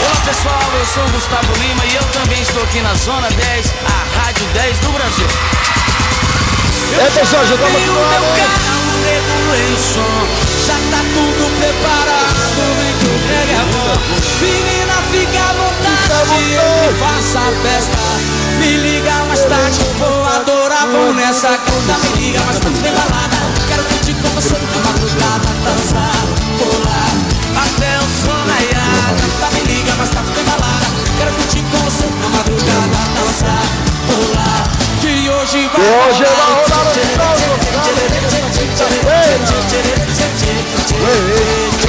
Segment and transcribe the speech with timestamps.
[0.00, 3.74] Olá pessoal, eu sou o Gustavo Lima e eu também estou aqui na Zona 10,
[3.84, 5.26] a Rádio 10 do Brasil.
[6.98, 8.78] É pessoal, já estamos aqui no ar, meu carro,
[9.78, 10.26] som,
[10.66, 13.94] já tá tudo preparado, vem que o reggae é bom.
[14.40, 17.98] Menina, fica à vontade, eu faça a festa.
[18.58, 21.98] Me liga mais tarde, vou adorar, vou nessa canta.
[22.16, 23.36] Me liga mais tarde, tem balada.
[23.68, 26.07] Quero curtir com você na madrugada, dançar,
[27.58, 29.14] até o sol raiar.
[29.40, 30.86] Tá me liga, mas tá bem balada.
[31.18, 33.62] Quero curtir com você na madrugada, dançar,
[34.06, 34.62] pular.
[35.00, 35.82] Que hoje vai.
[36.08, 37.28] Hoje é a hora do sol.
[39.08, 39.34] Ei,
[41.00, 41.88] ei, ei.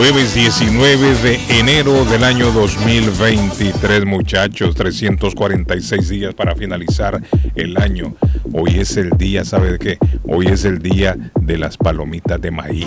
[0.00, 7.20] Jueves 19 de enero del año 2023, muchachos, 346 días para finalizar
[7.54, 8.14] el año.
[8.54, 9.98] Hoy es el día, ¿sabe de qué?
[10.26, 12.86] Hoy es el día de las palomitas de maíz.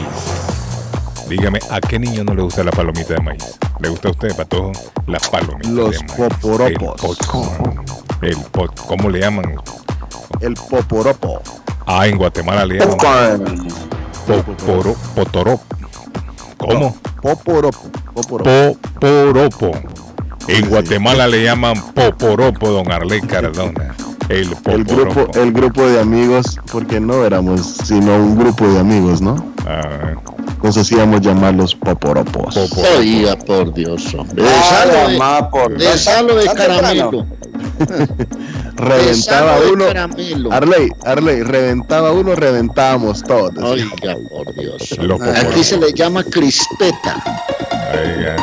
[1.30, 3.59] Dígame, ¿a qué niño no le gusta la palomita de maíz?
[3.80, 4.72] ¿Le gusta a usted, Patojo?
[5.06, 6.14] Las palomitas Los de maíz.
[6.14, 7.02] poporopos.
[7.03, 7.86] El popcorn.
[8.23, 9.53] El pot, ¿Cómo le llaman?
[10.41, 11.44] El poporopo.
[11.86, 12.97] Ah, en Guatemala le llaman
[14.25, 15.62] poporo, potorop.
[16.68, 16.96] ¿Cómo?
[17.22, 17.90] Poporopo.
[18.13, 18.78] Poporopo.
[19.00, 19.72] Poporopo.
[20.47, 23.96] En Guatemala le llaman poporopo, don Arley Cardona.
[24.29, 25.40] El El grupo, poporopo.
[25.40, 29.35] el grupo de amigos, porque no éramos sino un grupo de amigos, ¿no?
[29.66, 30.13] Ah,
[30.61, 32.55] Nos hacíamos llamar los poporopos.
[32.55, 32.97] poporopo.
[32.97, 34.45] Oiga, por Dios, hombre.
[34.47, 37.25] Ah, Desalo de, mamá, por desalo de caramelo.
[38.75, 39.85] Reventaba uno.
[39.85, 40.51] caramelo.
[40.51, 43.61] Arley, Arley, reventaba uno, reventábamos todos.
[43.63, 44.81] Oiga, por Dios.
[44.93, 45.63] Aquí poporopos.
[45.63, 47.21] se le llama crispeta.
[47.93, 48.35] Oiga.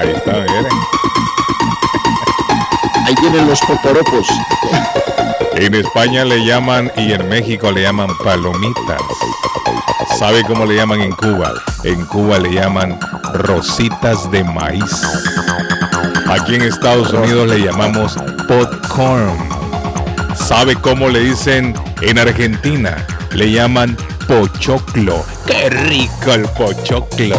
[0.00, 0.66] Ahí está, miren.
[3.04, 4.26] Ahí vienen los poporopos.
[5.56, 9.02] En España le llaman y en México le llaman palomitas.
[10.18, 11.52] ¿Sabe cómo le llaman en Cuba?
[11.82, 12.98] En Cuba le llaman
[13.34, 15.02] rositas de maíz.
[16.28, 18.16] Aquí en Estados Unidos le llamamos
[18.48, 19.48] popcorn.
[20.34, 23.06] ¿Sabe cómo le dicen en Argentina?
[23.32, 25.24] Le llaman pochoclo.
[25.46, 27.36] ¡Qué rico el pochoclo!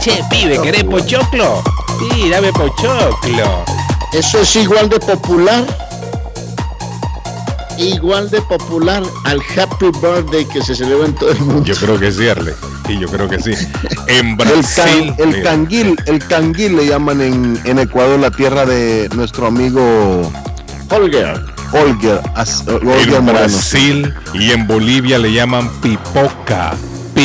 [0.00, 1.62] Che, pibe, ¿querés pochoclo?
[1.98, 3.64] Sí, dame pochoclo.
[4.12, 5.64] Eso es igual de popular.
[7.78, 11.64] Igual de popular al Happy Birthday que se celebra en todo el mundo.
[11.64, 12.52] Yo creo que sí, Arle.
[12.88, 13.52] Y yo creo que sí.
[14.08, 15.14] En El, Brasil.
[15.16, 20.30] can- el canguil, el canguil le llaman en, en Ecuador la tierra de nuestro amigo
[20.90, 21.40] Holger.
[21.72, 23.26] Olger, as- Olger En.
[23.26, 26.74] Brasil y en Bolivia le llaman pipoca.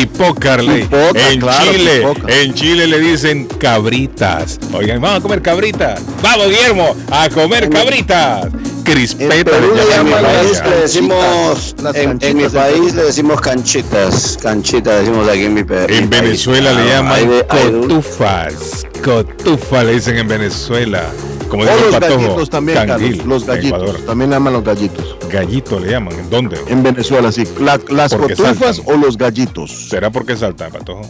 [0.02, 0.84] Pipoca, Arley.
[0.84, 4.60] Pipoca, En claro, Chile, en Chile le dicen cabritas.
[4.72, 6.02] Oigan, vamos a comer cabritas.
[6.22, 8.48] Vamos, Guillermo, a comer cabritas.
[8.92, 12.44] Crispeta En Perú le llaman en En mi país le decimos, en, canchitas en mi
[12.44, 16.10] en país le decimos canchitas, canchitas decimos aquí en mi, En mi país.
[16.10, 18.88] Venezuela le Ah, llaman cotufas.
[19.04, 21.04] Cotufa le dicen en Venezuela.
[21.50, 24.06] Como O los patojo, gallitos también, canguil, Carlos, los en gallitos.
[24.06, 25.18] También le llaman los gallitos.
[25.32, 26.14] Gallito le llaman.
[26.20, 26.58] ¿En dónde?
[26.68, 27.44] En Venezuela, sí.
[27.60, 28.84] La- las cotufas saltan.
[28.94, 29.88] o los gallitos.
[29.90, 31.04] ¿Será porque salta, patojo?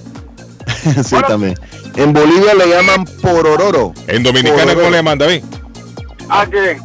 [1.03, 1.55] sí, también.
[1.95, 3.93] En Bolivia le llaman porororo.
[4.07, 5.43] En Dominicana, ¿cómo le llaman, David?
[6.29, 6.77] ¿A qué?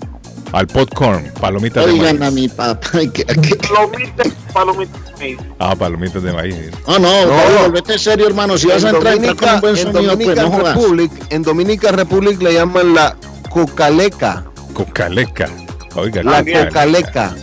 [0.53, 2.35] Al popcorn, palomitas de Oigan a maíz.
[2.35, 2.91] mi papá.
[2.93, 5.39] que- que- Palomitas, palomitas de maíz.
[5.59, 6.71] Ah, palomitas de maíz.
[6.87, 7.31] Oh, no, No.
[7.31, 8.59] David, volvete serio, hermano.
[8.59, 10.59] Si vas a En entrar, entra con Dominica, un buen en sonido, pues no.
[10.75, 13.17] Republic, en Dominica Republic le llaman la
[13.49, 14.45] cocaleca.
[14.75, 15.49] Cucaleca.
[15.95, 17.35] Oiga, La cocaleca.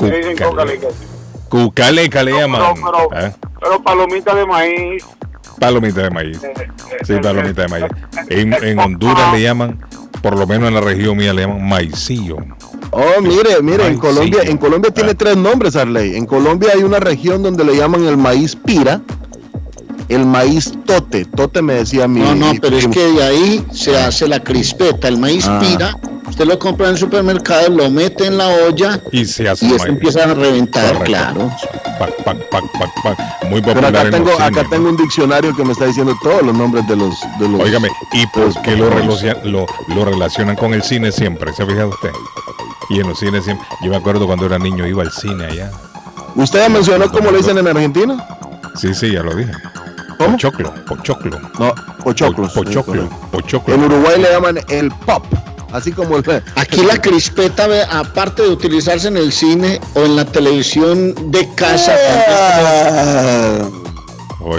[0.00, 0.48] Le dicen Cucaleca.
[0.48, 0.86] cocaleca.
[1.48, 2.60] Cucaleca le llaman.
[2.74, 3.32] Pero, pero, ¿Eh?
[3.60, 5.04] pero palomitas de maíz.
[5.60, 6.40] Palomitas de maíz.
[7.06, 7.86] Sí, palomitas de maíz.
[8.28, 9.78] En, en Honduras le llaman,
[10.22, 12.36] por lo menos en la región mía, le llaman maicillo.
[12.90, 15.14] Oh, mire, mire, en Colombia, en Colombia tiene Ah.
[15.16, 16.16] tres nombres, Arley.
[16.16, 19.00] En Colombia hay una región donde le llaman el maíz pira
[20.08, 21.24] el maíz tote.
[21.24, 22.18] Tote me decía mi.
[22.18, 25.06] No, no, mi pero es que de ahí se hace la crispeta.
[25.06, 25.60] El maíz Ah.
[25.60, 25.96] pira,
[26.40, 29.72] usted lo compra en el supermercado, lo mete en la olla Y se hace y
[29.74, 31.04] eso empieza a reventar, Correcto.
[31.04, 31.50] claro.
[31.98, 33.44] Pac, pac, pac, pac, pac.
[33.50, 36.16] Muy Pero popular acá en tengo, los acá tengo un diccionario que me está diciendo
[36.22, 37.14] todos los nombres de los.
[37.38, 38.88] De los Óigame, ¿y por qué lo,
[39.44, 41.52] lo, lo relacionan con el cine siempre?
[41.52, 42.10] ¿Se ha fijado usted?
[42.88, 43.66] Y en los cines siempre.
[43.82, 45.70] Yo me acuerdo cuando era niño iba al cine allá.
[46.36, 48.26] ¿Usted ya mencionó cómo le dicen en Argentina?
[48.76, 49.52] Sí, sí, ya lo dije.
[50.16, 50.32] ¿Cómo?
[50.32, 51.38] Pochoclo, pochoclo.
[51.58, 52.52] No, pochoclos.
[52.54, 53.74] Po- Pochoclo, pochoclo.
[53.74, 55.24] En Uruguay le llaman el pop.
[55.72, 56.42] Así como el.
[56.56, 61.48] Aquí la crispeta, ve, aparte de utilizarse en el cine o en la televisión de
[61.54, 63.58] casa, Ah,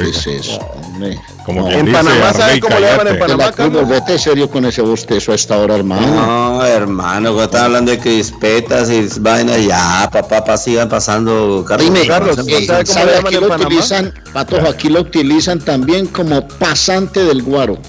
[0.02, 0.60] ¿qué es eso?
[0.86, 1.20] hombre?
[1.46, 3.90] como No, quien En dice, Panamá, ¿sabe Arley, cómo le llaman en la Panamá, Carlos?
[3.90, 6.08] vete serio con ese bostezo a esta hora, hermano.
[6.08, 11.66] No, hermano, cuando están hablando de crispetas y vainas, ya, papá, papá, sigan pasando.
[11.68, 11.92] Carlos.
[11.92, 13.06] Dime, Carlos, ¿usted sabe cómo ¿sabe?
[13.12, 13.66] le llaman aquí en lo Panamá?
[13.68, 17.80] utilizan, Patojo, aquí lo utilizan también como pasante del guaro.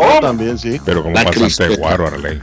[0.00, 0.80] Oh, También, sí.
[0.84, 1.76] Pero como bastante crispeta.
[1.76, 2.40] guaro, Arley.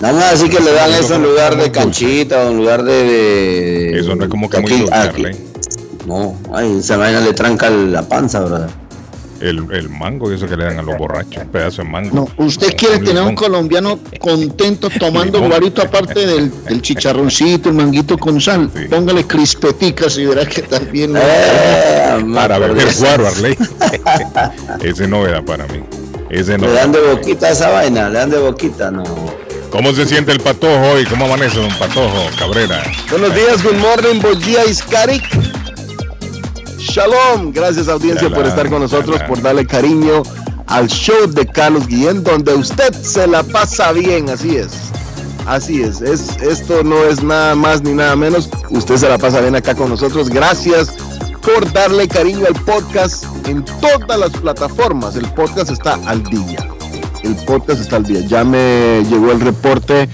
[0.00, 2.82] Nada más así que le dan Eso eso en lugar de canchita o en lugar
[2.84, 2.92] de.
[3.04, 5.46] de- Eso no es como que muy dulce, aquí- Arley.
[6.06, 8.68] No, ay, esa vaina le tranca la panza, brother.
[9.40, 11.42] El, el mango y eso que le dan a los borrachos.
[11.44, 12.14] Un pedazo de mango.
[12.36, 17.74] No, usted quiere con tener un colombiano contento tomando guarito aparte del, del chicharroncito, el
[17.74, 18.70] manguito con sal.
[18.74, 18.84] Sí.
[18.90, 21.14] Póngale crispeticas y verá que también.
[21.16, 23.56] Eh, Para beber guaro, Arley.
[24.82, 25.80] Ese no era para mí.
[26.30, 26.66] Ese no.
[26.66, 29.02] Le dan de boquita a esa vaina, le dan de boquita, no.
[29.70, 31.04] ¿Cómo se siente el patojo hoy?
[31.04, 32.82] ¿Cómo amanece, don Patojo Cabrera?
[33.10, 35.24] Buenos días, good morning, buen día, Iskarik.
[36.78, 39.28] Shalom, gracias audiencia por estar con nosotros, shalom.
[39.28, 40.22] por darle cariño
[40.66, 44.70] al show de Carlos Guillén, donde usted se la pasa bien, así es.
[45.46, 49.40] Así es, es, esto no es nada más ni nada menos, usted se la pasa
[49.40, 50.94] bien acá con nosotros, gracias
[51.42, 56.68] por darle cariño al podcast en todas las plataformas, el podcast está al día,
[57.24, 60.08] el podcast está al día, ya me llegó el reporte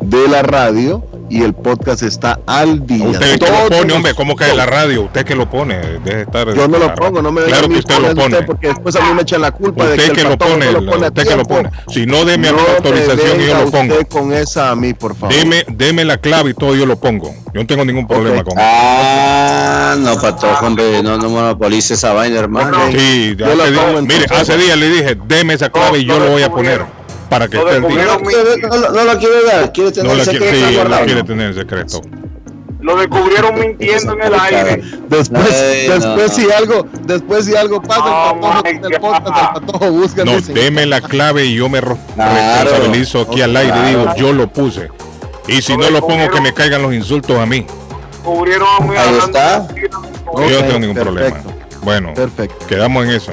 [0.00, 3.06] de la radio y el podcast está al día.
[3.06, 5.02] Usted que lo pone, hombre, ¿cómo que de la radio?
[5.04, 6.52] Usted que lo pone, deje de estar.
[6.54, 8.34] yo no lo la pongo, no me Claro que usted lo pone.
[8.34, 10.36] usted, porque después a mí me echan la culpa de Usted que, que el lo
[10.38, 11.70] pone, no lo pone usted que lo pone.
[11.88, 13.94] Si no, deme No me autorización y yo lo pongo.
[13.94, 15.34] usted con esa a mí, por favor.
[15.34, 17.32] Deme, deme la clave y todo yo lo pongo.
[17.54, 18.48] Yo no tengo ningún problema Ok.
[18.48, 18.66] con eso.
[18.68, 22.76] Ah, no, patojo, hombre, no, no monopolice esa vaina, hermano.
[22.90, 26.18] Sí, Yo hace día- mire, hace días le dije, deme esa clave y yo No,
[26.20, 26.99] lo no voy a poner.
[27.30, 28.04] Para que No esté el día.
[28.04, 30.72] No, quiere- no, no lo quiere dar, quiere tener No la el quiere, secreto sí,
[30.74, 31.04] no guardado.
[31.06, 32.00] quiere tener en secreto.
[32.80, 34.82] lo descubrieron mintiendo en el aire.
[35.08, 35.40] Después, no.
[35.42, 39.90] después si algo, después si algo pasa, Oh, el patojo, my el podcast, el patojo
[39.92, 40.24] busca.
[40.24, 42.64] No, deme la clave y yo me ro- Claro.
[42.70, 44.88] responsabilizo aquí al aire digo, yo lo puse.
[45.46, 47.66] Y si Lo no lo pongo, que me caigan los insultos a mí.
[48.24, 49.66] Cubrieron a mí Ahí está.
[49.76, 51.02] yo no tengo ningún perfecto.
[51.02, 51.36] problema.
[51.82, 52.66] Bueno, Perfecto.
[52.66, 53.32] quedamos en eso.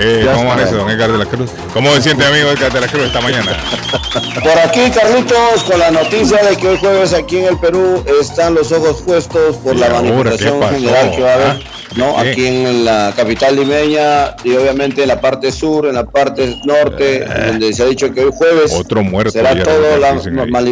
[0.00, 1.50] Eh, Ya ¿Cómo amanece, don Edgar de la Cruz?
[1.74, 3.56] ¿Cómo se siente, amigo Edgar de la Cruz, esta mañana?
[4.42, 8.54] Por aquí, Carlitos, con la noticia de que hoy jueves aquí en el Perú están
[8.54, 11.58] los ojos puestos por ¿Y la ahora manifestación general que va a haber, ¿Ah?
[11.96, 12.16] ¿no?
[12.16, 17.24] Aquí en la capital limeña y obviamente en la parte sur, en la parte norte,
[17.48, 18.76] donde se ha dicho que hoy jueves Eh.
[18.78, 20.24] Otro muerto será todo las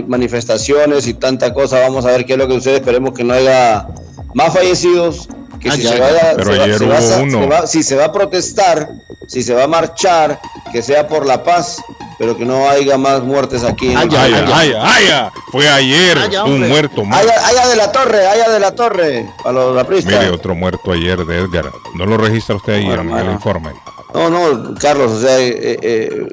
[0.07, 1.81] manifestaciones y tanta cosa.
[1.81, 2.77] Vamos a ver qué es lo que sucede.
[2.77, 3.89] Esperemos que no haya
[4.35, 5.29] más fallecidos.
[5.67, 6.01] Que Ah, si se ya.
[6.01, 7.39] vaya, Pero se va- ayer se va a hubo sa- uno.
[7.41, 8.89] se va- si se va a protestar,
[9.27, 10.39] si se va a marchar,
[10.73, 11.79] que sea por la paz,
[12.21, 13.89] pero que no haya más muertes aquí.
[13.91, 14.35] en Ah, el ya, país.
[14.37, 17.21] Ay, ay, ay, ay, fue ayer Ah, un muerto más.
[17.21, 20.15] Allá, allá de la torre, allá de la torre, para los apristas.
[20.15, 21.73] Mire, otro muerto ayer de Edgar.
[21.97, 23.73] ¿No lo registra usted ahí en el informe?
[24.15, 26.29] No, no, Carlos, o sea, eh, eh,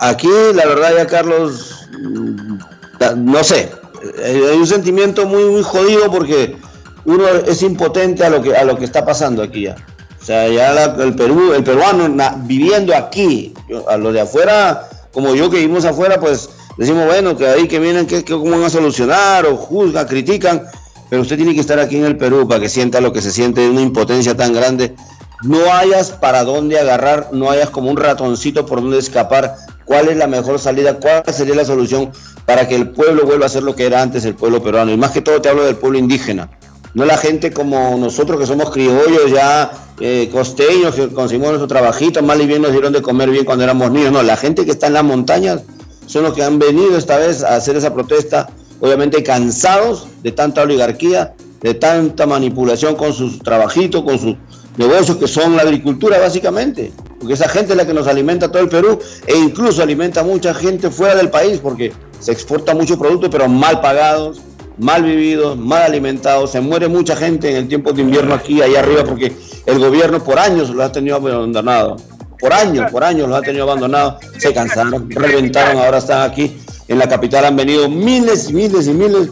[0.00, 2.58] aquí la verdad ya Carlos, mm,
[3.30, 3.70] no sé,
[4.18, 6.56] eh, hay un sentimiento muy, muy jodido porque
[7.04, 9.76] uno es impotente a lo que a lo que está pasando aquí ya.
[10.20, 12.08] O sea, ya la- el Perú, el peruano
[12.44, 13.54] viviendo aquí,
[13.88, 17.78] a los de afuera, como yo que vivimos afuera, pues decimos, bueno, que ahí que
[17.78, 20.62] vienen, que, que cómo van a solucionar, o juzgan, critican,
[21.08, 23.32] pero usted tiene que estar aquí en el Perú para que sienta lo que se
[23.32, 24.94] siente de una impotencia tan grande.
[25.42, 29.56] No hayas para dónde agarrar, no hayas como un ratoncito por dónde escapar.
[29.86, 30.98] ¿Cuál es la mejor salida?
[31.00, 32.12] ¿Cuál sería la solución
[32.44, 34.92] para que el pueblo vuelva a ser lo que era antes el pueblo peruano?
[34.92, 36.50] Y más que todo te hablo del pueblo indígena.
[36.94, 39.70] No la gente como nosotros que somos criollos ya
[40.00, 43.64] eh, costeños, que conseguimos nuestro trabajito, mal y bien nos dieron de comer bien cuando
[43.64, 44.12] éramos niños.
[44.12, 45.62] No, la gente que está en las montañas
[46.06, 48.48] son los que han venido esta vez a hacer esa protesta,
[48.80, 54.36] obviamente cansados de tanta oligarquía, de tanta manipulación con sus trabajitos, con sus
[54.76, 58.62] negocios que son la agricultura básicamente, porque esa gente es la que nos alimenta todo
[58.62, 62.98] el Perú e incluso alimenta a mucha gente fuera del país porque se exporta mucho
[62.98, 64.40] producto pero mal pagados,
[64.80, 68.80] mal vividos, mal alimentados, se muere mucha gente en el tiempo de invierno aquí allá
[68.80, 69.32] arriba porque
[69.66, 72.02] el gobierno por años los ha tenido abandonados.
[72.38, 74.14] Por años, por años los ha tenido abandonados.
[74.38, 76.56] Se cansaron, reventaron, ahora están aquí
[76.88, 77.44] en la capital.
[77.44, 79.28] Han venido miles y miles y miles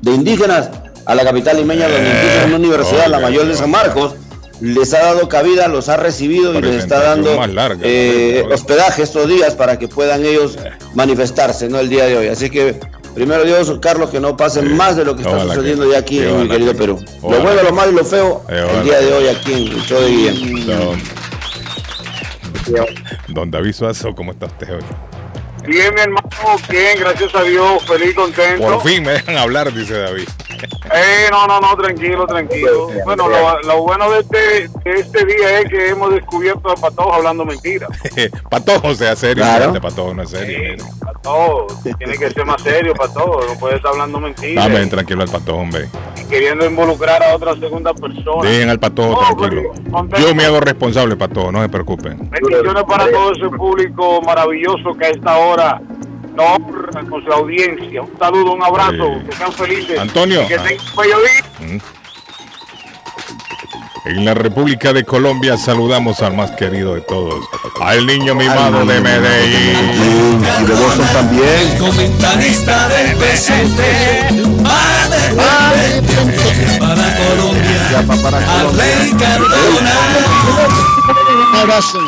[0.00, 0.68] de indígenas
[1.06, 4.14] a la capital limeña, donde incluso una universidad, la mayor de San Marcos,
[4.60, 9.28] les ha dado cabida, los ha recibido y les está dando larga, eh, hospedaje estos
[9.28, 10.58] días para que puedan ellos
[10.94, 11.80] manifestarse, ¿no?
[11.80, 12.28] El día de hoy.
[12.28, 12.78] Así que,
[13.14, 16.18] primero Dios, Carlos, que no pase más de lo que está sucediendo que- ya aquí
[16.20, 17.04] en mi querido que- Perú.
[17.22, 20.00] Lo bueno, lo malo y lo feo, el día de hoy aquí en el show
[20.00, 20.66] de Guillén.
[20.66, 21.00] Don,
[23.28, 24.82] don David Suazo, ¿cómo está usted hoy?
[25.66, 26.28] Bien, mi hermano,
[26.68, 28.62] bien, gracias a Dios, feliz, contento.
[28.62, 30.28] Por fin me dejan hablar, dice David.
[30.94, 32.88] Eh, no, no, no, tranquilo, tranquilo.
[33.04, 37.12] Bueno, lo, lo bueno de este, de este día es que hemos descubierto a Patojo
[37.14, 37.88] hablando mentiras.
[38.50, 39.66] Patojo sea serio, Claro.
[39.66, 40.76] este Patojo no es serio.
[41.00, 41.66] Patojo,
[41.98, 44.64] tiene que ser más serio, Patojo, no puede estar hablando mentiras.
[44.68, 45.88] Dame tranquilo al Patojo, hombre.
[46.20, 48.48] y queriendo involucrar a otra segunda persona.
[48.48, 49.62] Dejen al Patojo No, tranquilo.
[49.90, 50.22] porque-.
[50.22, 52.30] Yo me hago responsable, Patojo, no se preocupen.
[52.30, 55.80] Bendiciones para todo ese público maravilloso que a esta hora
[56.38, 58.02] honra con su audiencia.
[58.02, 59.98] Un saludo, un abrazo, que sean felices.
[59.98, 60.46] Antonio.
[60.48, 60.62] Que Ah.
[60.62, 61.76] tengan un.
[61.76, 61.80] Mm.
[64.04, 67.44] En la República de Colombia saludamos al más querido de todos,
[67.80, 69.76] al niño mimado de Medellín.
[70.60, 71.78] Y de Boston también.
[71.78, 74.28] Comentarista del presente
[76.80, 79.94] para Colombia para Colombia.
[81.52, 81.98] Un abrazo.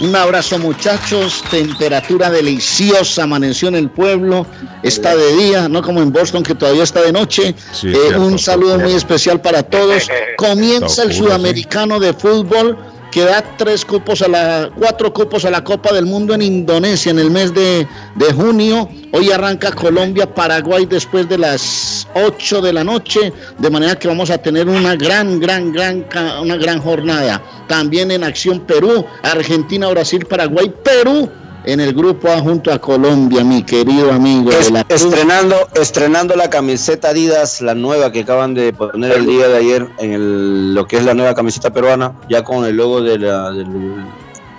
[0.00, 4.44] Un abrazo muchachos, temperatura deliciosa, amaneció en el pueblo,
[4.82, 7.54] está de día, no como en Boston que todavía está de noche.
[7.72, 8.84] Sí, Eh, cierto, un saludo cierto.
[8.86, 10.08] muy especial para todos.
[10.36, 12.76] Comienza el sudamericano de fútbol
[13.14, 17.12] que da tres cupos a la, cuatro cupos a la Copa del Mundo en Indonesia
[17.12, 18.88] en el mes de, de junio.
[19.12, 24.30] Hoy arranca Colombia, Paraguay después de las 8 de la noche, de manera que vamos
[24.30, 26.04] a tener una gran, gran, gran,
[26.42, 27.40] una gran jornada.
[27.68, 31.30] También en acción Perú, Argentina, Brasil, Paraguay, Perú
[31.64, 35.02] en el grupo A junto a Colombia, mi querido amigo Es- de la Cruz.
[35.02, 39.88] estrenando, estrenando la camiseta Adidas, la nueva que acaban de poner el día de ayer
[39.98, 43.50] en el- lo que es la nueva camiseta peruana, ya con el logo de la,
[43.50, 44.04] del-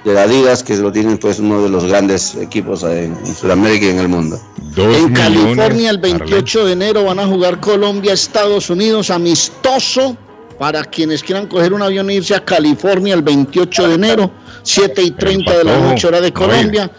[0.03, 3.85] de la Adidas, que lo tienen pues uno de los grandes equipos en, en Sudamérica
[3.87, 4.39] y en el mundo.
[4.75, 10.17] Dos En California el 28 de enero van a jugar Colombia, Estados Unidos, amistoso
[10.57, 14.31] para quienes quieran coger un avión e irse a California el 28 de enero,
[14.63, 16.89] 7 y 30 de la noche hora de Colombia.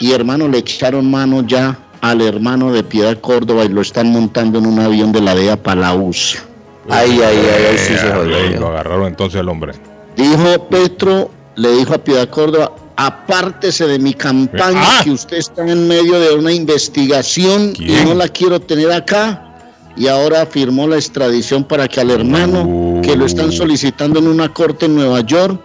[0.00, 4.58] Y hermano, le echaron mano ya al hermano de Piedad Córdoba y lo están montando
[4.58, 6.40] en un avión de la DEA para la USA.
[6.88, 8.56] Ay, ay, ay, ay, sí se Eh.
[8.58, 9.72] Lo agarraron entonces el hombre.
[10.16, 15.00] Dijo Petro, le dijo a Piedad Córdoba, apártese de mi campaña, Ah.
[15.04, 19.51] que usted está en medio de una investigación y no la quiero tener acá.
[19.96, 23.02] Y ahora firmó la extradición para que al hermano, Uh.
[23.02, 25.60] que lo están solicitando en una corte en Nueva York,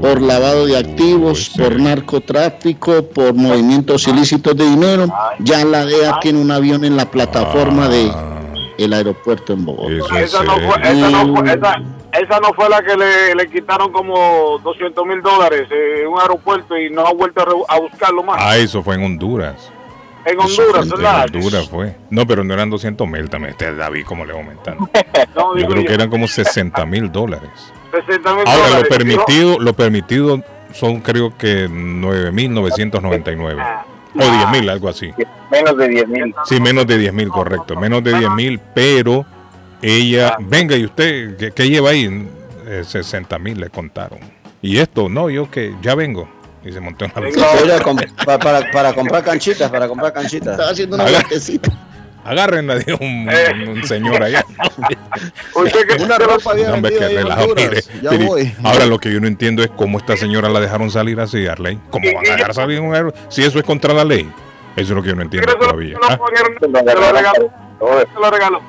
[0.00, 5.06] por lavado de activos, por narcotráfico, por movimientos ilícitos de dinero,
[5.40, 8.10] ya la DEA tiene un avión en la plataforma de
[8.78, 9.92] el aeropuerto en Bogotá.
[9.92, 11.72] eso es Esa no, fue, esa, no fue, esa,
[12.12, 16.20] esa no fue la que le, le quitaron como 200 mil dólares eh, en un
[16.20, 18.36] aeropuerto y no ha vuelto a, re- a buscarlo más.
[18.38, 19.72] Ah, eso fue en Honduras.
[20.24, 21.26] En Honduras, en ¿verdad?
[21.28, 21.96] En Honduras fue.
[22.10, 23.52] No, pero no eran 200 mil también.
[23.52, 24.88] Este David, ¿cómo le va aumentando?
[25.34, 27.50] No, Yo creo yo, que eran como 60 mil dólares.
[27.92, 28.88] 60 mil Ahora, lo dólares.
[28.88, 33.84] permitido, lo permitido son creo que 9.999.
[34.14, 35.12] O 10.000, algo así.
[35.50, 36.34] Menos de 10 mil.
[36.44, 37.76] Sí, menos de 10.000, correcto.
[37.76, 39.24] Menos de 10.000, pero
[39.80, 42.28] ella, venga, ¿y usted qué, qué lleva ahí?
[42.66, 44.18] Eh, 60 mil le contaron.
[44.60, 46.28] Y esto, no, yo que ya vengo.
[46.64, 47.12] Y se montó en
[48.26, 50.52] la para, para comprar canchitas, para comprar canchitas.
[50.52, 51.70] Estaba haciendo una vueltecita.
[52.24, 53.28] Agárrenla, dijo un,
[53.62, 54.44] un- un señor allá.
[55.54, 57.56] Usted que Una ropa No, Honduras.
[57.56, 57.82] mire.
[58.02, 58.54] Ya Mire, voy.
[58.64, 61.78] Ahora lo que yo no entiendo es cómo esta señora la dejaron salir así, Arley.
[61.90, 64.30] ¿Cómo van a dejar salir un aero- si eso es contra la ley?
[64.76, 65.94] Eso es lo que yo no entiendo todavía.
[65.94, 67.50] no Ah, se lo regaló.
[68.14, 68.60] Se lo regaló.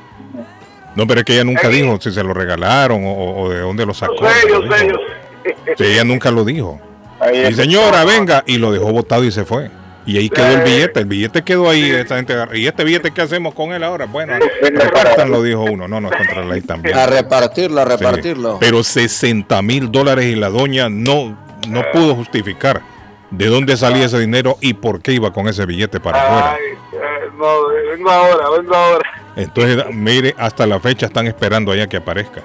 [0.95, 3.85] No, pero es que ella nunca Eh, dijo si se lo regalaron o, de dónde
[3.85, 4.15] lo sacó.
[4.21, 4.97] Yo sé, yo No sé, dijo.
[4.97, 5.75] yo sé.
[5.77, 6.79] Sí, ella nunca lo dijo.
[7.19, 9.69] Ahí señora, venga, y lo dejó botado y se fue.
[10.05, 10.63] Y ahí quedó el Eh.
[10.63, 12.55] billete, el billete quedó ahí, esta gente agarró.
[12.55, 14.05] ¿y este billete qué hacemos con él ahora?
[14.05, 15.87] Bueno, repártanlo, dijo uno.
[15.87, 16.97] No, no, es contra la ley también.
[16.97, 17.89] A repartirlo, a Sí.
[17.91, 18.57] repartirlo.
[18.59, 22.81] Pero 60 mil dólares y la doña no, no pudo justificar
[23.29, 26.57] de dónde salía ese dinero y por qué iba con ese billete para afuera.
[26.57, 26.97] Eh,
[27.37, 29.09] no, vengo ahora, vengo ahora.
[29.35, 32.41] Entonces, mire, hasta la fecha están esperando allá que aparezca.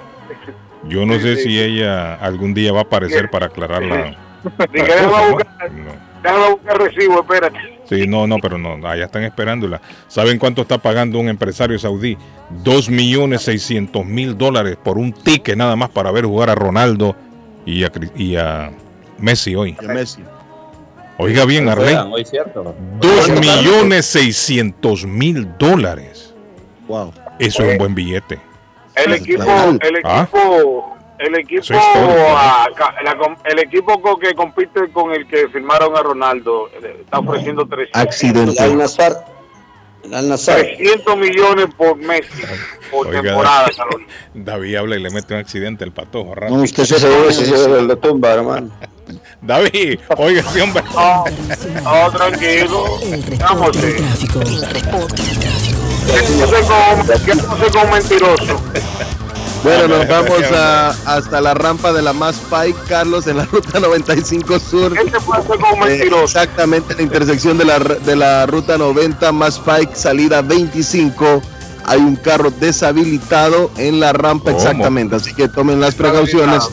[0.83, 3.81] Yo no sé si ella algún día va a aparecer para aclarar
[4.57, 5.91] a buscar, No.
[6.23, 7.57] déjame buscar recibo, espérate.
[7.87, 9.79] Sí, no, no, pero no, allá están esperándola.
[10.07, 12.17] ¿Saben cuánto está pagando un empresario saudí?
[12.63, 17.15] Dos millones seiscientos mil dólares por un ticket nada más para ver jugar a Ronaldo
[17.65, 18.71] y a, y a
[19.19, 19.77] Messi hoy.
[19.79, 20.23] Y a Messi.
[21.17, 21.93] Oiga bien, Arley.
[21.93, 22.75] Juegan hoy, ¿cierto?
[22.99, 26.33] Dos millones seiscientos mil dólares.
[26.87, 27.13] Wow.
[27.39, 28.39] Eso es un buen billete.
[28.95, 30.27] El equipo, el Ah.
[31.19, 32.75] El equipo, Eso es todo.
[32.75, 36.97] ca- la com- el equipo co- que compite con el que firmaron a Ronaldo eh,
[37.01, 38.63] está ofreciendo 300, Accidente.
[38.63, 39.15] El Al-Nassr.
[40.03, 40.53] El Al-Nassr.
[40.55, 42.43] 300 millones por Messi
[42.91, 43.21] por Oiga.
[43.21, 43.67] temporada.
[44.33, 46.29] David habla y le mete un accidente al patojo.
[46.29, 46.61] No, rápido.
[46.63, 48.69] usted se el de tumba, hermano.
[49.41, 50.83] David, oiga, hombre.
[50.95, 51.23] No,
[52.05, 52.85] no, tranquilo.
[53.03, 54.39] El Vamos, tráfico.
[54.41, 55.39] El reporte del
[57.05, 57.69] tráfico.
[57.73, 58.61] Como mentiroso.
[59.65, 63.79] Bueno, nos vamos a- hasta la rampa de la Más Pike, Carlos, en la ruta
[63.79, 64.95] 95 Sur.
[64.97, 66.23] Este puede ser como Eh, mentiroso.
[66.25, 71.41] exactamente en la intersección de la, de la ruta 90 más Pike, salida 25.
[71.83, 74.57] Hay un carro deshabilitado en la rampa ¿Cómo?
[74.63, 76.63] exactamente, así que tomen las precauciones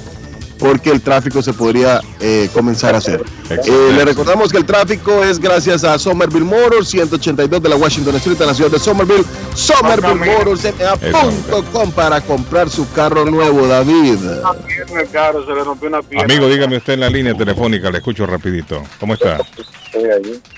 [0.62, 3.20] porque el tráfico se podría eh, comenzar a hacer.
[3.50, 8.14] Eh, le recordamos que el tráfico es gracias a Somerville Motors, 182 de la Washington
[8.14, 9.24] Street en la ciudad de Somerville.
[9.56, 14.18] Somerville Motors MA.com para comprar su carro nuevo, David.
[14.22, 16.32] Una pierna, el carro, se le rompió una pierna.
[16.32, 18.84] Amigo, dígame usted en la línea telefónica, le escucho rapidito.
[19.00, 19.38] ¿Cómo está?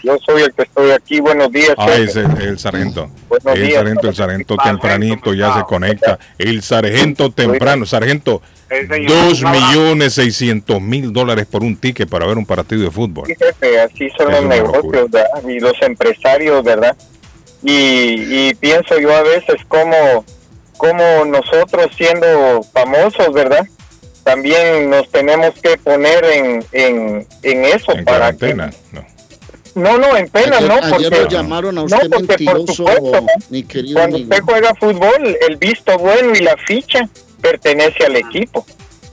[0.03, 1.19] Yo soy el que estoy aquí.
[1.21, 1.75] Buenos días.
[1.79, 3.11] Ah, es el, el sargento.
[3.29, 3.75] Buenos El días.
[3.79, 6.19] sargento, el sargento tempranito ya se conecta.
[6.39, 8.43] El sargento temprano, sargento,
[9.07, 13.27] dos millones seiscientos mil dólares por un ticket para ver un partido de fútbol.
[13.27, 15.27] Sí, jefe, así son Es los negocios ¿verdad?
[15.49, 16.97] y los empresarios, ¿verdad?
[17.63, 20.25] Y, y pienso yo a veces como,
[20.77, 23.67] como nosotros siendo famosos, ¿verdad?
[24.23, 28.55] También nos tenemos que poner en, en, en eso En para que...
[28.55, 28.71] No.
[29.75, 33.27] No, no, en pena, Ayer, no, ayer porque lo llamaron a no, porque por supuesto,
[33.51, 34.31] mi querido cuando amigo.
[34.33, 37.09] usted juega fútbol, el visto bueno y la ficha
[37.49, 38.65] pertenece al equipo.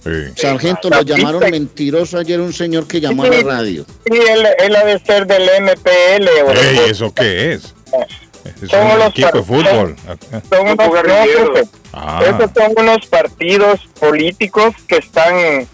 [0.03, 0.09] Sí.
[0.35, 3.85] Sargento, lo llamaron mentiroso ayer un señor que llamó a la radio.
[4.09, 7.75] Sí, él, él ha de ser del MPL o del Ey, ¿Eso qué es?
[8.63, 9.95] Es Son un los equipo de fútbol.
[10.49, 15.67] son unos, no, Ah, esos son unos partidos políticos que están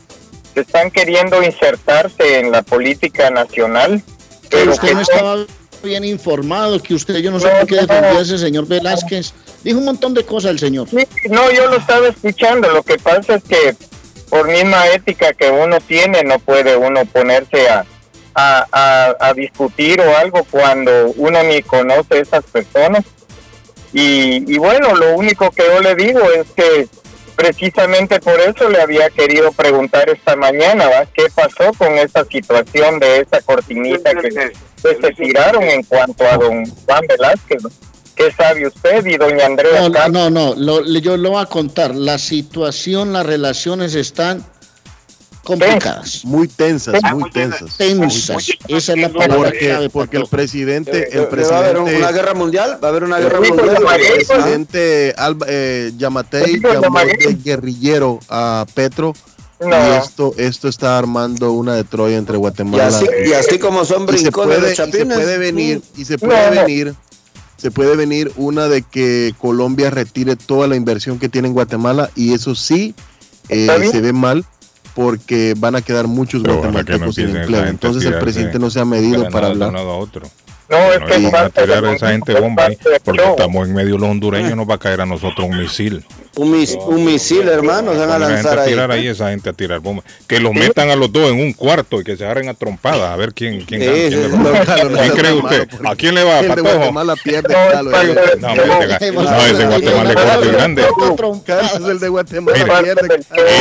[0.53, 4.01] que están queriendo insertarse en la política nacional
[4.49, 5.37] Que pero usted que no son- estaba
[5.83, 7.81] bien informado, que usted, yo no sé por qué no.
[7.83, 9.33] defendía a ese señor Velázquez.
[9.63, 10.87] Dijo un montón de cosas el señor.
[10.89, 12.69] Sí, no, yo lo estaba escuchando.
[12.71, 13.75] Lo que pasa es que
[14.29, 17.85] por misma ética que uno tiene, no puede uno ponerse a,
[18.35, 23.03] a, a- a discutir o algo cuando uno ni conoce a esas personas.
[23.93, 26.87] Y, y bueno, lo único que yo le digo es que
[27.35, 31.05] precisamente por eso le había querido preguntar esta mañana, ¿va?
[31.05, 34.51] ¿Qué pasó con esa situación de esa cortinita que, que
[35.01, 37.63] se tiraron en cuanto a don Juan Velázquez?
[38.17, 38.25] ¿No?
[38.25, 39.81] ¿Qué sabe usted y doña Andrea?
[39.81, 40.11] No, Campos?
[40.11, 41.95] no, no, lo- yo lo voy a contar.
[41.95, 44.43] La situación, las relaciones están
[45.43, 47.77] complicadas, Muy tensas, muy muy tensas.
[47.77, 48.47] tensas.
[48.67, 49.89] Esa es la palabra Porque, clave.
[49.89, 52.79] porque el presidente, el Eh, ¿Va a haber una presidente, guerra mundial?
[52.83, 53.77] ¿Va a haber una guerra Sí, mundial?
[53.77, 59.13] el presidente Alba- eh, Yamatei llamó de guerrillero a Petro
[59.61, 59.75] y No.
[59.95, 64.03] esto, esto está armando una de Troya entre Y Guatemala así, y así como son
[64.03, 65.17] y se brincones puede, los y se chapines.
[65.17, 66.61] puede venir y se No, puede no.
[66.65, 66.93] venir
[67.57, 72.09] se puede venir una de que Colombia retire toda la inversión que tiene en Guatemala
[72.15, 72.93] y eso sí
[73.49, 74.45] eh, se ve mal
[74.93, 77.65] porque van a quedar muchos Pero ojalá que no guatemaltecos sin empleo.
[77.65, 79.75] entonces el presidente no se ha medido de para hablar.
[79.75, 80.23] a otro.
[80.69, 83.73] No, es No, que van a tirar a esa gente bomba ahí, porque estamos en
[83.73, 86.03] medio los hondureños, nos va a caer a nosotros un misil.
[86.37, 88.69] Un, mis- un misil, hermano, se van a lanzar a ahí.
[88.69, 90.05] tirar ahí, esa gente a tirar bombas.
[90.27, 93.09] Que los metan a los dos en un cuarto y que se agarren a trompadas
[93.11, 94.27] a ver quién, quién Sí, gana.
[94.29, 94.43] quién.
[94.43, 95.67] No, no ¿Quién cree usted?
[95.85, 96.41] ¿A quién le va?
[96.41, 96.69] de ¿Patojo?
[96.77, 97.55] Guatemala pierde
[98.39, 98.55] No,
[99.23, 100.81] No, ese de Guatemala es gordo y grande.
[101.87, 102.57] El de Guatemala.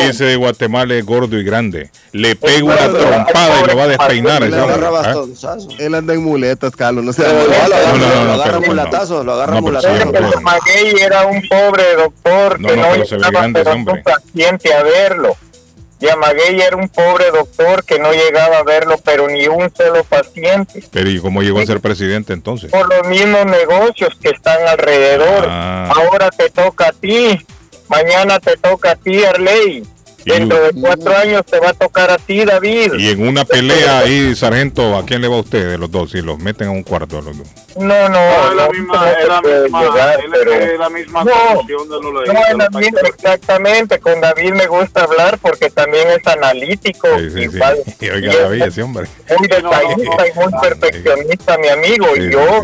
[0.09, 1.91] Ese de Guatemala es gordo y grande.
[2.13, 4.43] Le pega una trompada y lo va a despeinar.
[4.43, 5.57] ¿ah?
[5.79, 8.61] él anda en muletas Carlos no igual lo agarra, No, no, no, lo agarra pero
[8.61, 8.67] no.
[8.67, 10.13] mulatazo, lo agarra No, pero sí, mulatazo.
[10.13, 10.41] Pero bueno.
[10.43, 13.71] Maguey era un pobre doctor No, que no, no, pero se ve llegaba grande ese
[13.71, 14.03] pero hombre.
[14.03, 15.37] paciente a verlo.
[15.99, 20.85] Yamaguey era un pobre doctor que no llegaba a verlo, pero ni un solo paciente.
[20.93, 22.71] Pero ¿y cómo llegó a ser presidente entonces?
[22.71, 25.47] Por los mismos negocios que están alrededor.
[25.49, 25.91] Ah.
[25.97, 27.41] Ahora te toca a ti,
[27.89, 29.85] mañana te toca a ti, Arley.
[30.27, 32.95] Dentro de cuatro años te va a tocar a ti, David.
[32.99, 36.11] Y en una pelea ahí, sargento, ¿a quién le va a usted de los dos?
[36.11, 37.47] Si los meten a un cuarto a los dos.
[37.77, 41.25] No, no, No, es la no, misma, es la misma, llegar, es pero- la misma
[41.25, 44.01] No, condición de lo No, de es la misma, exactamente.
[44.01, 47.07] Con David me gusta hablar porque también es analítico.
[47.19, 49.07] Sí, sí, igual, Y y oiga, David, ese hombre.
[49.39, 52.07] muy detallista y muy perfeccionista, mi amigo.
[52.15, 52.63] Sí, y yo,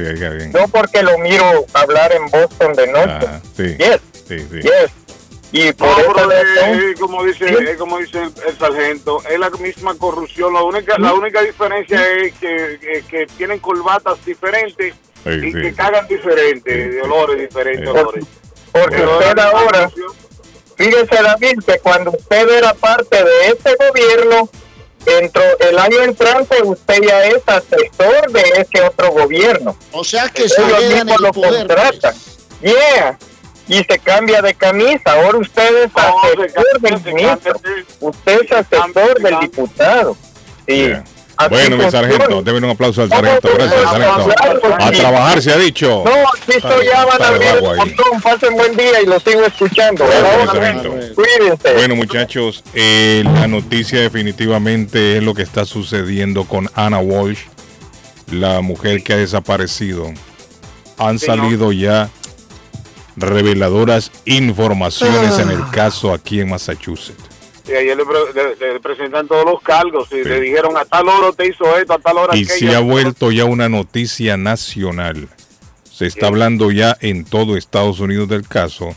[0.58, 1.44] no porque lo miro
[1.74, 3.10] hablar en Boston de noche.
[3.26, 4.60] Ajá, sí, Yes, sí, sí.
[4.62, 4.90] yes.
[5.54, 7.54] Y por No, es- es como dice, Sí.
[7.68, 10.54] es como dice el, el sargento, es la misma corrupción.
[10.54, 15.60] La única, la única diferencia es que, que, que tienen corbatas diferentes Sí, y sí.
[15.60, 17.90] que cagan diferentes, de olores diferentes, Sí.
[17.98, 18.24] olores.
[18.72, 19.90] porque Pero usted ahora,
[20.76, 24.48] fíjese David, que cuando usted era parte de este gobierno,
[25.04, 29.76] dentro el año entrante usted ya es asesor de ese otro gobierno.
[29.92, 31.66] O sea que se Ellos mismos lo poder.
[31.66, 32.14] contratan.
[32.14, 32.38] pues.
[32.62, 33.18] Yeah.
[33.72, 35.12] Y se cambia de camisa.
[35.12, 37.54] Ahora usted es asesor del ministro.
[38.00, 40.16] Usted es asesor del diputado.
[40.66, 40.74] Sí.
[40.74, 41.04] Yeah.
[41.48, 43.48] Bueno, mi sargento, denme un aplauso al sargento.
[43.48, 44.74] a Gracias, sargento.
[44.78, 46.02] A trabajar se ha dicho.
[46.04, 48.22] No, aquí estoy ya, van a abrir el.
[48.22, 50.04] Pasen buen día y lo sigo escuchando.
[50.06, 50.90] Gracias, Ahora, sargento.
[51.14, 51.74] Cuídense.
[51.74, 57.40] Bueno, muchachos, eh, la noticia definitivamente es lo que está sucediendo con Anna Walsh,
[58.30, 60.12] la mujer que ha desaparecido.
[60.98, 62.10] Han salido ya
[63.16, 65.52] reveladoras informaciones en Ah.
[65.52, 67.22] el caso aquí en Massachusetts.
[67.68, 70.28] Y ayer le, pre- le- le presentan todos los cargos y Sí.
[70.28, 72.70] le dijeron a tal hora te hizo esto, a tal hora Y aquello.
[72.70, 75.28] se ha vuelto ya una noticia nacional.
[75.92, 76.26] Se está Sí.
[76.26, 78.94] hablando ya en todo Estados Unidos del caso.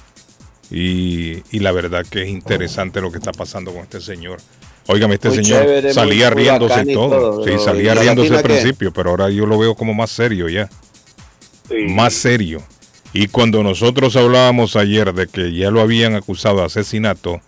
[0.71, 4.39] Y, y la verdad que es interesante lo que está pasando con este señor.
[4.87, 7.09] Óigame, este Muy señor chévere, salía muy- riéndose y todo.
[7.09, 10.09] todo, Sí, salía ¿y la riéndose al principio, pero ahora yo lo veo como más
[10.09, 10.69] serio ya.
[11.69, 11.75] Sí.
[11.89, 12.63] Más serio.
[13.17, 17.39] Y cuando nosotros hablábamos ayer de que ya lo habían acusado de asesinato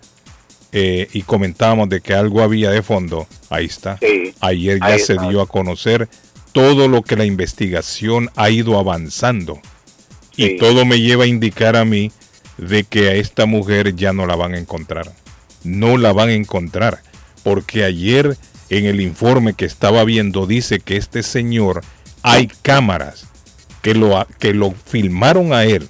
[0.71, 3.97] eh, y comentábamos de que algo había de fondo, ahí está.
[3.97, 4.33] Sí.
[4.39, 5.27] Ayer ya se está.
[5.27, 6.07] dio a conocer
[6.53, 9.59] todo lo que la investigación ha ido avanzando.
[10.37, 12.13] Y todo me lleva a indicar a mí
[12.57, 15.11] de que a esta mujer ya no la van a encontrar.
[15.65, 16.99] No la van a encontrar.
[17.43, 18.37] Porque ayer
[18.69, 21.83] en el informe que estaba viendo dice que este señor
[22.23, 23.27] hay cámaras
[23.81, 25.87] que lo, que lo filmaron a él.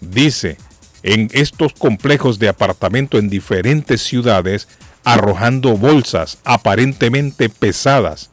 [0.00, 0.56] Dice
[1.02, 4.68] en estos complejos de apartamento en diferentes ciudades
[5.04, 8.30] arrojando bolsas aparentemente pesadas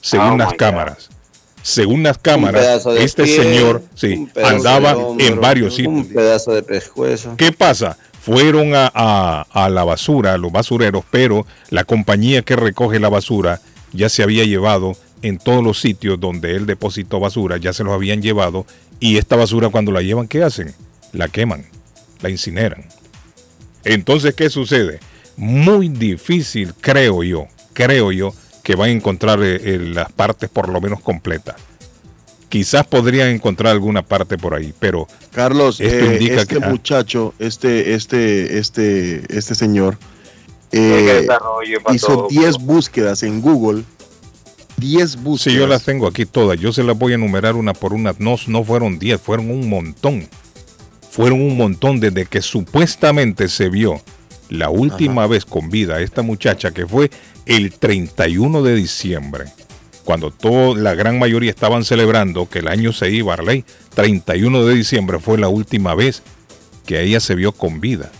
[0.00, 1.08] según Oh, las cámaras.
[1.62, 6.06] Según las Un cámaras, este pie, señor sí, un andaba hombro, en varios Un sitios.
[6.14, 7.34] pedazo de pescuezo.
[7.36, 7.98] ¿Qué pasa?
[8.22, 13.08] Fueron a, a- a la basura, a los basureros, pero la compañía que recoge la
[13.10, 13.60] basura
[13.92, 17.92] ya se había llevado en todos los sitios donde él depositó basura, ya se los
[17.92, 18.66] habían llevado
[18.98, 20.74] y esta basura cuando la llevan, ¿qué hacen?
[21.12, 21.64] La queman,
[22.20, 22.84] la incineran.
[23.84, 25.00] Entonces, ¿qué sucede?
[25.36, 30.68] Muy difícil, creo yo, creo yo, que van a encontrar eh, eh, las partes por
[30.68, 31.56] lo menos completas.
[32.50, 36.68] Quizás podrían encontrar alguna parte por ahí, pero Carlos, Esto eh, indica este que- ah.
[36.68, 39.98] muchacho, este, este, este, este señor,
[40.72, 41.26] eh,
[41.92, 42.28] hizo todo.
[42.28, 43.84] 10 búsquedas en Google.
[44.80, 45.54] 10 búsquedas.
[45.54, 46.58] Sí, yo las tengo aquí todas.
[46.58, 48.14] Yo se las voy a enumerar una por una.
[48.18, 50.26] No, no fueron 10, fueron un montón.
[51.10, 54.00] Fueron un montón desde que supuestamente se vio
[54.48, 57.10] la última vez con vida a esta muchacha que fue
[57.46, 59.44] el 31 de diciembre.
[60.04, 63.64] Cuando todo, la gran mayoría estaban celebrando que el año se iba a ley.
[63.94, 66.22] 31 de diciembre fue la última vez
[66.86, 68.10] que ella se vio con vida.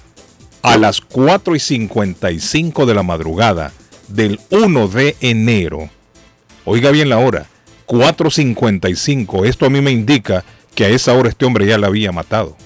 [0.62, 3.72] A las 4 y 55 de la madrugada
[4.08, 5.90] del 1 de enero
[6.72, 7.46] Oiga bien la hora,
[7.88, 9.44] 4.55.
[9.44, 10.44] Esto a mí me indica
[10.76, 12.56] que a esa hora este hombre ya la había matado.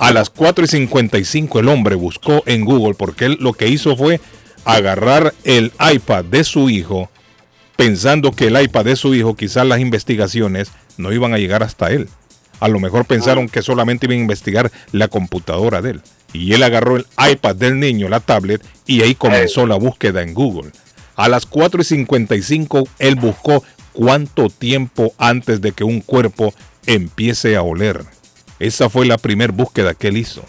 [0.00, 3.96] A las 4 y 55 el hombre buscó en Google porque él lo que hizo
[3.96, 4.20] fue
[4.64, 7.08] agarrar el iPad de su hijo
[7.76, 11.92] pensando que el iPad de su hijo quizás las investigaciones no iban a llegar hasta
[11.92, 12.08] él.
[12.58, 16.02] A lo mejor pensaron que solamente iban a investigar la computadora de él.
[16.32, 20.34] Y él agarró el iPad del niño, la tablet, y ahí comenzó la búsqueda en
[20.34, 20.72] Google.
[21.16, 26.54] A las 4 y 55 él buscó cuánto tiempo antes de que un cuerpo
[26.86, 28.04] empiece a oler.
[28.58, 30.44] Esa fue la primera búsqueda que él hizo.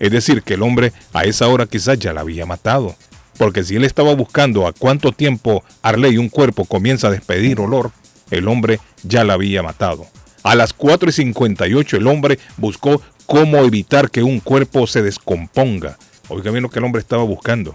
[0.00, 2.96] Es decir, que el hombre a esa hora quizás ya la había matado.
[3.36, 7.92] Porque si él estaba buscando a cuánto tiempo Arley un cuerpo comienza a despedir olor,
[8.32, 10.06] el hombre ya la había matado.
[10.42, 15.96] A las 4 y 58 el hombre buscó cómo evitar que un cuerpo se descomponga.
[16.28, 17.74] Oiga bien lo que el hombre estaba buscando.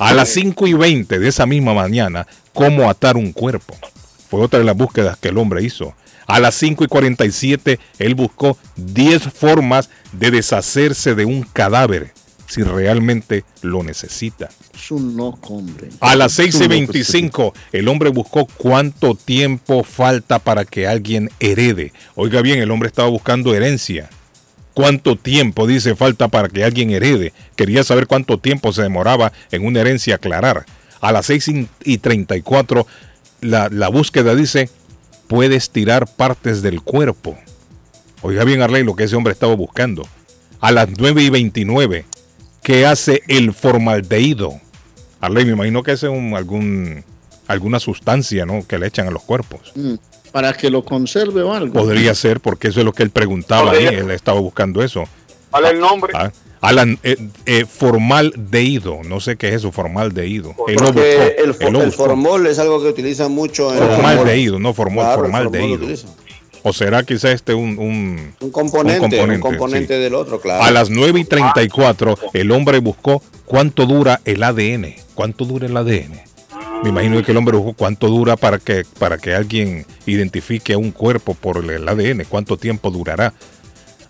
[0.00, 3.76] A las 5 y 20 de esa misma mañana, cómo atar un cuerpo.
[4.30, 5.94] Fue otra de las búsquedas que el hombre hizo.
[6.26, 12.14] A las 5 y 47 él buscó 10 formas de deshacerse de un cadáver
[12.46, 14.48] si realmente lo necesita.
[14.74, 15.90] Es un loco, hombre.
[16.00, 20.64] A las Es 6 y un loco 25, el hombre buscó cuánto tiempo falta para
[20.64, 21.92] que alguien herede.
[22.14, 24.08] Oiga bien, el hombre estaba buscando herencia.
[24.74, 27.32] ¿Cuánto tiempo, dice, falta para que alguien herede?
[27.56, 30.64] Quería saber cuánto tiempo se demoraba en una herencia aclarar.
[31.00, 31.50] A las 6
[31.84, 32.86] y 34,
[33.40, 34.70] la, la búsqueda dice,
[35.26, 37.38] puedes tirar partes del cuerpo.
[38.22, 40.06] Oiga bien, Arley, lo que ese hombre estaba buscando.
[40.60, 42.04] A las 9 y 29,
[42.62, 44.60] ¿qué hace el formaldehído?
[45.20, 47.04] Arley, me imagino que es algún,
[47.46, 48.66] alguna sustancia ¿no?
[48.66, 49.72] que le echan a los cuerpos.
[49.74, 49.94] Mm,
[50.32, 51.72] Para que lo conserve o algo.
[51.74, 55.04] Podría ser, porque eso es lo que él preguntaba ahí, él estaba buscando eso.
[55.50, 56.12] ¿Cuál es el nombre?
[56.14, 57.16] Ah, Alan, eh,
[57.46, 60.54] eh, formaldehído, no sé qué es eso, formaldehído.
[60.68, 63.72] Él lo Porque buscó, el, fo- él lo el formol es algo que utilizan mucho
[63.72, 65.32] en Formaldehído, no formol, Claro, el
[65.70, 66.10] lo utilizan.
[66.62, 70.00] O será quizá este un, un, Un componente, un componente, componente, sí.
[70.02, 70.62] del otro, claro.
[70.62, 74.94] A las 9 y 34, el hombre buscó cuánto dura el ADN.
[75.14, 76.20] ¿Cuánto dura el ADN?
[76.82, 80.78] Me imagino que el hombre buscó cuánto dura para que, para que alguien identifique a
[80.78, 82.24] un cuerpo por el ADN.
[82.28, 83.34] ¿Cuánto tiempo durará?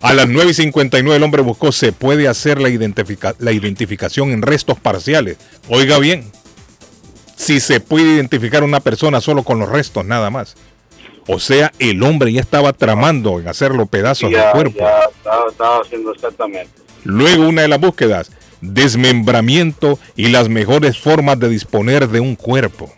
[0.01, 4.31] A las 9 y 59 el hombre buscó, se puede hacer la, identifica- la identificación
[4.31, 5.37] en restos parciales.
[5.69, 6.31] Oiga bien,
[7.37, 10.55] si se puede identificar una persona solo con los restos nada más.
[11.27, 14.79] O sea, el hombre ya estaba tramando en hacerlo pedazos del cuerpo.
[14.79, 16.71] ya estaba, estaba haciendo exactamente.
[17.05, 22.93] Luego una de las búsquedas, desmembramiento y las mejores formas de disponer de un cuerpo.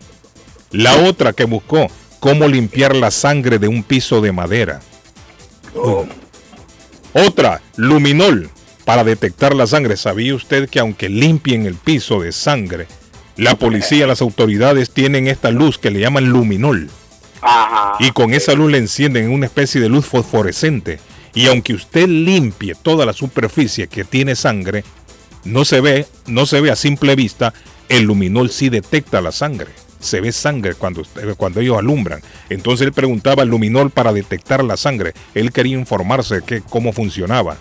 [0.71, 1.87] La otra que buscó,
[2.19, 4.81] cómo limpiar la sangre de un piso de madera.
[7.13, 8.49] Otra, luminol,
[8.85, 9.97] para detectar la sangre.
[9.97, 12.87] ¿Sabía usted que aunque limpien el piso de sangre,
[13.37, 16.89] la policía, las autoridades tienen esta luz que le llaman luminol?
[17.45, 17.97] Ajá.
[17.99, 20.99] y con esa luz le encienden en una especie de luz fosforescente.
[21.33, 24.85] Y aunque usted limpie toda la superficie que tiene sangre,
[25.45, 27.53] no se ve, no se ve a simple vista,
[27.89, 29.71] el luminol sí detecta la sangre.
[29.99, 31.03] Se ve sangre cuando,
[31.37, 32.21] cuando ellos alumbran.
[32.49, 35.13] Entonces él preguntaba al luminol para detectar la sangre.
[35.33, 37.57] Él quería informarse de que, cómo funcionaba.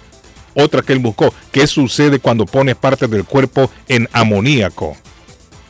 [0.55, 4.97] Otra que él buscó, ¿qué sucede cuando pones parte del cuerpo en amoníaco?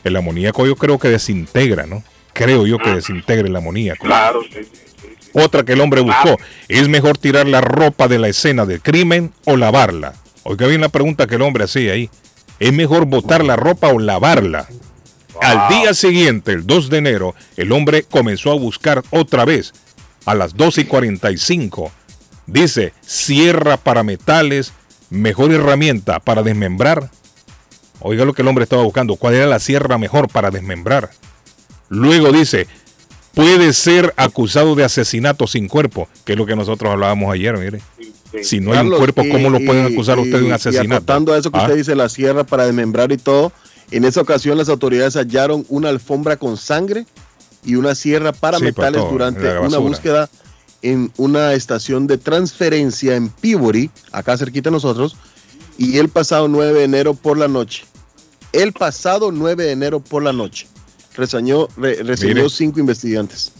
[0.03, 2.03] El amoníaco yo creo que desintegra, ¿no?
[2.33, 4.05] Creo yo que desintegra el amoníaco.
[4.05, 5.07] Claro, sí, sí, sí.
[5.33, 6.37] Otra que el hombre buscó.
[6.67, 10.15] ¿Es mejor tirar la ropa de la escena del crimen o lavarla?
[10.43, 12.09] Oiga bien la pregunta que el hombre hacía ahí.
[12.59, 14.67] ¿Es mejor botar la ropa o lavarla?
[15.41, 19.73] Al día siguiente, el 2 de enero, el hombre comenzó a buscar otra vez.
[20.25, 21.91] A las 2 y 45.
[22.45, 24.73] Dice, sierra para metales,
[25.09, 27.09] mejor herramienta para desmembrar.
[27.99, 29.15] Oiga lo que el hombre estaba buscando.
[29.15, 31.09] ¿Cuál era la sierra mejor para desmembrar?
[31.89, 32.67] Luego dice,
[33.33, 37.81] puede ser acusado de asesinato sin cuerpo, que es lo que nosotros hablábamos ayer, mire.
[38.41, 40.49] Si no hay un cuerpo, y- ¿cómo lo pueden y- acusar a usted de un
[40.49, 40.89] y- asesinato?
[40.89, 41.63] Y acotando a eso que ¿Ah?
[41.63, 43.51] usted dice, la sierra para desmembrar y todo,
[43.91, 47.05] en esa ocasión las autoridades hallaron una alfombra con sangre
[47.63, 50.29] y una sierra para Sí, para metales todo, durante una búsqueda
[50.81, 55.15] en una estación de transferencia en Peabody, acá cerquita de nosotros,
[55.77, 57.85] y el pasado 9 de enero por la noche.
[58.51, 60.67] El pasado 9 de enero por la noche.
[61.15, 62.49] Reseñó, re- reseñó Mire.
[62.49, 63.51] cinco investigantes.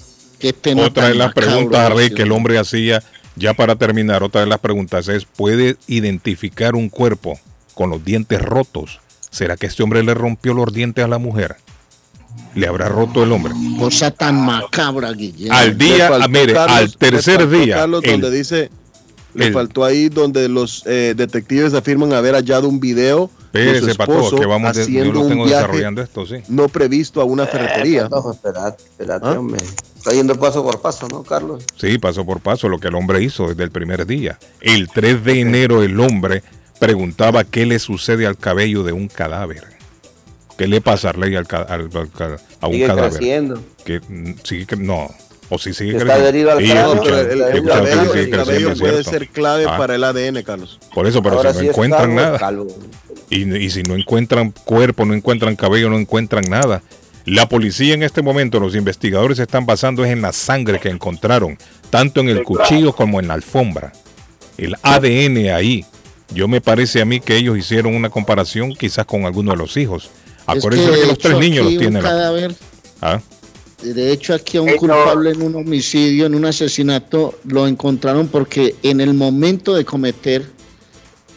[0.78, 3.02] Otra de las preguntas, Rey, que el hombre hacía,
[3.36, 7.40] ya para terminar, otra de las preguntas es, ¿puede identificar un cuerpo
[7.74, 9.00] con los dientes rotos?
[9.32, 11.56] ¿Será que este hombre le rompió los dientes a la mujer?
[12.56, 13.54] ¿Le habrá roto el hombre?
[13.80, 15.56] Cosa tan macabra, Guillermo.
[15.56, 18.70] Al día, faltó, mire, Carlos, al tercer día, Carlos, el- donde dice,
[19.34, 23.90] le el- faltó ahí donde los eh, detectives afirman haber hallado un video de su
[23.90, 26.36] esposo que vamos, de- yo haciendo un viaje desarrollando esto, sí.
[26.48, 28.08] no previsto a una ferretería.
[28.10, 29.40] No, espérate, espérate, ¿Ah?
[29.40, 29.60] hombre.
[30.04, 31.64] Está yendo paso por paso, ¿no, Carlos?
[31.78, 34.38] Sí, paso por paso, lo que el hombre hizo desde el primer día.
[34.60, 36.44] El 3 de enero el hombre
[36.78, 39.64] preguntaba qué le sucede al cabello de un cadáver.
[40.58, 41.90] ¿Qué le pasa al, al- al
[42.60, 43.12] a un Sigue cadáver?
[43.12, 43.62] creciendo.
[43.86, 45.10] Que mm, sigue no,
[45.50, 46.24] o si sigue Está creciendo.
[46.28, 49.78] adherido al Sí, pero el, cabello, el puede ser clave Ah.
[49.78, 50.80] para el ADN, Carlos.
[50.94, 52.52] Por eso, pero Ahora si sí no encuentran nada.
[53.30, 56.82] y si no encuentran cuerpo, no encuentran cabello, no encuentran nada.
[57.26, 60.90] La policía en este momento, los investigadores se están basando es en la sangre que
[60.90, 61.58] encontraron,
[61.90, 63.94] tanto en el cuchillo como en la alfombra.
[64.58, 65.86] El ADN ahí.
[66.34, 69.78] Yo me parece a mí que ellos hicieron una comparación quizás con alguno de los
[69.78, 70.06] hijos.
[70.06, 72.02] Es Acuérdense que, que, los tres niños los tienen.
[72.02, 72.56] Cadáver,
[73.02, 73.22] ¿Ah?
[73.92, 78.76] de hecho, aquí a un culpable en un homicidio, en un asesinato, lo encontraron porque
[78.84, 80.46] en el momento de cometer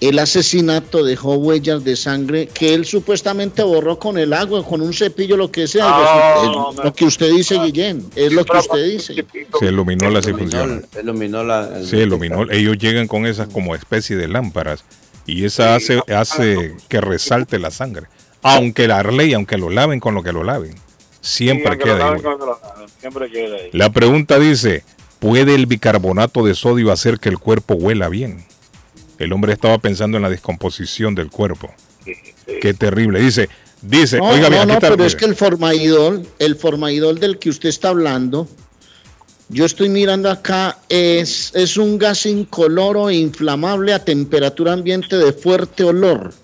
[0.00, 4.92] el asesinato dejó huellas de sangre que él supuestamente borró con el agua, con un
[4.92, 5.84] cepillo, lo que sea.
[5.88, 6.42] Ah,
[6.78, 9.14] es lo que usted dice, Guillén, es lo que usted dice.
[10.18, 11.78] Así Iluminó, iluminó la.
[11.78, 12.52] el- Sí, el luminol.
[12.52, 14.84] Ellos llegan con esas como especie de lámparas
[15.26, 18.06] y esa hace, hace que resalte la sangre.
[18.42, 20.74] Aunque la ley, aunque lo laven con lo que lo laven,
[21.20, 22.20] siempre queda ahí.
[23.72, 24.84] La pregunta dice,
[25.18, 28.44] ¿puede el bicarbonato de sodio hacer que el cuerpo huela bien?
[29.18, 31.72] El hombre estaba pensando en la descomposición del cuerpo.
[32.60, 33.20] Qué terrible.
[33.20, 33.48] Dice,
[33.82, 37.88] dice, oiga bien, no, pero es que el formaidol, el formaidol del que usted está
[37.88, 38.48] hablando,
[39.48, 45.32] yo estoy mirando acá, es, es un gas incoloro e inflamable a temperatura ambiente de
[45.32, 46.34] fuerte olor.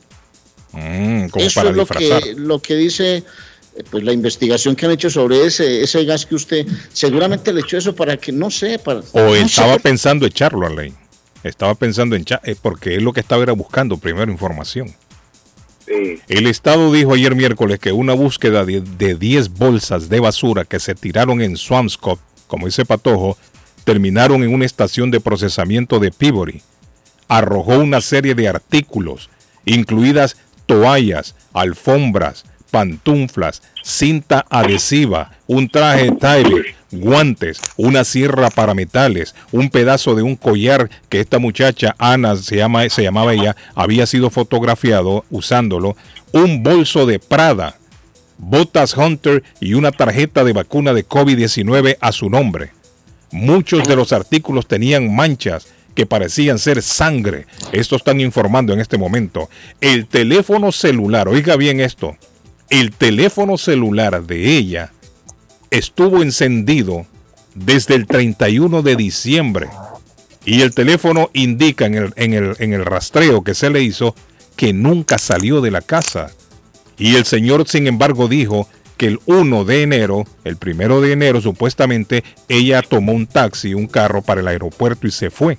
[0.72, 3.24] Mm, Eso es lo que, lo que dice eh,
[3.90, 7.76] pues la investigación que han hecho sobre ese, ese gas que usted seguramente le echó
[7.76, 8.80] eso para que no sé
[9.12, 10.94] o estaba pensando echarlo a ley
[11.44, 14.94] estaba pensando en eh, porque él lo que estaba era buscando primero información
[16.28, 20.78] el Estado dijo ayer miércoles que una búsqueda de, de 10 bolsas de basura que
[20.78, 22.20] se tiraron en Swampscott
[22.52, 23.38] como dice Patojo,
[23.84, 26.60] terminaron en una estación de procesamiento de Peabody.
[27.26, 29.30] Arrojó una serie de artículos,
[29.64, 39.70] incluidas toallas, alfombras, pantuflas, cinta adhesiva, un traje Tyler, guantes, una sierra para metales, un
[39.70, 44.30] pedazo de un collar que esta muchacha, Ana se, llama, se llamaba ella, había sido
[44.30, 45.96] fotografiado usándolo,
[46.32, 47.76] un bolso de Prada,
[48.38, 52.70] botas Hunter y una tarjeta de vacuna de COVID-19 a su nombre.
[53.30, 57.46] Muchos de los artículos tenían manchas que parecían ser sangre.
[57.72, 59.48] Esto están informando en este momento.
[59.80, 62.16] El teléfono celular, oiga bien esto,
[62.70, 64.92] el teléfono celular de ella
[65.72, 67.06] estuvo encendido
[67.54, 69.68] desde el 31 de diciembre
[70.44, 74.14] y el teléfono indica en el, en el, en el rastreo que se le hizo
[74.54, 76.30] que nunca salió de la casa.
[76.98, 81.40] Y el Señor, sin embargo, dijo que el 1 de enero, el primero de enero,
[81.40, 85.58] supuestamente, ella tomó un taxi, un carro para el aeropuerto y se fue.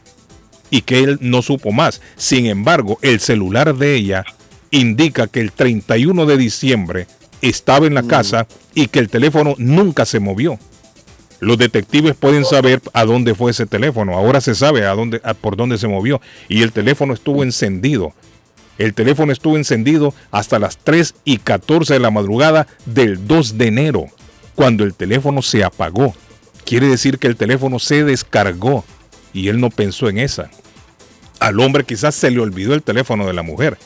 [0.69, 2.01] Y que él no supo más.
[2.17, 4.25] Sin embargo, el celular de ella
[4.69, 7.07] indica que el 31 de diciembre
[7.49, 8.07] estaba en la mm.
[8.07, 10.57] casa y que el teléfono nunca se movió.
[11.39, 14.15] Los detectives pueden saber a dónde fue ese teléfono.
[14.15, 16.21] Ahora se sabe a dónde, por dónde se movió.
[16.47, 18.13] Y el teléfono estuvo encendido.
[18.77, 23.67] El teléfono estuvo encendido hasta las 3 y 14 de la madrugada del 2 de
[23.67, 24.05] enero,
[24.55, 26.15] cuando el teléfono se apagó.
[26.65, 28.85] Quiere decir que el teléfono se descargó
[29.33, 30.49] y él no pensó en esa.
[31.39, 33.77] Al hombre quizás se le olvidó el teléfono de la mujer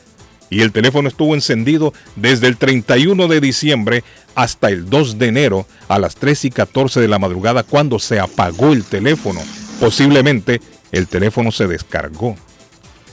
[0.50, 4.04] y el teléfono estuvo encendido desde el 31 de diciembre
[4.36, 8.20] hasta el 2 de enero a las 3 y 14 de la madrugada cuando se
[8.20, 9.42] apagó el teléfono.
[9.80, 12.36] Posiblemente el teléfono se descargó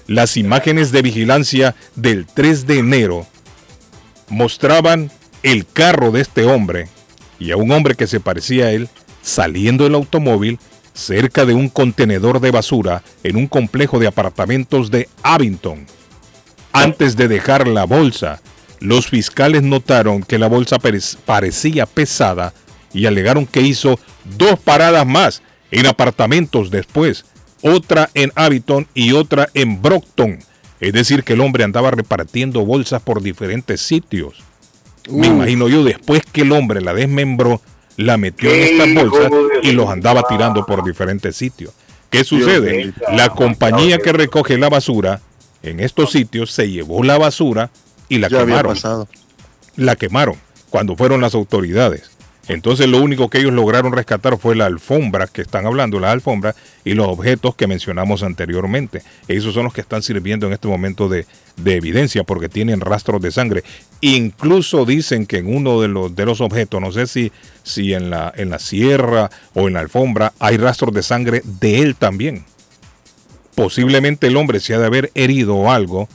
[0.07, 3.27] las imágenes de vigilancia del 3 de enero
[4.29, 5.11] mostraban
[5.43, 6.89] el carro de este hombre
[7.39, 8.89] y a un hombre que se parecía a él
[9.23, 10.59] saliendo del automóvil
[10.93, 15.87] cerca de un contenedor de basura en un complejo de apartamentos de Abington.
[16.75, 18.43] Antes de dejar la bolsa,
[18.81, 20.79] los fiscales notaron que la bolsa
[21.25, 22.53] parecía pesada
[22.93, 23.99] y alegaron que hizo
[24.37, 27.25] dos paradas más en apartamentos después
[27.65, 30.39] otra en Abington y otra en Brockton.
[30.81, 34.45] Es decir, que el hombre andaba repartiendo bolsas por diferentes sitios.
[35.09, 37.63] Me imagino yo, después que el hombre la desmembró,
[37.97, 39.33] la metió en estas bolsas
[39.63, 41.73] y los andaba tirando por diferentes sitios.
[42.11, 42.93] ¿Qué sucede?
[43.13, 45.21] La compañía que recoge la basura
[45.65, 47.71] en estos sitios se llevó la basura
[48.09, 48.77] y la quemaron.
[49.77, 50.37] La quemaron
[50.71, 52.11] cuando fueron las autoridades.
[52.49, 56.55] Entonces lo único que ellos lograron rescatar fue la alfombra que están hablando, la alfombra
[56.85, 59.03] y los objetos que mencionamos anteriormente.
[59.29, 61.27] Esos son los que están sirviendo en este momento de,
[61.65, 63.65] evidencia porque tienen rastros de sangre.
[64.03, 68.11] Incluso dicen que en uno de los, de los objetos, no sé si, si en,
[68.11, 72.45] la, en la sierra o en la alfombra, hay rastros de sangre de él también.
[73.55, 76.09] Posiblemente el hombre se ha de haber herido o algo,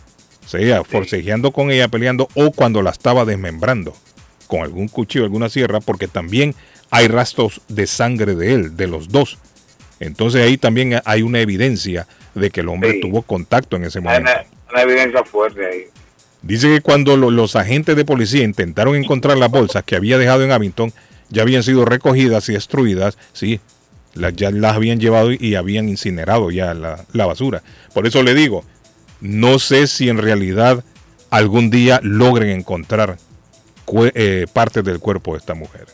[0.46, 3.94] sea forcejeando con ella, peleando o cuando la estaba desmembrando
[4.48, 6.56] con algún cuchillo, alguna sierra, porque también
[6.90, 9.38] hay rastros de sangre de él, de los dos.
[10.00, 14.30] Entonces ahí también hay una evidencia de que el hombre tuvo contacto en ese momento.
[14.30, 15.84] Hay una, evidencia fuerte ahí.
[16.42, 20.52] Dice que cuando los agentes de policía intentaron encontrar las bolsas que había dejado en
[20.52, 20.94] Abington,
[21.30, 23.60] ya habían sido recogidas y destruidas, sí,
[24.36, 27.64] ya las habían llevado y habían incinerado ya la, la basura.
[27.94, 28.64] Por eso le digo,
[29.22, 30.84] no sé si en realidad
[31.30, 33.18] algún día logren encontrar
[34.14, 35.86] eh, parte del cuerpo de esta mujer.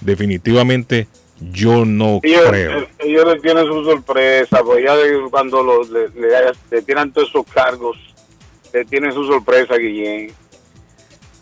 [0.00, 1.08] Definitivamente
[1.40, 2.86] yo no creo.
[2.98, 4.94] Ellos le tienen su sorpresa, pues ya
[5.30, 7.96] cuando le, tiran todos esos cargos,
[8.72, 10.32] le tienen su sorpresa, Guillén.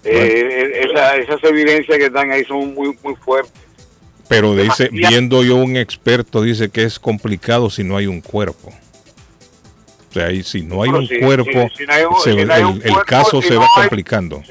[0.04, 3.65] Eh, eh, esas evidencias que están ahí son muy, muy fuertes.
[4.28, 8.72] Pero dice, viendo yo un experto, dice que es complicado si no hay un cuerpo.
[10.10, 11.68] O sea, y si no hay un cuerpo,
[12.26, 14.42] el, caso se va complicando.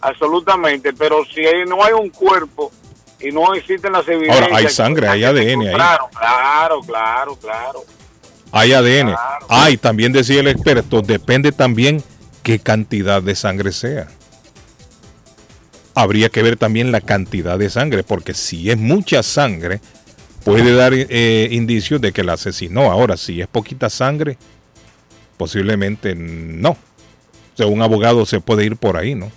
[0.00, 2.70] absolutamente, pero si no hay un cuerpo
[3.20, 4.42] y no existen las evidencias.
[4.42, 5.74] Ahora, hay sangre, hay ADN ahí.
[5.74, 7.84] Claro, claro, claro, claro.
[8.52, 9.14] Hay ADN.
[9.48, 12.02] Hay, también decía el experto, depende también
[12.42, 14.08] qué cantidad de sangre sea.
[15.94, 19.80] Habría que ver también la cantidad de sangre, porque si es mucha sangre,
[20.44, 22.90] puede dar eh, indicios de que la asesinó.
[22.90, 24.38] Ahora, si es poquita sangre,
[25.36, 26.70] posiblemente no.
[26.70, 29.30] O sea, un abogado se puede ir por ahí, ¿no?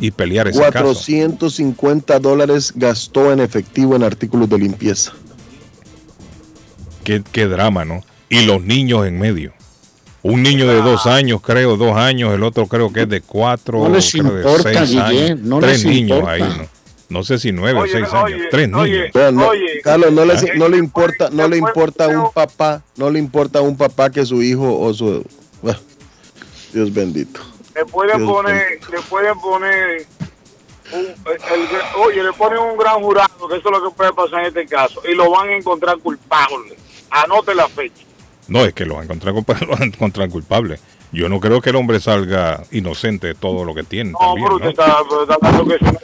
[0.00, 5.12] Y pelear ese 450 dólares gastó en efectivo en artículos de limpieza.
[7.04, 8.02] Qué, qué drama, ¿no?
[8.28, 9.52] Y los niños en medio.
[10.22, 13.80] Un niño de dos años, creo, dos años, el otro creo que es de cuatro,
[13.80, 15.40] no les importa, de seis años.
[15.40, 16.68] No Tres niños ahí, ¿no?
[17.08, 18.40] No sé si nueve o seis años.
[18.50, 19.10] Tres niños.
[19.82, 23.62] Carlos, no, no le importa, no le importa a un papá, no le importa a
[23.62, 25.24] un papá que su hijo o su
[26.72, 27.40] Dios bendito.
[27.74, 30.06] Le pueden poner, le pueden poner
[31.98, 34.66] oye, le ponen un gran jurado, que eso es lo que puede pasar en este
[34.66, 36.76] caso, y lo van a encontrar culpable.
[37.10, 38.04] Anote la fecha.
[38.52, 40.78] No, es que lo van a encontrar, lo van a encontrar culpable.
[41.10, 44.12] Yo no creo que el hombre salga inocente de todo lo que tiene.
[44.12, 44.34] No,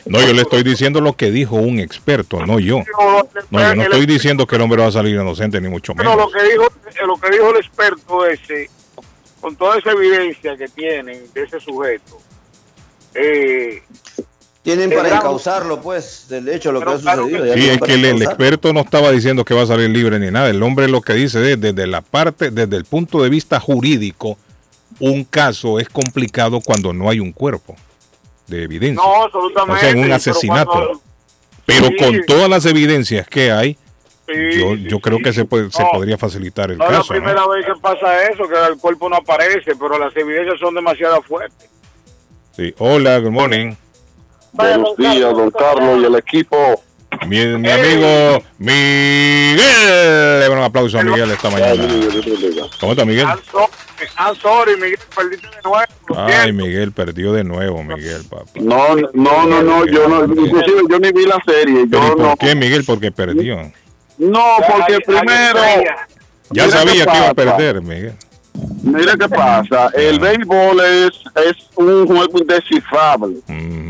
[0.07, 2.83] no, yo le estoy diciendo lo que dijo un experto, no yo.
[3.51, 6.15] No, yo no estoy diciendo que el hombre va a salir inocente, ni mucho menos.
[6.15, 6.65] Pero lo que dijo,
[7.07, 8.71] lo que dijo el experto ese,
[9.41, 12.19] con toda esa evidencia que tienen de ese sujeto,
[13.15, 13.83] eh,
[14.75, 17.55] tienen para encauzarlo, pues, del hecho lo que ha sucedido.
[17.55, 20.51] Sí, es que el, experto no estaba diciendo que va a salir libre ni nada.
[20.51, 24.37] El hombre lo que dice es desde la parte, desde el punto de vista jurídico,
[25.01, 27.77] un caso es complicado cuando no hay un cuerpo
[28.47, 29.03] de evidencia.
[29.03, 29.79] No, absolutamente.
[29.79, 31.01] O sea, en un asesinato.
[31.65, 33.79] Pero, con todas las evidencias que hay,
[34.27, 36.93] yo, yo creo que se, puede, se podría facilitar el caso.
[36.93, 40.15] No es la primera vez que pasa eso, que el cuerpo no aparece, pero las
[40.15, 41.71] evidencias son demasiado fuertes.
[42.55, 43.75] Sí, hola, good morning.
[44.59, 46.83] Buenos días, don Carlos y el equipo.
[47.29, 49.61] Mi, amigo Miguel.
[50.41, 51.81] Le un aplauso a Miguel esta mañana.
[52.81, 53.29] ¿Cómo está Miguel?
[54.19, 55.87] I'm sorry, Miguel, perdiste de nuevo.
[56.17, 58.51] Ay, Miguel, perdió de nuevo, Miguel, papá.
[58.57, 61.85] No, no, no, no, yo no, inclusive yo ni vi la serie.
[61.89, 62.83] Yo ¿Por qué, Miguel?
[62.85, 63.59] Porque perdió.
[64.19, 65.61] No, porque primero...
[66.51, 68.15] Ya sabía que iba a perder, Miguel.
[68.83, 71.11] Mira qué pasa, el béisbol es,
[71.47, 73.37] es un juego indescifrable.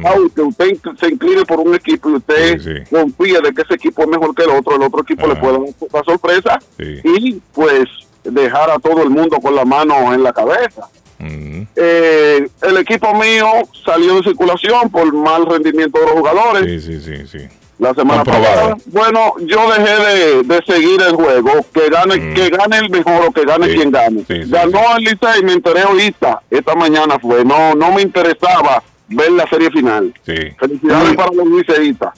[0.04, 4.08] Aunque usted se incline por un equipo y usted confía de que ese equipo es
[4.08, 7.84] mejor que el otro, el otro equipo le puede dar una sorpresa y pues
[8.24, 10.88] dejar a todo el mundo con la mano en la cabeza.
[11.20, 13.46] Eh, el equipo mío
[13.84, 16.82] salió de circulación por mal rendimiento de los jugadores.
[16.82, 18.76] Sí, sí, sí, sí la semana pasada.
[18.86, 22.34] Bueno, yo dejé de, seguir el juego, que gane, mm.
[22.34, 24.24] que gane el mejor o que gane quien gane.
[24.28, 27.44] Ganó el Licey y me enteré ahorita, esta mañana fue.
[27.44, 30.12] No, no me interesaba ver la serie final.
[30.24, 32.14] Felicidades para los liceístas.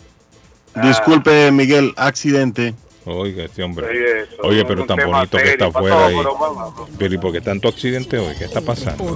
[0.82, 2.74] Disculpe, Miguel, accidente.
[3.06, 3.86] Oiga, este hombre.
[4.42, 6.08] Oye, pero tan bonito que está afuera.
[6.98, 8.34] Pero, ¿y por qué tanto accidente hoy?
[8.36, 9.14] ¿Qué está pasando?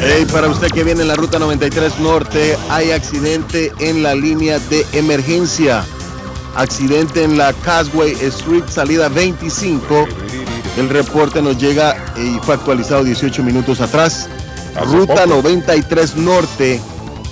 [0.00, 4.58] Hey, para usted que viene en la ruta 93 Norte, hay accidente en la línea
[4.58, 5.82] de emergencia.
[6.54, 10.06] Accidente en la Casway Street, salida 25.
[10.76, 14.28] El reporte nos llega y fue actualizado 18 minutos atrás.
[14.84, 16.78] Ruta 93 Norte,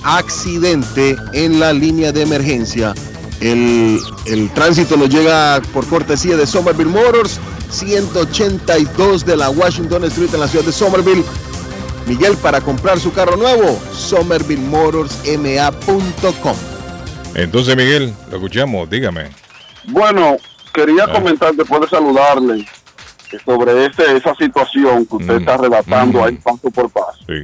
[0.03, 2.95] accidente en la línea de emergencia.
[3.41, 7.39] El, el, tránsito nos llega por cortesía de Somerville Motors,
[7.71, 11.25] 182 de la Washington Street en la ciudad de Somerville.
[12.07, 16.57] Miguel, para comprar su carro nuevo, somervillemotorsma.com.
[17.35, 19.31] Entonces, Miguel, lo escuchamos, dígame.
[19.85, 20.37] Bueno,
[20.73, 21.13] quería ah.
[21.13, 22.67] comentar después de saludarle
[23.45, 25.39] sobre ese, esa situación que usted mm.
[25.39, 27.19] está relatando ahí paso por paso.
[27.27, 27.43] Sí.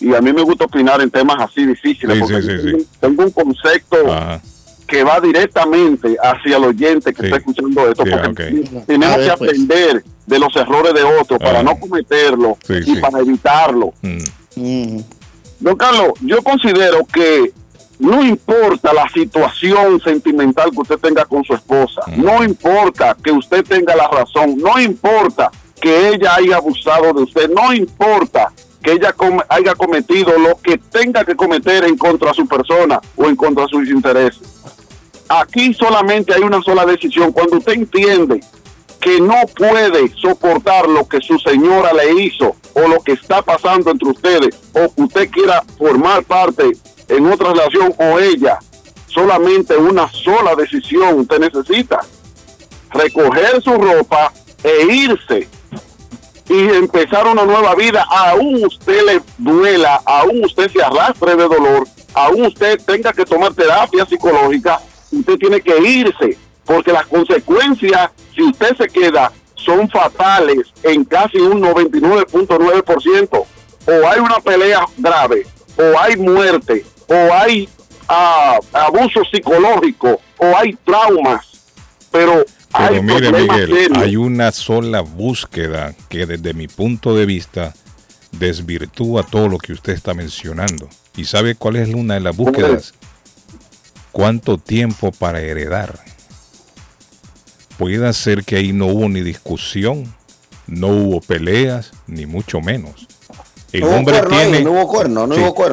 [0.00, 3.96] Y a mí me gusta opinar en temas así difíciles, porque tengo, un concepto
[4.86, 10.04] que va directamente hacia el oyente que está escuchando esto, porque tenemos que pues.
[10.26, 13.92] De los errores de otros para no cometerlo y para evitarlo.
[14.02, 14.98] Mm.
[15.60, 17.52] Don Carlos, yo considero que
[17.98, 22.22] no importa la situación sentimental que usted tenga con su esposa, mm.
[22.22, 25.50] no importa que usted tenga la razón, no importa
[25.80, 28.52] que ella haya abusado de usted, no importa
[28.82, 29.14] que ella
[29.48, 33.64] haya cometido lo que tenga que cometer en contra de su persona o en contra
[33.64, 34.42] de sus intereses.
[35.28, 37.32] Aquí solamente hay una sola decisión.
[37.32, 38.40] Cuando usted entiende
[39.04, 43.90] que no puede soportar lo que su señora le hizo o lo que está pasando
[43.90, 46.72] entre ustedes o que usted quiera formar parte
[47.08, 48.58] en otra relación o ella,
[49.06, 52.00] solamente una sola decisión usted necesita.
[52.92, 54.32] Recoger su ropa
[54.62, 55.48] e irse
[56.48, 61.86] y empezar una nueva vida, aún usted le duela, aún usted se arrastre de dolor,
[62.14, 64.80] aún usted tenga que tomar terapia psicológica,
[65.12, 71.38] usted tiene que irse, porque las consecuencias, si usted se queda, son fatales en casi
[71.38, 73.46] un 99.9%.
[73.86, 77.68] O hay una pelea grave, o hay muerte, o hay
[78.08, 81.46] ah, abuso psicológico, o hay traumas.
[82.10, 82.44] Pero
[82.76, 87.72] pero mire, Miguel, hay una sola búsqueda que desde mi punto de vista
[88.32, 90.88] desvirtúa todo lo que usted está mencionando.
[91.16, 92.94] ¿Y sabe cuál es una de las búsquedas?
[94.10, 96.00] ¿Cuánto tiempo para heredar?
[97.84, 100.14] Puede ser que ahí no hubo ni discusión,
[100.66, 103.06] no hubo peleas, ni mucho menos.
[103.72, 104.58] El hombre tiene,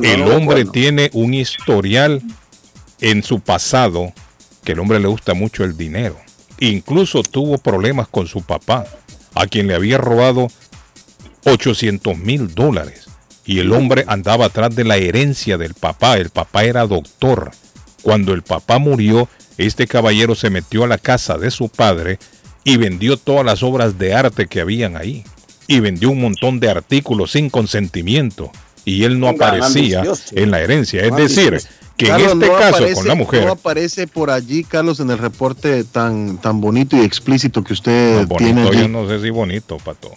[0.03, 2.21] el hombre tiene un historial
[2.99, 4.11] en su pasado
[4.65, 6.17] que el hombre le gusta mucho el dinero
[6.59, 8.87] Incluso tuvo problemas con su papá,
[9.33, 10.49] a quien le había robado
[11.45, 13.07] 800 mil dólares.
[13.45, 16.17] Y el hombre andaba atrás de la herencia del papá.
[16.17, 17.51] El papá era doctor.
[18.01, 22.19] Cuando el papá murió, este caballero se metió a la casa de su padre
[22.63, 25.23] y vendió todas las obras de arte que habían ahí.
[25.67, 28.51] Y vendió un montón de artículos sin consentimiento.
[28.83, 31.03] Y él no aparecía en la herencia.
[31.03, 31.61] Es decir,
[31.95, 33.45] que en este caso con la mujer.
[33.45, 38.27] No aparece por allí, Carlos, en el reporte tan, tan bonito y explícito que usted
[38.37, 38.69] tiene.
[38.75, 40.11] Yo no sé si bonito, Pato.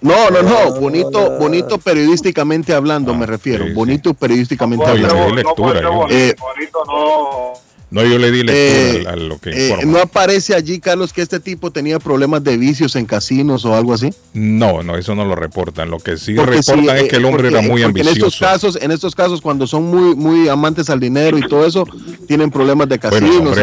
[0.00, 3.66] No, no, no, bonito, bonito periodísticamente hablando, me refiero.
[3.74, 5.34] bonito periodísticamente hablando.
[5.34, 9.98] lectura, eh, bonito no no, yo le di lectura eh, a, lo que eh, ¿No
[9.98, 14.14] aparece allí, Carlos, que este tipo tenía problemas de vicios en casinos o algo así?
[14.32, 15.90] No, no, eso no lo reportan.
[15.90, 18.10] Lo que sí reportan es que el hombre era muy ambicioso.
[18.12, 21.66] En estos casos, en estos casos, cuando son muy, muy amantes al dinero y todo
[21.66, 21.84] eso,
[22.28, 23.58] tienen problemas de casinos,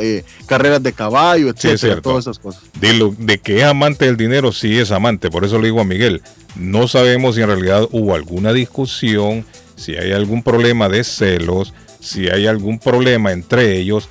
[0.00, 2.62] eh, carreras de caballo, etcétera, todas esas cosas.
[2.78, 5.30] De, de que es amante del dinero, sí es amante.
[5.30, 6.20] Por eso le digo a Miguel,
[6.54, 11.72] no sabemos si en realidad hubo alguna discusión, si hay algún problema de celos
[12.04, 14.08] si hay algún problema entre ellos,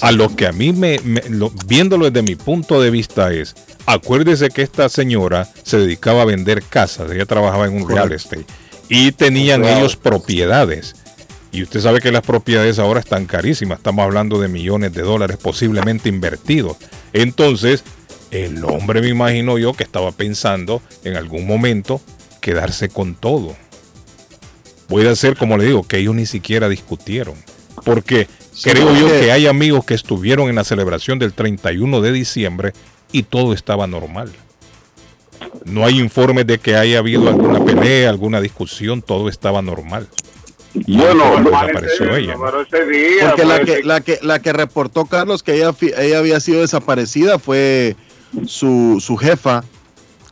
[0.00, 1.00] a lo que a mí me,
[1.66, 3.54] viéndolo desde mi punto de vista es,
[3.86, 8.44] acuérdese que esta señora se dedicaba a vender casas, ella trabajaba en un real estate
[8.88, 10.94] y tenían ellos propiedades.
[11.52, 15.38] Y usted sabe que las propiedades ahora están carísimas, estamos hablando de millones de dólares
[15.40, 16.76] posiblemente invertidos.
[17.12, 17.82] Entonces,
[18.30, 22.00] el hombre me imagino yo que estaba pensando en algún momento
[22.40, 23.56] quedarse con todo
[24.88, 27.34] puede ser, como le digo, que ellos ni siquiera discutieron.
[27.84, 28.26] Porque
[28.62, 32.72] creo yo que hay amigos que estuvieron en la celebración del 31 de diciembre
[33.12, 34.32] y todo estaba normal.
[35.64, 40.08] No hay informes de que haya habido alguna pelea, alguna discusión, todo estaba normal.
[40.74, 42.34] Y bueno, desapareció ella.
[42.36, 47.38] Porque la que, la, que, la que reportó Carlos que ella, ella había sido desaparecida
[47.38, 47.96] fue
[48.46, 49.64] su, su jefa,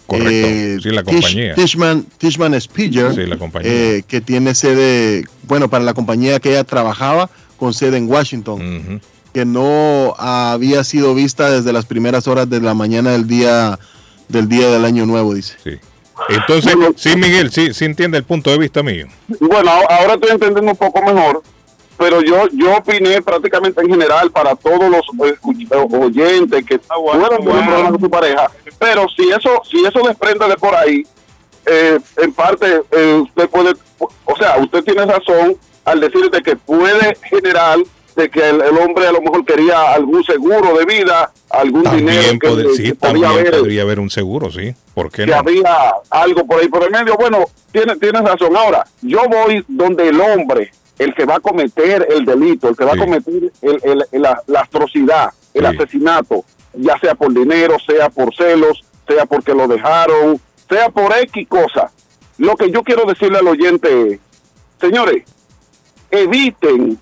[0.07, 0.31] Correcto.
[0.31, 1.55] Eh, sí, la compañía.
[1.55, 3.71] Tishman, Tishman Speeder, sí, la compañía.
[3.73, 9.01] Eh, que tiene sede, bueno, para la compañía que ella trabajaba, con sede en Washington,
[9.33, 13.79] que no había sido vista desde las primeras horas de la mañana del día
[14.29, 15.57] del día del año nuevo, dice.
[15.63, 15.79] Sí.
[16.29, 19.07] Entonces, sí, Miguel, sí, sí entiende el punto de vista mío.
[19.41, 21.43] Bueno, ahora estoy entendiendo un poco mejor
[21.97, 25.03] pero yo yo opiné prácticamente en general para todos los
[25.93, 28.51] oyentes que ah, fueron bueno, con su pareja.
[28.79, 31.07] Pero si eso si eso desprende de por ahí
[31.67, 36.57] eh, en parte eh, usted puede o sea usted tiene razón al decir de que
[36.57, 37.79] puede generar
[38.17, 42.75] de que el, hombre a lo mejor quería algún seguro de vida algún dinero que,
[42.77, 46.85] sí, también podría haber un seguro sí ¿por qué que había algo por ahí por
[46.85, 47.17] el medio.
[47.17, 48.57] Bueno tiene tienes razón.
[48.57, 52.85] Ahora yo voy donde el hombre el que va a cometer el delito, el que
[52.85, 53.53] va a cometer
[54.13, 60.41] la, atrocidad, el asesinato, ya sea por dinero, sea por celos, sea porque lo dejaron,
[60.69, 61.91] sea por X cosa.
[62.39, 64.21] Lo que yo quiero decirle al oyente
[64.81, 65.25] señores,
[66.11, 66.99] eviten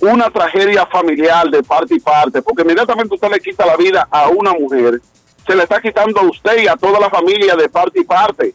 [0.00, 4.28] una tragedia familiar de parte y parte, porque inmediatamente usted le quita la vida a
[4.28, 5.00] una mujer,
[5.46, 8.52] se le está quitando a usted y a toda la familia de parte y parte.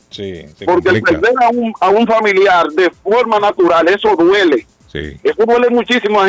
[0.66, 4.66] Porque el perder a un, a un familiar de forma natural, eso duele.
[4.94, 6.20] Eso duele muchísimo.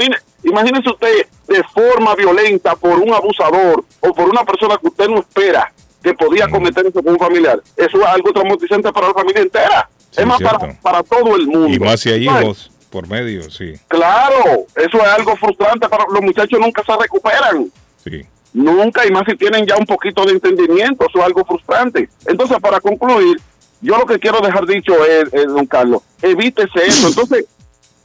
[0.44, 5.20] Imagínese, usted de forma violenta por un abusador o por una persona que usted no
[5.20, 7.60] espera que podía cometer eso con un familiar.
[7.76, 9.88] Eso es algo traumatizante para la familia entera.
[10.16, 11.68] es más para, para, todo el mundo.
[11.68, 13.74] Y más si hay hijos por medio, sí.
[13.88, 17.70] Claro, eso es algo frustrante para los muchachos nunca se recuperan.
[18.04, 18.26] Sí.
[18.53, 22.09] Nunca, y más si tienen ya un poquito de entendimiento, eso es algo frustrante.
[22.26, 23.40] Entonces, para concluir,
[23.80, 27.09] yo lo que quiero dejar dicho es, don Carlos, evítese eso.
[27.09, 27.46] Entonces,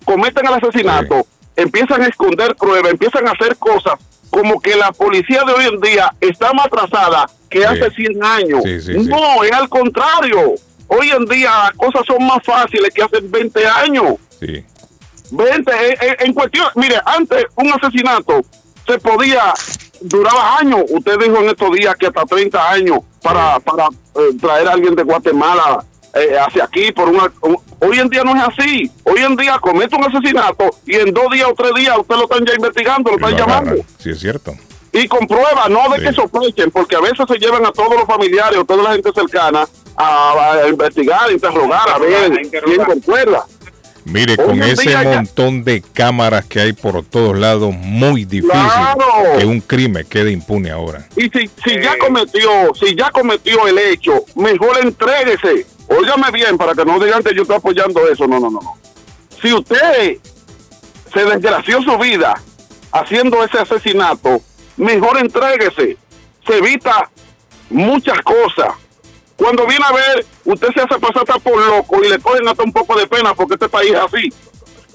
[0.06, 1.26] cometen el asesinato,
[1.56, 5.80] empiezan a esconder pruebas, empiezan a hacer cosas como que la policía de hoy en
[5.80, 8.64] día está más atrasada que hace 100 años.
[9.08, 10.56] no, es al contrario.
[10.88, 14.16] Hoy en día las cosas son más fáciles que hace 20 años.
[14.40, 14.64] Sí.
[15.32, 15.72] 20,
[16.26, 18.42] en, cuestión, mire, antes un asesinato
[18.86, 19.54] se podía,
[20.02, 20.82] duraba años.
[20.90, 24.96] Usted dijo en estos días que hasta 30 años para, para eh, traer a alguien
[24.96, 25.84] de Guatemala
[26.14, 27.32] eh, hacia aquí por una,
[27.80, 28.92] hoy en día no es así.
[29.04, 32.24] Hoy en día comete un asesinato y en dos días o tres días usted lo
[32.24, 33.84] están ya investigando lo están llamando.
[34.00, 34.54] Sí es cierto.
[34.94, 38.06] Y con pruebas no de que sospechen porque a veces se llevan a todos los
[38.06, 43.46] familiares o toda la gente cercana a, investigar interrogar a ver quién concuerda
[44.08, 48.58] Mire, con ese montón de cámaras que hay por todos lados, muy difícil
[49.38, 51.08] que un crimen quede impune ahora.
[51.16, 55.66] Y si, si ya cometió, si ya cometió el hecho, mejor entréguese.
[55.90, 58.28] Óigame bien para que no digan que yo estoy apoyando eso.
[58.28, 58.78] No, no, no, no.
[59.42, 60.18] Si usted
[61.14, 62.42] se desgració su vida
[62.92, 64.42] haciendo ese asesinato,
[64.78, 65.98] mejor entréguese.
[66.46, 67.10] Se evita
[67.70, 68.74] muchas cosas.
[69.38, 72.74] Cuando viene a ver, usted se hace pasar por loco y le cogen hasta un
[72.74, 74.34] poco de pena porque este país es así.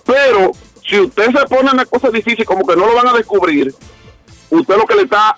[0.04, 0.50] Pero
[0.84, 3.72] si usted se pone en una cosa difícil como que no lo van a descubrir,
[4.50, 5.36] usted lo que le está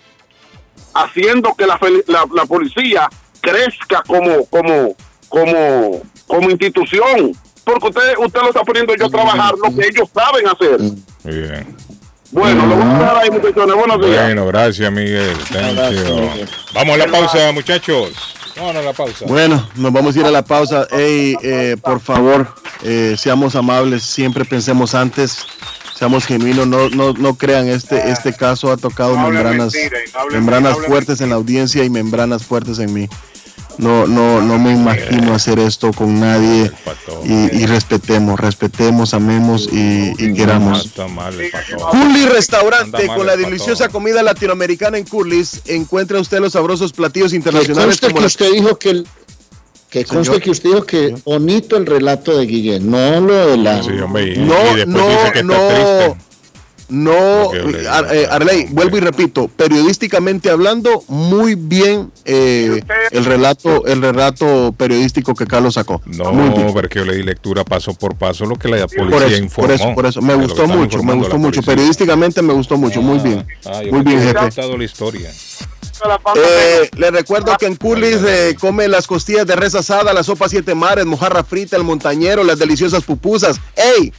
[0.94, 3.08] haciendo que la, la, policía
[3.40, 4.96] crezca como, como,
[5.28, 7.32] como, como institución.
[7.62, 10.78] Porque usted, usted lo está poniendo yo a trabajar lo que ellos saben hacer.
[11.24, 11.76] Bien.
[12.30, 13.76] Bueno, lo voy a dejar ahí, muchachones.
[13.76, 14.24] Buenos días.
[14.24, 15.36] Bueno, gracias, Miguel.
[16.72, 18.34] Vamos a la pausa, muchachos.
[18.56, 19.26] La pausa.
[19.26, 20.86] Bueno, nos vamos a ir a la pausa.
[20.90, 25.44] Hey, eh, por favor, eh, seamos amables, siempre pensemos antes,
[25.96, 29.74] seamos genuinos, no, no, no crean este, este caso ha tocado membranas,
[30.30, 33.08] membranas fuertes en la audiencia y membranas fuertes en mí.
[33.78, 36.70] No, no, no me imagino hacer esto con nadie
[37.24, 40.92] y, respetemos, respetemos, amemos y, queramos.
[41.90, 48.00] Curly Restaurante con la deliciosa comida latinoamericana en Curly's encuentra usted los sabrosos platillos internacionales.
[48.00, 49.08] Que, que usted dijo que el,
[49.94, 53.80] que conste que usted dijo que bonito el relato de Guillén, no lo de la.
[53.80, 56.16] no, no, no.
[56.88, 64.74] No, eh, Arley, vuelvo y repito, periodísticamente hablando, muy bien eh, el relato, el relato
[64.76, 66.02] periodístico que Carlos sacó.
[66.06, 66.32] No,
[66.72, 69.68] porque yo le di lectura paso por paso lo que la policía informó.
[69.68, 71.62] Por eso, por eso, me gustó mucho, me gustó mucho.
[71.62, 73.46] Periodísticamente me gustó mucho, muy bien.
[73.64, 74.76] Ah, muy bien, jefe.
[74.76, 75.30] la historia.
[76.36, 80.48] Eh, le recuerdo que en Curlis eh, come las costillas de res asada, la sopa
[80.48, 83.60] siete mares, mojarra frita, el montañero, las deliciosas pupusas.
[83.76, 84.12] ¡Ey!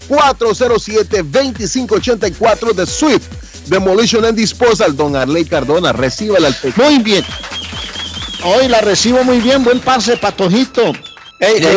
[0.10, 3.28] 617-407-2584 de Swift.
[3.68, 4.96] Demolition and Disposal.
[4.96, 6.82] Don Arley Cardona, reciba al pecho.
[6.82, 7.24] Muy bien.
[8.44, 9.64] Hoy la recibo muy bien.
[9.64, 10.92] Buen parce, patojito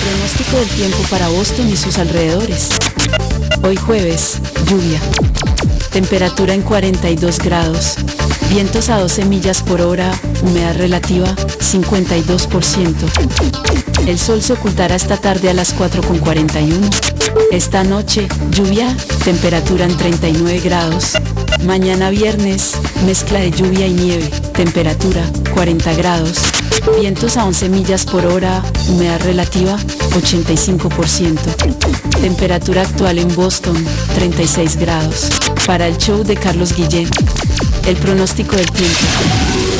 [0.03, 2.70] Pronóstico del tiempo para Boston y sus alrededores.
[3.62, 4.99] Hoy jueves, lluvia.
[5.93, 7.97] Temperatura en 42 grados.
[8.51, 10.12] Vientos a 12 millas por hora.
[10.43, 12.95] Humedad relativa 52%.
[14.07, 16.88] El sol se ocultará esta tarde a las 4.41.
[17.53, 21.12] Esta noche, lluvia, temperatura en 39 grados.
[21.64, 22.74] Mañana viernes,
[23.05, 25.22] mezcla de lluvia y nieve, temperatura
[25.55, 26.38] 40 grados.
[26.99, 31.39] Vientos a 11 millas por hora, humedad relativa 85%.
[32.20, 33.76] Temperatura actual en Boston
[34.14, 35.31] 36 grados.
[35.66, 37.09] Para el show de Carlos Guillén,
[37.87, 39.80] el pronóstico del tiempo.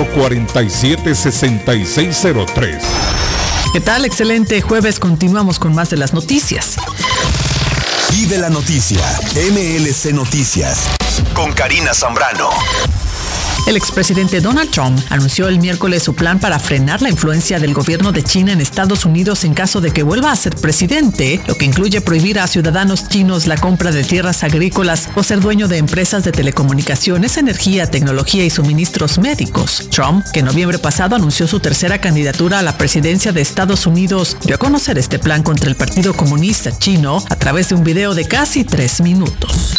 [0.07, 2.79] 447-6603.
[3.73, 4.05] ¿Qué tal?
[4.05, 4.99] Excelente jueves.
[4.99, 6.75] Continuamos con más de las noticias.
[8.11, 9.01] Vive la noticia.
[9.33, 10.79] MLC Noticias.
[11.33, 12.49] Con Karina Zambrano.
[13.67, 18.11] El expresidente Donald Trump anunció el miércoles su plan para frenar la influencia del gobierno
[18.11, 21.65] de China en Estados Unidos en caso de que vuelva a ser presidente, lo que
[21.65, 26.23] incluye prohibir a ciudadanos chinos la compra de tierras agrícolas o ser dueño de empresas
[26.23, 29.87] de telecomunicaciones, energía, tecnología y suministros médicos.
[29.91, 34.37] Trump, que en noviembre pasado anunció su tercera candidatura a la presidencia de Estados Unidos,
[34.43, 38.15] dio a conocer este plan contra el Partido Comunista Chino a través de un video
[38.15, 39.77] de casi tres minutos.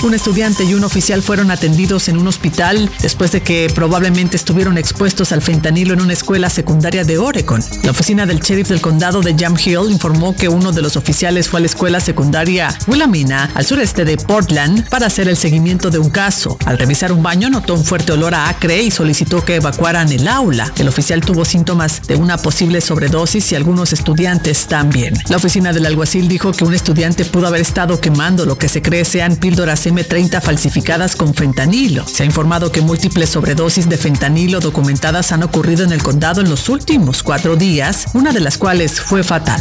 [0.00, 4.78] Un estudiante y un oficial fueron atendidos en un hospital después de que probablemente estuvieron
[4.78, 7.60] expuestos al fentanilo en una escuela secundaria de Oregon.
[7.82, 11.48] La oficina del sheriff del condado de Jam Hill informó que uno de los oficiales
[11.48, 15.98] fue a la escuela secundaria Willamina, al sureste de Portland, para hacer el seguimiento de
[15.98, 16.56] un caso.
[16.64, 20.28] Al revisar un baño notó un fuerte olor a acre y solicitó que evacuaran el
[20.28, 20.72] aula.
[20.78, 25.14] El oficial tuvo síntomas de una posible sobredosis y algunos estudiantes también.
[25.28, 28.80] La oficina del alguacil dijo que un estudiante pudo haber estado quemando lo que se
[28.80, 32.06] cree sean píldoras M30 falsificadas con fentanilo.
[32.06, 36.48] Se ha informado que múltiples sobredosis de fentanilo documentadas han ocurrido en el condado en
[36.50, 39.60] los últimos cuatro días, una de las cuales fue fatal.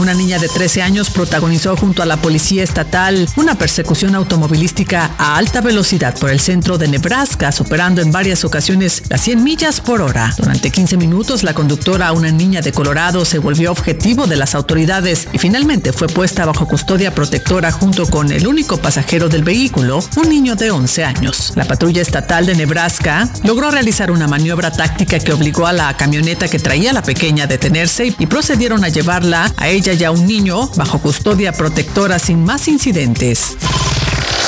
[0.00, 5.36] Una niña de 13 años protagonizó junto a la policía estatal una persecución automovilística a
[5.36, 10.00] alta velocidad por el centro de Nebraska, superando en varias ocasiones las 100 millas por
[10.00, 10.32] hora.
[10.38, 15.28] Durante 15 minutos, la conductora, una niña de Colorado, se volvió objetivo de las autoridades
[15.34, 20.30] y finalmente fue puesta bajo custodia protectora junto con el único pasajero del vehículo, un
[20.30, 21.52] niño de 11 años.
[21.56, 26.48] La patrulla estatal de Nebraska logró realizar una maniobra táctica que obligó a la camioneta
[26.48, 30.68] que traía la pequeña a detenerse y procedieron a llevarla a ella ya un niño
[30.76, 33.56] bajo custodia protectora sin más incidentes.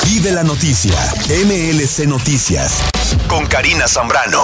[0.05, 0.93] Vive la noticia,
[1.27, 2.79] MLC Noticias,
[3.27, 4.43] con Karina Zambrano.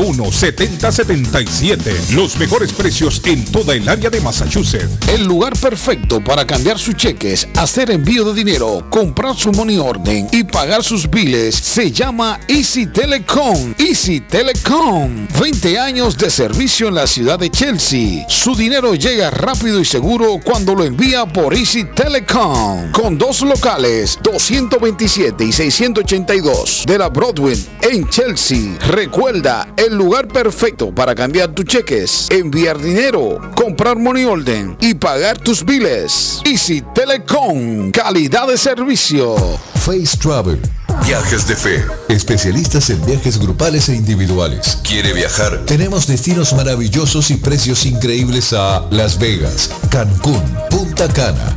[0.00, 2.14] 381-7077.
[2.14, 4.88] Los mejores precios en toda el área de Massachusetts.
[5.08, 10.28] El lugar perfecto para cambiar sus cheques, hacer envío de dinero, comprar su money orden
[10.32, 13.74] y pagar sus biles se llama Easy Telecom.
[13.78, 15.28] Easy Telecom.
[15.38, 18.24] 20 años de servicio en la ciudad de Chelsea.
[18.28, 22.92] Su dinero llega rápido y seguro cuando lo envía por Easy Telecom.
[22.92, 28.78] Con dos locales, 227 y 682 de la Broadway en Chelsea.
[28.88, 35.38] Recuerda, el lugar perfecto para cambiar tus cheques, enviar dinero, comprar money order y pagar
[35.38, 36.42] tus biles.
[36.44, 39.36] Easy Telecom, calidad de servicio.
[39.76, 40.60] Face Travel.
[41.06, 41.84] Viajes de fe.
[42.08, 44.78] Especialistas en viajes grupales e individuales.
[44.86, 45.64] ¿Quiere viajar?
[45.64, 51.56] Tenemos destinos maravillosos y precios increíbles a Las Vegas, Cancún, Punta Cana,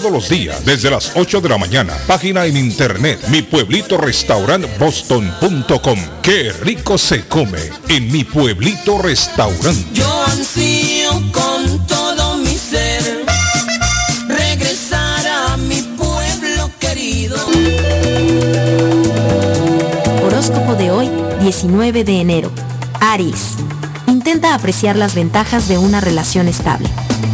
[0.00, 1.94] todos los días desde las 8 de la mañana.
[2.08, 5.98] Página en internet mi pueblito restaurant boston.com.
[6.20, 9.86] Qué rico se come en mi pueblito restaurante.
[9.92, 13.24] Yo ansío con todo mi ser
[14.26, 17.36] regresar a mi pueblo querido.
[20.26, 21.08] Horóscopo de hoy,
[21.40, 22.50] 19 de enero.
[22.98, 23.50] Aries.
[24.08, 26.90] Intenta apreciar las ventajas de una relación estable.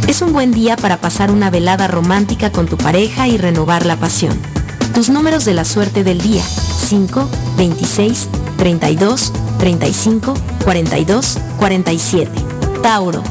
[0.07, 3.97] Es un buen día para pasar una velada romántica con tu pareja y renovar la
[3.97, 4.37] pasión.
[4.93, 6.43] Tus números de la suerte del día.
[6.43, 8.27] 5, 26,
[8.57, 12.31] 32, 35, 42, 47.
[12.83, 13.23] Tauro.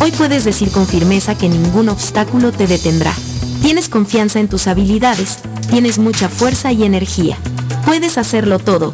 [0.00, 3.14] Hoy puedes decir con firmeza que ningún obstáculo te detendrá.
[3.62, 5.38] Tienes confianza en tus habilidades,
[5.70, 7.38] tienes mucha fuerza y energía.
[7.84, 8.92] Puedes hacerlo todo.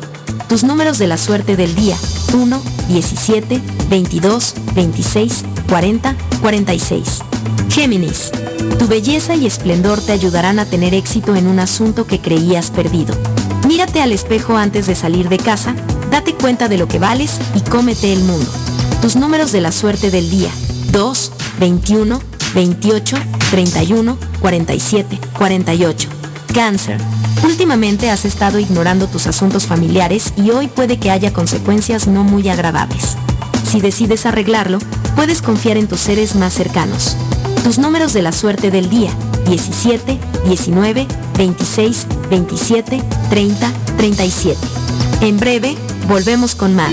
[0.48, 1.96] Tus números de la suerte del día.
[2.32, 7.20] 1, 17, 22, 26, 40, 46.
[7.70, 8.30] Géminis.
[8.78, 13.14] Tu belleza y esplendor te ayudarán a tener éxito en un asunto que creías perdido.
[13.66, 15.74] Mírate al espejo antes de salir de casa,
[16.10, 18.50] date cuenta de lo que vales y cómete el mundo.
[19.00, 20.50] Tus números de la suerte del día.
[20.90, 22.20] 2, 21,
[22.54, 23.16] 28,
[23.50, 26.08] 31, 47, 48.
[26.52, 26.98] Cáncer.
[27.44, 32.50] Últimamente has estado ignorando tus asuntos familiares y hoy puede que haya consecuencias no muy
[32.50, 33.16] agradables.
[33.72, 34.80] Si decides arreglarlo,
[35.16, 37.16] puedes confiar en tus seres más cercanos.
[37.64, 39.10] Tus números de la suerte del día.
[39.48, 41.06] 17, 19,
[41.38, 44.58] 26, 27, 30, 37.
[45.22, 45.74] En breve,
[46.06, 46.92] volvemos con más.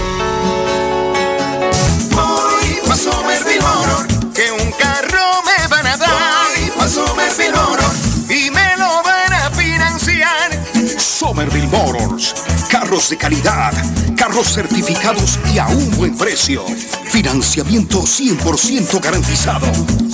[11.21, 12.33] Somerville Motors.
[12.67, 13.71] Carros de calidad,
[14.17, 16.65] carros certificados y a un buen precio.
[17.11, 19.67] Financiamiento 100% garantizado.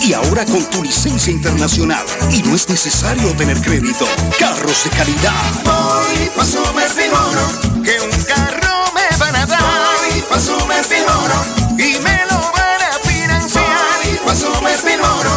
[0.03, 2.05] Y ahora con tu licencia internacional.
[2.29, 4.05] Y no es necesario tener crédito.
[4.37, 5.53] Carros de calidad.
[5.63, 9.61] Voy pa Somerville que un carro me van a dar.
[10.11, 11.05] Voy pa Somerville
[11.77, 13.63] y me lo van a financiar.
[14.03, 15.36] Voy pa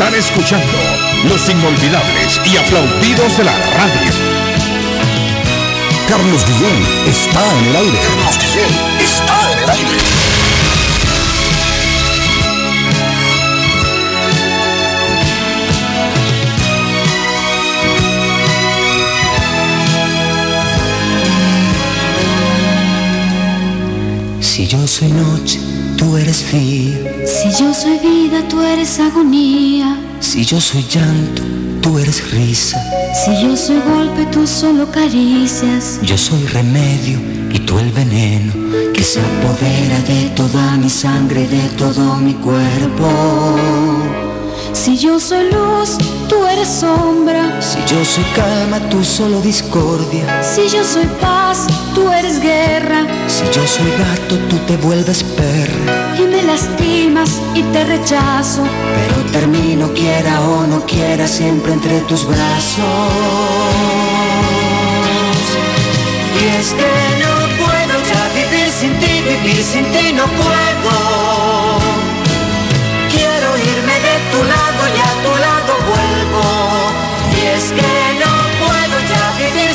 [0.00, 0.78] Están escuchando
[1.28, 4.12] los inolvidables y aplaudidos de la radio.
[6.08, 7.98] Carlos Guillén está en el aire.
[7.98, 9.98] Carlos Guillén está en el aire.
[24.40, 25.59] Si yo soy noche
[26.00, 26.96] tú eres día.
[27.26, 29.98] Si yo soy vida, tú eres agonía.
[30.18, 31.42] Si yo soy llanto,
[31.82, 32.78] tú eres risa.
[33.22, 36.00] Si yo soy golpe, tú solo caricias.
[36.02, 37.18] Yo soy remedio
[37.52, 38.52] y tú el veneno
[38.94, 43.08] que se apodera de toda mi sangre, de todo mi cuerpo.
[44.72, 45.98] Si yo soy luz,
[46.30, 47.60] tú eres sombra.
[47.60, 50.42] Si yo soy calma, tú solo discordia.
[50.42, 53.00] Si yo soy paz, tú eres guerra.
[53.26, 56.14] Si yo soy gato, tú te vuelves perra.
[56.16, 58.62] Y me lastimas y te rechazo.
[58.96, 62.86] Pero termino, quiera o no quiera, siempre entre tus brazos.
[66.40, 70.94] Y es que no puedo ya vivir sin ti, vivir sin ti no puedo.
[73.14, 75.59] Quiero irme de tu lado y a tu lado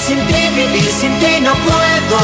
[0.07, 2.19] sin ti, vivir sin ti no puedo.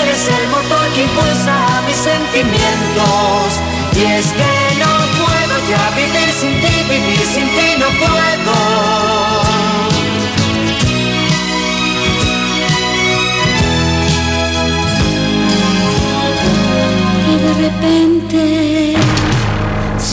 [0.00, 3.48] Eres el motor que impulsa mis sentimientos.
[3.96, 8.56] Y es que no puedo ya vivir sin ti, vivir sin ti no puedo.
[17.30, 18.94] Y de repente,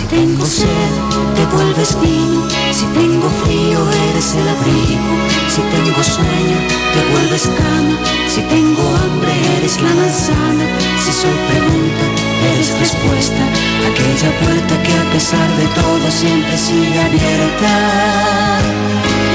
[0.10, 0.93] tengo sed,
[1.36, 2.47] te vuelves vino.
[2.72, 3.80] Si tengo frío,
[4.10, 5.14] eres el abrigo.
[5.53, 6.57] Si tengo sueño,
[6.93, 7.95] te vuelves cama.
[8.28, 10.66] Si tengo hambre, eres la manzana.
[11.03, 12.05] Si soy pregunta,
[12.53, 13.43] eres respuesta.
[13.89, 17.74] Aquella puerta que a pesar de todo siempre sigue abierta.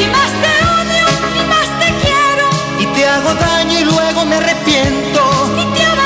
[0.02, 1.06] y más te odio,
[1.38, 2.46] y más te quiero.
[2.80, 5.20] Y te hago daño y luego me arrepiento.
[5.62, 6.03] Y te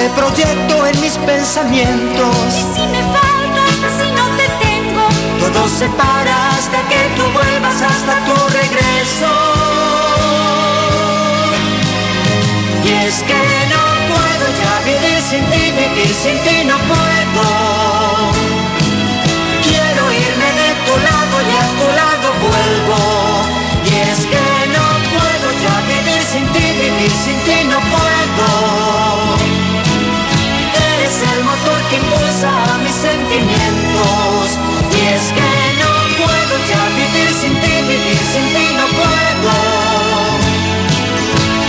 [0.00, 2.46] te proyecto en mis pensamientos.
[2.48, 5.04] Y si me faltas, si no te tengo,
[5.40, 9.32] Todo se para hasta que tú vuelvas hasta tu regreso.
[12.84, 13.42] Y es que
[13.72, 18.49] no puedo ya vivir sin ti, vivir sin ti no puedo.
[33.30, 34.58] Sentimientos.
[34.90, 35.50] Y es que
[35.80, 39.54] no puedo ya vivir sin ti, vivir sin ti no puedo.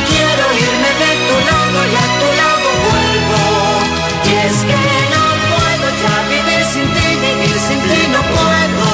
[0.09, 3.43] Quiero irme de tu lado y a tu lado vuelvo.
[4.26, 4.82] Y es que
[5.14, 8.89] no puedo ya vivir sin ti, vivir sin ti no puedo.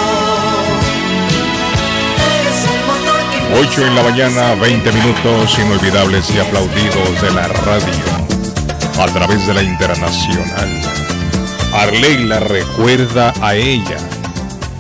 [2.36, 3.40] Eres el motor que
[3.70, 8.18] 8 en la mañana, 20 minutos inolvidables y aplaudidos de la radio
[9.00, 11.07] a través de la internacional.
[11.78, 13.98] Arley la recuerda a ella.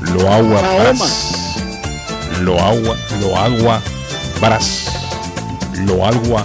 [0.01, 1.55] Lo agua bras.
[2.41, 3.81] Lo agua, lo agua
[4.41, 4.85] bras.
[5.85, 6.43] Lo agua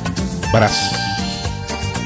[0.52, 0.92] bras.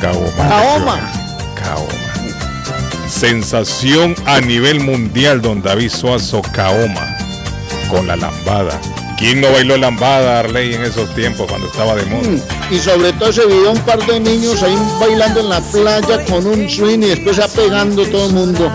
[0.01, 0.49] Caoma.
[0.49, 1.13] Caoma.
[1.57, 3.09] Caoma.
[3.09, 7.17] Sensación a nivel mundial don David Suazo Caoma
[7.91, 8.81] con la lambada.
[9.19, 12.29] ¿Quién no bailó lambada, Arley, en esos tiempos cuando estaba de moda?
[12.71, 16.47] Y sobre todo se vio un par de niños ahí bailando en la playa con
[16.47, 18.71] un swing y después apegando todo el mundo.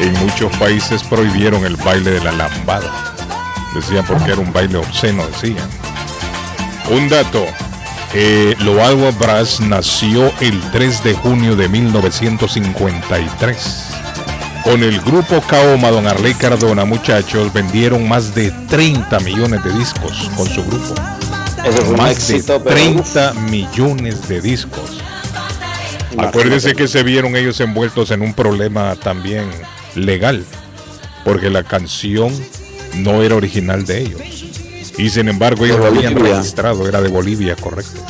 [0.00, 2.92] En muchos países prohibieron el baile de la lambada.
[3.74, 5.68] Decían porque era un baile obsceno, decían.
[6.90, 7.44] Un dato.
[8.14, 13.84] Eh, Loagua Brass nació el 3 de junio de 1953.
[14.64, 20.30] Con el grupo Kaoma, Don Arley Cardona, muchachos, vendieron más de 30 millones de discos
[20.36, 20.94] con su grupo.
[21.96, 25.02] más de 30 millones de discos.
[26.16, 29.50] Acuérdense que se vieron ellos envueltos en un problema también
[29.98, 30.44] legal,
[31.24, 32.32] porque la canción
[32.94, 34.20] no era original de ellos.
[34.96, 38.00] Y sin embargo ellos lo habían registrado, era de Bolivia, correcto.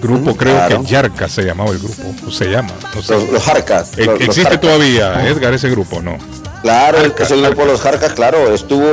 [0.00, 2.72] Grupo, creo que Yarca se llamaba el grupo, o se llama.
[2.94, 3.98] Los, los Jarcas.
[3.98, 6.00] E- ¿Existe todavía, Edgar, ese grupo?
[6.00, 6.16] No.
[6.62, 8.54] Claro, es el grupo Los Jarcas, claro.
[8.54, 8.86] Estuvo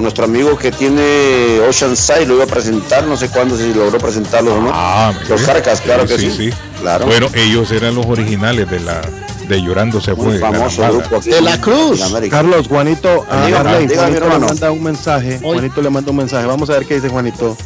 [0.00, 4.54] nuestro amigo que tiene Oceanside, lo iba a presentar, no sé cuándo, si logró presentarlo
[4.54, 4.70] o no.
[4.72, 6.50] Ah, los Jarcas, claro que sí.
[6.80, 7.06] Claro.
[7.06, 9.02] Bueno, ellos eran los originales de la
[9.50, 10.38] de Llorando se fue.
[10.38, 12.00] famoso grupo aquí de la Cruz.
[12.30, 15.38] Carlos, Juanito, a Juanito le manda un mensaje.
[15.40, 16.46] Juanito le manda un mensaje.
[16.46, 17.56] Vamos a ver qué dice Juanito.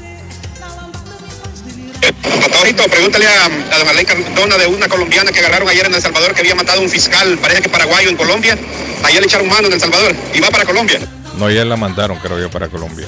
[2.40, 6.34] Patojito, pregúntale a, a Arley Cardona de una colombiana que agarraron ayer en El Salvador
[6.34, 8.58] que había matado a un fiscal, parece que paraguayo en Colombia.
[9.04, 11.00] Ayer le echaron mano en El Salvador y va para Colombia.
[11.38, 13.06] No, ya la mandaron, creo yo, para Colombia.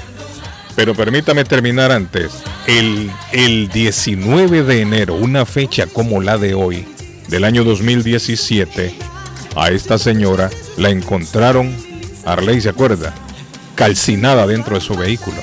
[0.74, 2.32] Pero permítame terminar antes.
[2.66, 6.86] El, el 19 de enero, una fecha como la de hoy,
[7.28, 8.94] del año 2017,
[9.56, 11.74] a esta señora la encontraron,
[12.24, 13.14] Arley se acuerda,
[13.74, 15.38] calcinada dentro de su vehículo.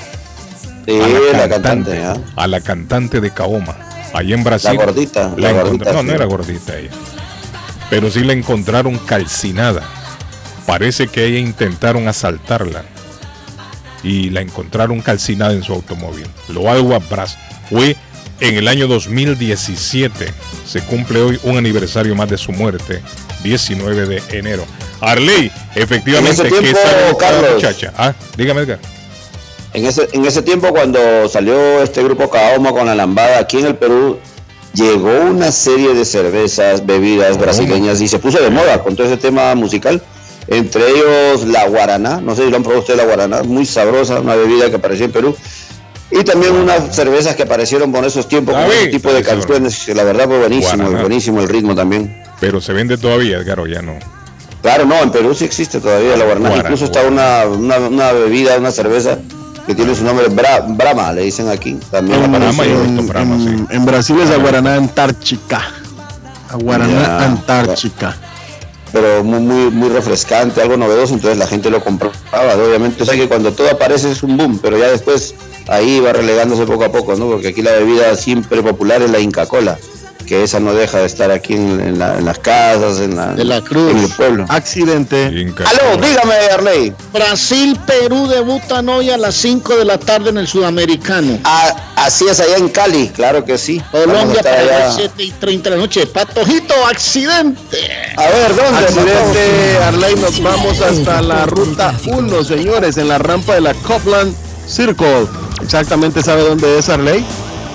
[0.86, 2.16] Sí, a la cantante, ¿ah?
[2.36, 3.76] a la cantante de Kaoma,
[4.12, 4.76] allí en Brasil.
[4.76, 6.06] La gordita, la la no, sí.
[6.06, 6.90] no era gordita ella.
[7.90, 9.82] Pero sí la encontraron calcinada.
[10.66, 12.84] Parece que ella intentaron asaltarla
[14.02, 16.26] y la encontraron calcinada en su automóvil.
[16.48, 17.38] Lo algo Bras
[17.68, 17.96] fue
[18.40, 20.26] en el año 2017.
[20.66, 23.02] Se cumple hoy un aniversario más de su muerte,
[23.42, 24.64] 19 de enero.
[25.00, 27.54] Arley, efectivamente, En ese ¿qué tiempo, sabe de esta Carlos.
[27.54, 27.92] muchacha?
[27.96, 28.78] Ah, dígame, Edgar.
[29.72, 33.66] En ese, en ese tiempo, cuando salió este grupo Kaoma con la lambada aquí en
[33.66, 34.18] el Perú,
[34.72, 39.16] llegó una serie de cervezas, bebidas brasileñas y se puso de moda con todo ese
[39.16, 40.00] tema musical.
[40.46, 44.20] Entre ellos la guaraná, no sé si lo han probado ustedes la guaraná, muy sabrosa,
[44.20, 45.36] una bebida que apareció en Perú.
[46.16, 49.94] Y también unas cervezas que aparecieron por esos tiempos con ese tipo de canciones, que
[49.94, 51.00] la verdad fue buenísimo, Guaraná.
[51.00, 52.22] buenísimo el ritmo también.
[52.40, 53.94] Pero se vende todavía, Edgar, ya no.
[54.62, 56.56] Claro, no, en Perú sí existe todavía la guaraná.
[56.56, 59.18] Incluso está una, una, una bebida, una cerveza
[59.66, 61.78] que tiene su nombre Bra- Brahma, le dicen aquí.
[61.90, 62.62] También En, aparece.
[62.64, 65.62] en- en Brasil es Aguaraná Antártica.
[66.48, 68.16] Aguaraná Antártica.
[68.94, 72.14] Pero muy, muy, muy refrescante, algo novedoso, entonces la gente lo compraba.
[72.54, 75.34] Obviamente, o sea que cuando todo aparece es un boom, pero ya después
[75.66, 77.26] ahí va relegándose poco a poco, ¿no?
[77.26, 79.76] Porque aquí la bebida siempre popular es la Inca Cola,
[80.26, 83.34] que esa no deja de estar aquí en, en la- en las casas, en la,
[83.34, 83.90] De la Cruz.
[83.90, 84.46] en el pueblo.
[84.48, 85.26] Accidente.
[85.26, 86.92] Aló, dígame, Arley.
[87.12, 91.38] Brasil, Perú debutan hoy a las 5 de la tarde en el Sudamericano.
[91.44, 93.82] Ah, así es, allá en Cali, claro que sí.
[93.90, 94.78] Colombia para allá.
[94.86, 96.06] las 7 y 30 de la noche.
[96.06, 97.78] Patojito, accidente.
[98.16, 98.84] A ver, ¿dónde?
[98.84, 104.34] Accidente, Arley, nos vamos hasta la ruta 1, señores, en la rampa de la Copland
[104.66, 105.26] Circle.
[105.62, 107.24] Exactamente sabe dónde es Arley.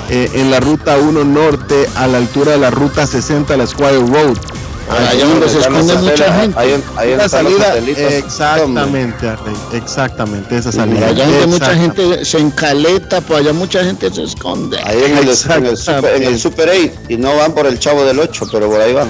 [0.09, 3.99] Eh, en la ruta 1 norte, a la altura de la ruta 60, la Squire
[3.99, 4.37] Road.
[4.89, 6.59] Allá donde se esconde mucha gente.
[6.59, 11.07] Ahí, ahí la salida, exactamente, Arley, exactamente, esa salida.
[11.07, 14.79] Allá donde mucha gente se encaleta, pues allá mucha gente se esconde.
[14.83, 17.77] Ahí en el, en el super, en el Super 8 y no van por el
[17.77, 19.09] Chavo del 8, pero por ahí van.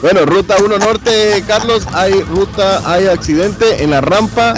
[0.00, 4.54] Bueno, ruta 1 norte, Carlos, hay ruta, hay accidente en la rampa,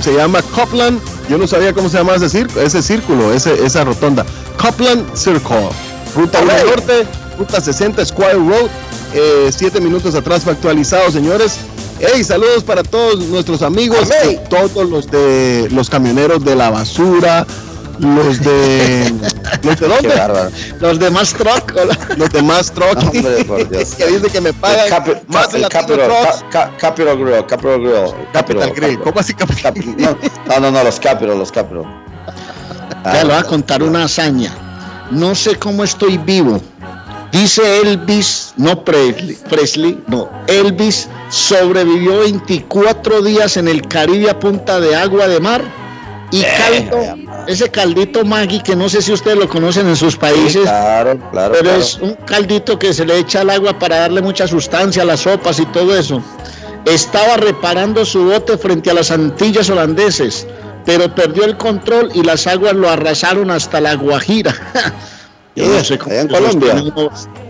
[0.00, 3.84] se llama Copland, yo no sabía cómo se llama ese círculo, ese círculo, ese, esa
[3.84, 4.24] rotonda.
[4.60, 5.68] Copland Circle.
[6.14, 7.06] Ruta 1 Norte,
[7.38, 8.70] Ruta 60 Square Road.
[9.14, 11.58] Eh, siete minutos atrás fue actualizado, señores.
[12.00, 17.44] Hey, saludos para todos nuestros amigos, y todos los de los camioneros de la basura,
[17.98, 19.12] los de
[19.62, 20.50] los de dónde?
[20.80, 21.72] Los demás truck.
[22.16, 22.30] Los
[22.72, 22.98] truck.
[23.02, 23.94] Hombre, por Dios.
[23.94, 26.10] que dice que me pagan Capi- más de el Capital.
[26.50, 28.14] Ca- Capital Grill, Capital Grill.
[28.32, 29.00] Capital Grill.
[29.00, 30.16] ¿Cómo así Capital No,
[30.46, 31.84] no, no, no, los Capital, los Capital.
[33.04, 34.54] Ya le voy a contar una hazaña.
[35.10, 36.60] No sé cómo estoy vivo.
[37.32, 44.80] Dice Elvis, no Presley, Presley, no, Elvis sobrevivió 24 días en el Caribe a punta
[44.80, 45.62] de agua de mar
[46.30, 50.62] y caldo, ese caldito Maggi que no sé si ustedes lo conocen en sus países,
[50.62, 51.54] claro, claro.
[51.54, 51.80] pero claro.
[51.80, 55.20] es un caldito que se le echa al agua para darle mucha sustancia a las
[55.20, 56.22] sopas y todo eso.
[56.84, 60.46] Estaba reparando su bote frente a las Antillas holandeses,
[60.84, 64.54] pero perdió el control y las aguas lo arrasaron hasta la Guajira.
[65.56, 66.84] Yo no sé cómo allá en Colombia.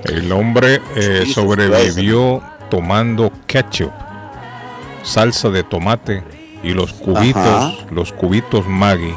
[0.04, 3.92] El hombre eh, sobrevivió tomando ketchup,
[5.02, 7.72] salsa de tomate y los cubitos, Ajá.
[7.90, 9.14] los cubitos Maggi.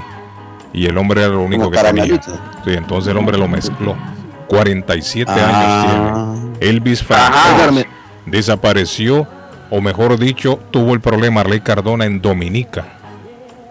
[0.73, 2.21] Y el hombre era lo único Como que tenía.
[2.21, 3.95] Sí, entonces el hombre lo mezcló.
[4.47, 6.33] 47 Ah.
[6.33, 6.69] años tiene.
[6.69, 7.81] Elvis Franco
[8.25, 9.27] desapareció,
[9.69, 12.85] o mejor dicho, tuvo el problema Arley Cardona en Dominica.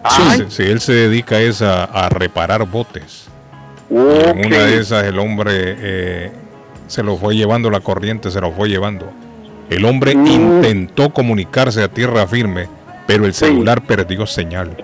[0.09, 3.28] Sí, sí, él se dedica es a, a reparar botes.
[3.90, 6.32] En una de esas el hombre eh,
[6.86, 9.10] se lo fue llevando la corriente, se lo fue llevando.
[9.68, 12.68] El hombre intentó comunicarse a tierra firme,
[13.10, 14.76] pero el celular perdió señal.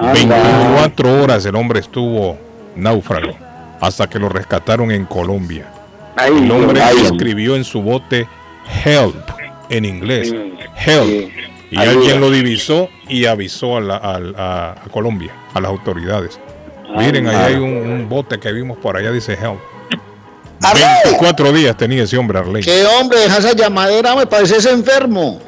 [0.00, 2.38] 24 horas el hombre estuvo
[2.74, 3.36] náufrago
[3.82, 5.66] hasta que lo rescataron en Colombia.
[6.26, 6.96] el hombre ay.
[7.04, 8.26] escribió en su bote
[8.82, 9.14] help
[9.68, 10.34] en inglés.
[10.86, 11.30] Help.
[11.70, 11.90] Y Ayuda.
[11.92, 16.40] alguien lo divisó y avisó a, la- al- a- a Colombia, a las autoridades.
[16.96, 19.58] Miren, ahí hay un, un bote que vimos por allá, dice help.
[21.04, 22.62] 24 días tenía ese hombre, Arley.
[22.62, 23.18] ¿Qué hombre?
[23.18, 25.40] Deja esa llamadera, me pareces enfermo.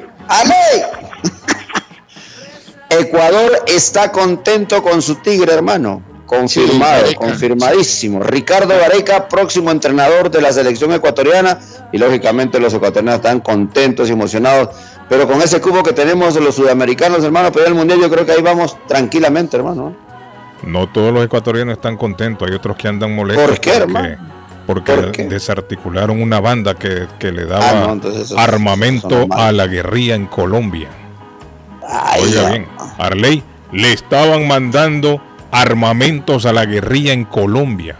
[2.89, 6.01] Ecuador está contento con su tigre, hermano.
[6.25, 8.21] Confirmado, confirmadísimo.
[8.21, 11.59] Ricardo Gareca, próximo entrenador de la selección ecuatoriana.
[11.93, 14.75] Y lógicamente los ecuatorianos están contentos y emocionados.
[15.07, 18.25] Pero con ese cubo que tenemos de los sudamericanos, hermano, ir al mundial, yo creo
[18.25, 19.95] que ahí vamos tranquilamente, hermano.
[20.63, 23.45] No todos los ecuatorianos están contentos, hay otros que andan molestos.
[23.45, 24.17] ¿Por qué, porque, hermano?
[24.65, 25.23] Porque ¿Por qué?
[25.29, 28.01] desarticularon una banda que, que le daba Ah, no,
[28.37, 30.89] armamento a la guerrilla en Colombia.
[31.87, 37.95] Ay, Oiga bien, Arley, le estaban mandando armamentos a la guerrilla en Colombia.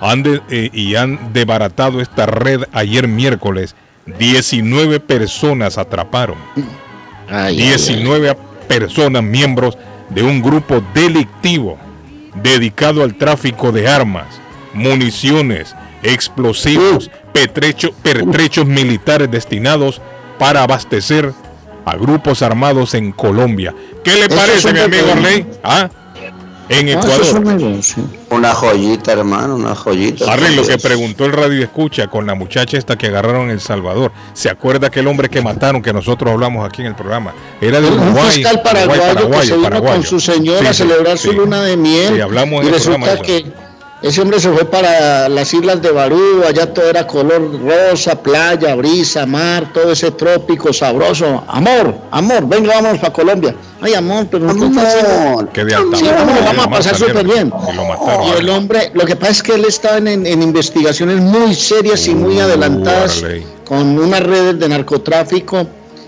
[0.00, 3.74] Han de- eh, y han desbaratado esta red ayer miércoles.
[4.18, 6.36] 19 personas atraparon.
[7.28, 8.34] Ay, 19
[8.68, 9.76] personas miembros
[10.08, 11.78] de un grupo delictivo
[12.34, 14.26] dedicado al tráfico de armas,
[14.72, 20.00] municiones, explosivos, petrecho- pertrechos militares destinados
[20.38, 21.32] para abastecer
[21.84, 23.74] a grupos armados en Colombia.
[24.04, 25.12] ¿Qué le parece, un mi amigo.
[25.12, 25.46] Arley?
[25.62, 25.88] ¿Ah?
[26.68, 27.44] En No, es Ecuador.
[27.44, 27.80] un.
[28.30, 30.32] Una joyita, hermano, una joyita.
[30.32, 33.60] Arley, lo que preguntó el radio escucha con la muchacha esta que agarraron en El
[33.60, 34.12] Salvador.
[34.34, 37.34] ¿Se acuerda aquel hombre que mataron que nosotros hablamos aquí en el programa?
[37.60, 38.30] Era de Un Uruguay.
[38.34, 39.94] fiscal paraguayo, Uruguay, que se vino paraguayo.
[39.96, 41.36] con su señora Sí, a sí, celebrar su sí.
[41.36, 42.14] luna de miel.
[42.14, 43.46] Sí, hablamos y en el programa resulta de eso.
[44.02, 48.74] Ese hombre se fue para las islas de Barú, allá todo era color rosa, playa,
[48.74, 51.44] brisa, mar, todo ese trópico sabroso.
[51.48, 53.54] Amor, amor, venga, vámonos para Colombia.
[53.82, 57.52] Ay, amor, pero no de alta Sí, vamos, de vamos a pasar súper bien.
[57.70, 58.26] Y lo mataron.
[58.28, 61.54] Y el hombre, lo que pasa es que él estaba en, en- en investigaciones muy
[61.54, 63.44] serias y muy Uh, adelantadas Arley.
[63.66, 65.66] con unas redes de narcotráfico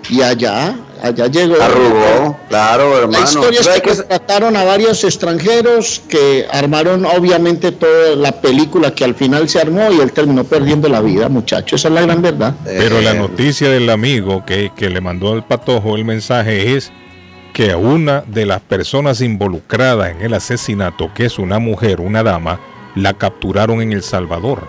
[0.08, 1.60] y allá, allá llegó.
[1.60, 3.18] Arrugó, claro, hermano.
[3.18, 8.94] La historia es ¿Sabe que trataron a varios extranjeros que armaron obviamente toda la película
[8.94, 11.76] que al final se armó y él terminó perdiendo la vida, muchacho.
[11.76, 12.54] Esa es la gran verdad.
[12.64, 16.92] Pero la Eh, noticia del amigo que, que le mandó al patojo el mensaje es
[17.52, 22.22] que a una de las personas involucradas en el asesinato, que es una mujer, una
[22.22, 22.58] dama,
[22.94, 24.68] la capturaron en El Salvador.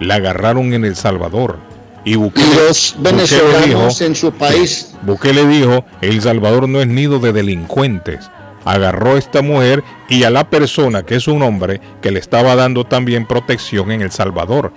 [0.00, 1.58] La agarraron en El Salvador.
[2.04, 4.94] Y los venezolanos dijo- en su país.
[5.02, 8.30] Bukele dijo, El Salvador no es nido de delincuentes.
[8.64, 12.54] Agarró a esta mujer y a la persona, que es un hombre, que le estaba
[12.54, 14.72] dando también protección en El Salvador.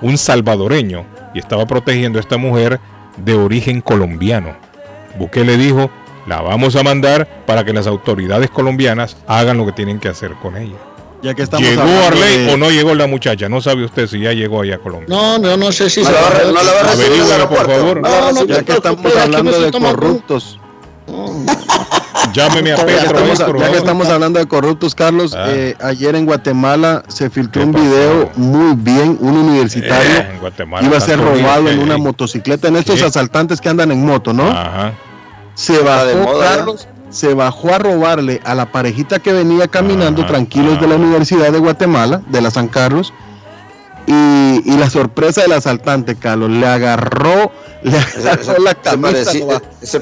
[0.00, 1.04] Un salvadoreño.
[1.34, 2.80] Y estaba protegiendo a esta mujer
[3.18, 4.56] de origen colombiano.
[5.18, 5.90] Bukele dijo,
[6.26, 10.32] la vamos a mandar para que las autoridades colombianas hagan lo que tienen que hacer
[10.42, 10.76] con ella.
[11.26, 13.48] Ya que estamos ¿Llegó Arley de- o no llegó la muchacha?
[13.48, 15.08] No sabe usted si ya llegó allá a Colombia.
[15.08, 17.48] No, no, no sé si No se va va no la va a recibir Averígüelo,
[17.48, 18.00] por favor.
[18.00, 18.44] No va No.
[18.46, 20.60] Ya que estamos hablando de corruptos.
[22.32, 25.46] Llámeme a Ya que estamos, por ya que estamos hablando de corruptos, Carlos, Ah.
[25.48, 30.38] eh, ayer en Guatemala se filtró un video muy bien, un universitario Eh,
[30.82, 33.04] iba a ser robado bien, en eh, una motocicleta, en estos ¿Qué?
[33.06, 34.48] asaltantes que andan en moto, ¿no?
[34.48, 34.92] Ajá.
[35.54, 36.56] Se de bajó, moda.
[36.56, 41.50] Carlos, se bajó a robarle a la parejita que venía caminando tranquilos de la Universidad
[41.52, 43.12] de Guatemala, de la San Carlos,
[44.06, 47.50] y, y la sorpresa del asaltante, Carlos, le agarró,
[47.82, 49.32] le agarró la Se camisa,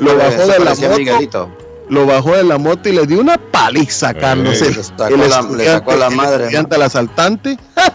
[0.01, 1.49] lo, bajó se de la moto, Miguelito.
[1.89, 4.61] lo bajó de la moto y le dio una paliza, Carlos.
[4.61, 7.95] Eh, el, le sacó el la- le sacó la el madre, al asaltante, ¡ja!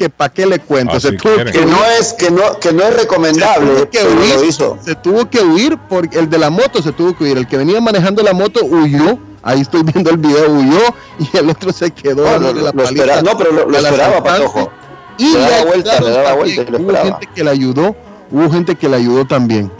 [0.00, 1.52] Que pa' qué le cuento, Así se tuvo quieren.
[1.52, 4.78] que no es, que no, que no es se recomendable, tuvo que lo huir, hizo.
[4.82, 7.58] se tuvo que huir porque el de la moto se tuvo que huir, el que
[7.58, 10.80] venía manejando la moto huyó, ahí estoy viendo el video, huyó
[11.18, 14.22] y el otro se quedó No, la lo paliza espera- no, pero lo- esperaba.
[14.24, 14.70] Patojo.
[15.18, 17.04] Y Le daba vuelta, le daba vuelta y lo Hubo esperaba.
[17.04, 17.96] gente que le ayudó,
[18.30, 19.70] hubo gente que le ayudó también.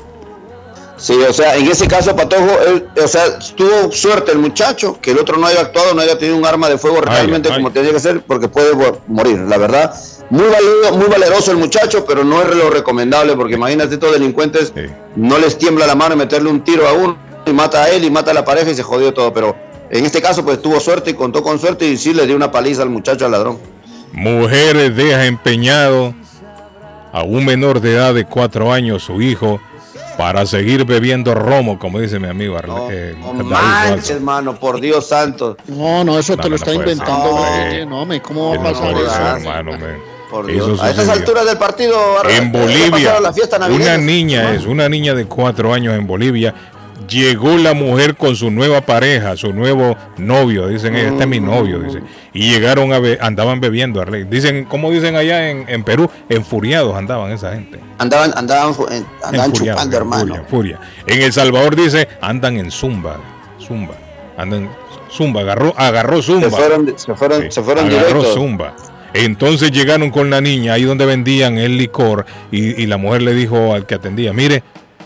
[1.00, 5.12] Sí, o sea, en ese caso, Patojo, él, o sea, tuvo suerte el muchacho, que
[5.12, 7.56] el otro no haya actuado, no haya tenido un arma de fuego realmente ay.
[7.56, 9.94] como tenía que ser, porque puede mo- morir, la verdad.
[10.28, 14.72] Muy, valido, muy valeroso el muchacho, pero no es lo recomendable, porque imagínate, estos delincuentes
[14.76, 14.82] Sí.
[15.16, 17.16] no les tiembla la mano y meterle un tiro a uno,
[17.46, 19.56] y mata a él, y mata a la pareja, y se jodió todo, pero
[19.90, 22.50] en este caso, pues tuvo suerte y contó con suerte, y sí le dio una
[22.52, 23.58] paliza al muchacho, al ladrón.
[24.12, 26.14] Mujeres deja empeñado
[27.12, 29.60] a un menor de edad de cuatro años, su hijo,
[30.20, 34.78] para seguir bebiendo romo, como dice mi amigo Arle- No, eh, no manches, hermano, por
[34.78, 35.56] Dios santo.
[35.66, 37.42] No, no, eso No, te no, lo no está inventando.
[37.42, 37.86] ser.
[37.86, 39.46] No, me, ¿cómo va a pasar eso?
[39.48, 39.72] hermano,
[40.46, 40.78] Dios.
[40.78, 41.12] A sucedió.
[41.12, 41.98] alturas del partido,
[42.28, 46.54] En Bolivia, la fiesta una niña es, una niña de cuatro años en Bolivia.
[47.10, 51.80] Llegó la mujer con su nueva pareja, su nuevo novio, dicen, este es mi novio,
[51.80, 52.00] dice.
[52.32, 54.04] Y llegaron a be- andaban bebiendo.
[54.04, 57.80] Dicen, como dicen allá en, en Perú, enfuriados andaban esa gente.
[57.98, 58.74] Andaban, andaban,
[59.24, 60.34] andaban chupando, en hermano.
[60.46, 60.80] furia, furia.
[61.06, 63.16] En El Salvador dice, andan en zumba,
[63.58, 63.94] zumba,
[64.36, 64.70] andan
[65.10, 66.48] zumba, agarró, agarró zumba.
[66.48, 68.34] Se fueron, se fueron, Sí, se fueron agarró directos.
[68.34, 68.76] zumba.
[69.12, 73.34] Entonces llegaron con la niña ahí donde vendían el licor y, y la mujer le
[73.34, 74.62] dijo al que atendía, mire,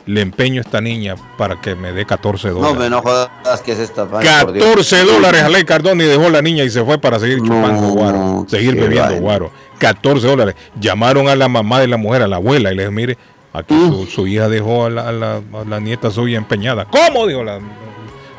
[0.06, 2.78] le empeño a esta niña para que me dé 14 No, dólares.
[2.78, 3.28] me no jodas
[3.64, 4.04] que es esta.
[4.06, 4.22] Dios.
[4.22, 7.80] 14 dólares a Ley Cardona y dejó la niña y se fue para seguir chupando
[7.80, 9.20] No, guaro, seguir qué bebiendo vaina.
[9.20, 9.50] guaro.
[9.78, 10.54] 14 dólares.
[10.78, 13.16] Llamaron a la mamá de la mujer, a la abuela, y le dijo, mire,
[13.52, 16.84] aquí su, su hija dejó a la, a la- a la nieta suya empeñada.
[16.86, 17.26] ¿Cómo?
[17.26, 17.60] Dijo la,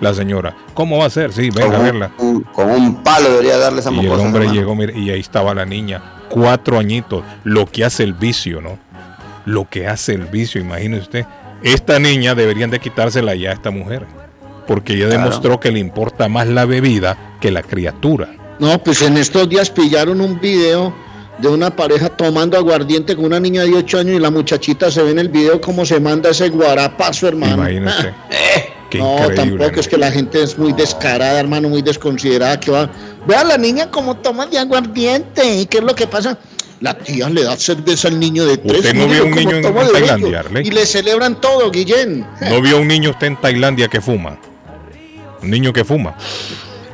[0.02, 0.56] la señora.
[0.76, 1.34] ¿Cómo va a ser?
[1.34, 2.12] Sí, venga a verla.
[2.20, 5.54] un, con un palo debería darle esa Y el hombre llegó, mire, y ahí estaba
[5.56, 8.78] la niña, cuatro añitos, lo que hace el vicio, ¿no?
[9.46, 11.26] Lo que hace el vicio, imagínese usted.
[11.64, 14.06] Esta niña deberían de quitársela ya a esta mujer,
[14.68, 15.22] porque ella Claro.
[15.24, 18.30] demostró que le importa más la bebida que la criatura.
[18.60, 20.94] No, pues en estos días pillaron un video
[21.40, 25.04] de una pareja tomando aguardiente con una niña de 8 años y la muchachita se
[25.04, 27.56] ve en el video cómo se manda ese guarapazo, hermano.
[27.56, 28.14] Imagínese.
[28.90, 32.60] Qué no, tampoco es que la gente es muy descarada, hermano, muy desconsiderada.
[32.60, 32.90] Que va,
[33.28, 35.44] ve a la niña como toma de aguardiente.
[35.56, 36.38] ¿Y qué es lo que pasa?
[36.86, 38.78] La tía le da cerveza al niño de tres.
[38.78, 40.40] ¿Usted no vio un niño en- en Tailandia.
[40.42, 40.68] Arley?
[40.68, 42.24] Y le celebran todo, Guillén.
[42.48, 44.38] ¿No vio un niño usted en Tailandia que fuma?
[45.42, 46.16] Un niño que fuma.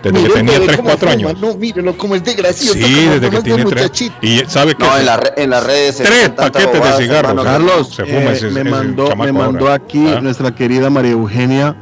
[0.02, 1.42] Desde que Mírelo, tenía ve 3, cómo 4 fuma, años.
[1.42, 2.74] No, mírelo como es desgraciado.
[2.74, 3.66] Sí, desde que tiene 3.
[3.66, 4.16] muchachito.
[4.22, 7.36] Y sabe que No, en, la re- en las redes se Tres paquetes de cigarros,
[7.36, 9.74] que- Carlos, se fuma eh, ese- me mandó, me mandó ahora.
[9.76, 10.22] aquí ¿Ah?
[10.22, 11.76] nuestra querida María Eugenia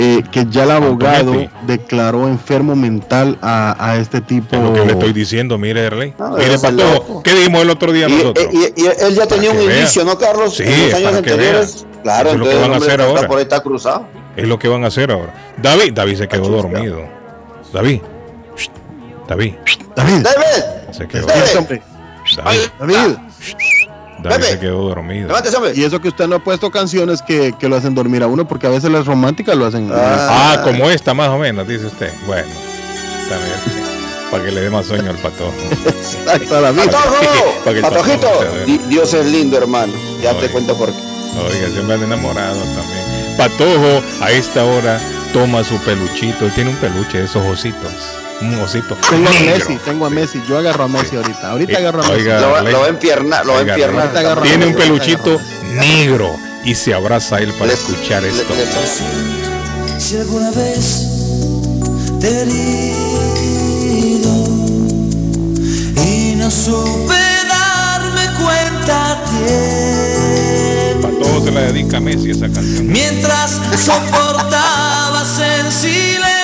[0.00, 1.50] eh, que ya el abogado Antonetti.
[1.66, 4.54] declaró enfermo mental a, a este tipo.
[4.56, 6.14] Es lo que le estoy diciendo, mire, Erley.
[6.18, 7.22] No, mire, Patojo.
[7.22, 8.46] ¿qué dijimos el otro día Y, nosotros?
[8.52, 9.80] y- y él ya tenía un vea.
[9.80, 10.56] inicio, ¿no, Carlos?
[10.56, 11.82] Sí, en los años para que anteriores.
[11.84, 12.02] vea.
[12.02, 13.26] Claro, Eso es lo que van a hacer ahora.
[13.28, 14.06] por ahí está cruzado.
[14.36, 15.34] Es lo que van a hacer ahora.
[15.56, 17.02] David, David se quedó dormido.
[17.72, 18.00] David.
[19.26, 19.54] David.
[19.96, 20.92] David, ¡David!
[20.92, 21.26] Se quedó.
[21.26, 21.42] David.
[21.58, 21.82] hombre,
[22.36, 23.16] David,
[24.22, 24.44] David.
[24.44, 25.28] Se quedó dormido.
[25.28, 25.72] Levántese, hombre.
[25.74, 28.46] Y eso que usted no ha puesto canciones que, que lo hacen dormir a uno,
[28.46, 29.90] porque a veces las románticas lo hacen.
[29.92, 30.54] Ah.
[30.54, 32.12] Ah, como esta más o menos, dice usted.
[32.26, 32.48] Bueno,
[33.22, 33.58] está bien.
[33.64, 33.82] sí.
[34.30, 35.52] Para que le dé más sueño al patojo.
[36.26, 37.80] ¡Patojo!
[37.82, 38.28] ¡Patojito!
[38.88, 39.92] Dios es lindo, hermano.
[40.22, 40.98] Ya te cuento por qué.
[41.38, 43.36] Oiga, siempre anda enamorado también.
[43.38, 45.00] Patojo a esta hora
[45.32, 46.44] toma su peluchito.
[46.44, 48.17] Él tiene un peluche de esos ositos.
[48.40, 48.96] Un osito.
[49.10, 49.56] Tengo a negro.
[49.58, 50.40] Messi, tengo a Messi.
[50.48, 51.50] Yo agarro a Messi ahorita.
[51.50, 52.20] Ahorita Eh, agarro a Messi.
[52.20, 54.02] oiga, Lo, lo va a empiernar, lo va a Oiga, empiernar.
[54.02, 55.40] Ahorita agarra- Tiene un peluchito
[55.74, 58.54] negro y se abraza a él para Le- escuchar le- esto.
[58.54, 61.06] le- Si alguna vez
[62.20, 64.30] te he herido
[65.96, 67.14] y no supe
[67.48, 71.08] darme cuenta a tiempo.
[71.08, 72.86] Patojo se la dedica a Messi esa canción.
[72.86, 73.50] Mientras
[73.84, 76.37] soportabas en silencio,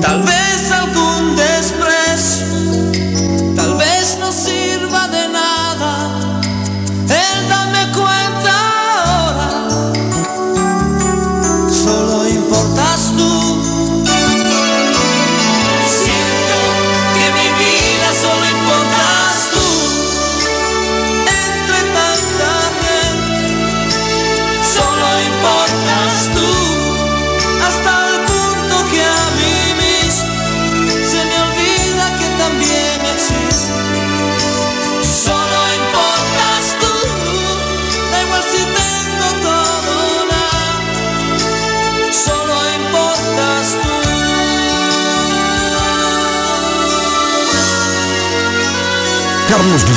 [0.00, 0.55] tal vez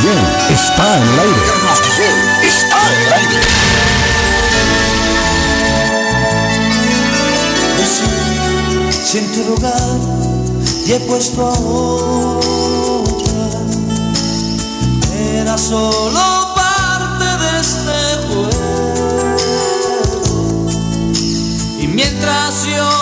[0.01, 0.17] Guillén
[0.49, 1.41] está en el aire.
[1.45, 2.17] Carlos Guillén
[2.47, 3.39] está en el aire.
[9.03, 9.97] Si en tu lugar
[10.85, 11.51] y he puesto a
[13.01, 13.49] otra,
[15.34, 18.49] era solo parte de este juego.
[21.80, 22.98] Y mientras yo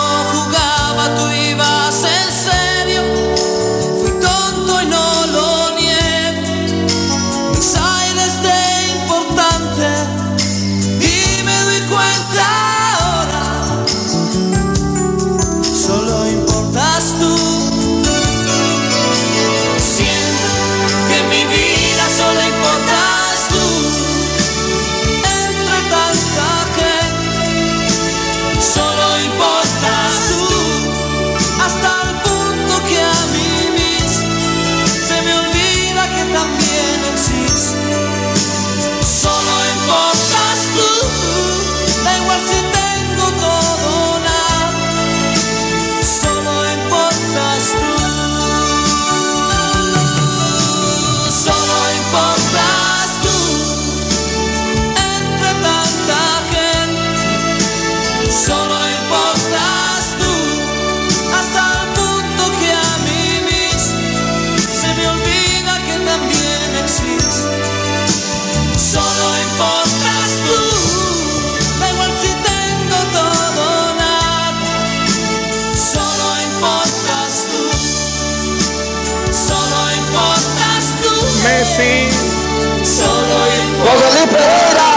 [84.38, 84.88] Pereira.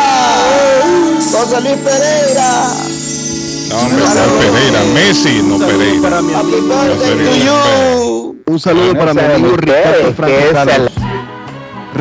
[1.32, 2.50] José Luis Pereira.
[3.70, 6.22] No, hombre, no Pereira, Messi, no Pereira.
[7.46, 10.91] No Un saludo para mi amigo Ricardo Franco Carlos.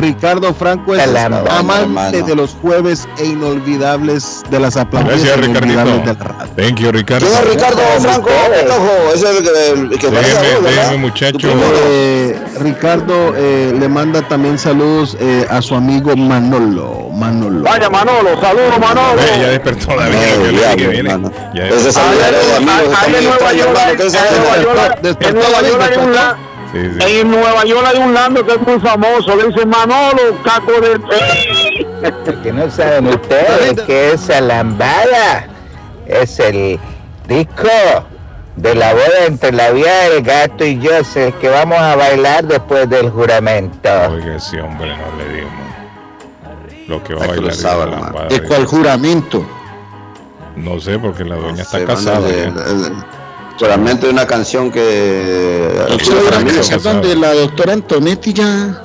[0.01, 2.25] Ricardo Franco es amante hermano.
[2.25, 5.09] de los jueves e inolvidables de las aplausos.
[5.11, 5.83] Gracias, Ricardito.
[6.55, 7.27] Thank you, Ricardo.
[7.27, 8.29] ¿Quién es Ricardo Franco?
[8.69, 11.47] Ojo, ese es el que, el que Déjeme, déjeme, muchacho.
[11.85, 17.09] Eh, Ricardo eh, le manda también saludos eh, a su amigo Manolo.
[17.13, 17.63] Manolo.
[17.63, 19.21] Vaya Manolo, saludos Manolo.
[19.21, 20.19] Eh, ya despertó la vida.
[20.35, 21.09] yo le dije, viene.
[21.53, 22.97] Ya Ese es el de amigos.
[22.99, 24.11] Ahí en Nueva York, en
[24.41, 27.19] Nueva York, en Nueva York hay un la- Sí, sí.
[27.19, 30.99] en Nueva York hay un lando que es muy famoso, le dice Manolo, caco de
[32.43, 35.47] Que no saben ustedes que esa lambada
[36.05, 36.79] es el
[37.27, 37.67] disco
[38.55, 41.95] de la boda entre la vía del gato y yo, es el que vamos a
[41.95, 43.89] bailar después del juramento.
[44.09, 45.51] Oiga, ese hombre no le dimos.
[46.87, 49.45] Lo que va a bailar es la lambada ¿De de- cuál juramento?
[50.55, 52.19] No sé, porque la doña está Se casada.
[52.21, 52.51] de-.
[53.61, 55.85] Solamente una canción que.
[55.95, 58.81] ¿Usted para la mí canción donde la doctora Antonetti ya...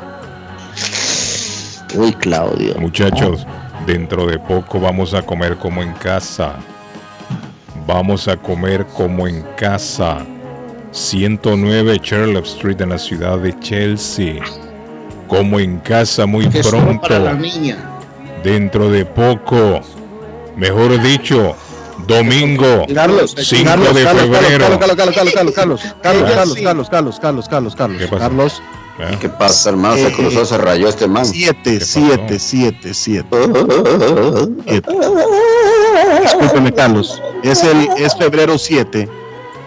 [1.95, 2.75] Uy, Claudio.
[2.79, 3.47] Muchachos,
[3.87, 6.57] dentro de poco vamos a comer como en casa.
[7.87, 10.19] Vamos a comer como en casa.
[10.91, 14.43] 109 Charlotte Street en la ciudad de Chelsea.
[15.27, 17.01] Como en casa muy pronto.
[17.01, 17.79] para la niña.
[18.45, 19.81] Dentro de poco.
[20.55, 21.57] Mejor dicho,
[22.07, 24.79] domingo Carlos, 5 Carlos, de Carlos, febrero.
[24.79, 26.57] Carlos, Carlos, Carlos, Carlos, Carlos, Carlos, Carlos, Ah, Carlos.
[26.63, 28.19] Carlos, Carlos, Carlos, Carlos, Carlos, ¿Qué pasó?
[28.21, 28.63] Carlos.
[28.99, 29.17] ¿Eh?
[29.21, 29.97] ¿Qué pasa, hermano?
[29.97, 31.27] Se Eh, cruzó, eh, se rayó este man.
[31.27, 33.29] Siete, siete, siete, siete.
[36.23, 37.21] Discúlpeme, Carlos.
[37.43, 39.09] Es el es febrero 7.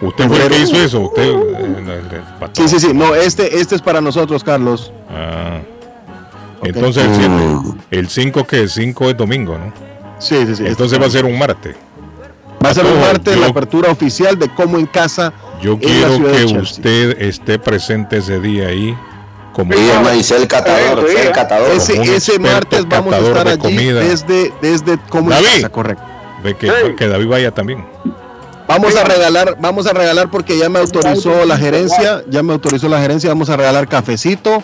[0.02, 1.00] ¿Usted fue el que hizo eso?
[1.00, 1.22] ¿Usted?
[1.22, 2.22] eh, el- el.
[2.54, 2.94] Sí, sí, sí.
[2.94, 4.92] No, este, este es para nosotros, Carlos.
[5.10, 5.60] Ah.
[6.62, 9.72] Entonces el siete- el 5 que 5 es domingo, ¿no?
[10.18, 10.66] Sí, sí, sí.
[10.66, 11.76] Entonces va a ser un martes.
[12.64, 15.32] Va a ser un martes yo- la apertura oficial de Como en Casa.
[15.62, 18.96] Yo en quiero que usted esté presente ese día ahí.
[19.52, 21.70] Como Sí, me dice el catador, Sí, el catador.
[21.72, 24.00] Ese, ese martes vamos a estar de allí comida.
[24.00, 25.46] desde, desde Como en David.
[25.56, 26.04] Casa, correcto.
[26.44, 27.84] de que, que David vaya también.
[28.68, 32.88] Vamos a regalar, vamos a regalar porque ya me autorizó la gerencia, ya me autorizó
[32.88, 34.62] la gerencia, vamos a regalar cafecito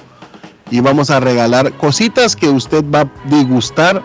[0.70, 4.00] y vamos a regalar cositas que usted va a disgustar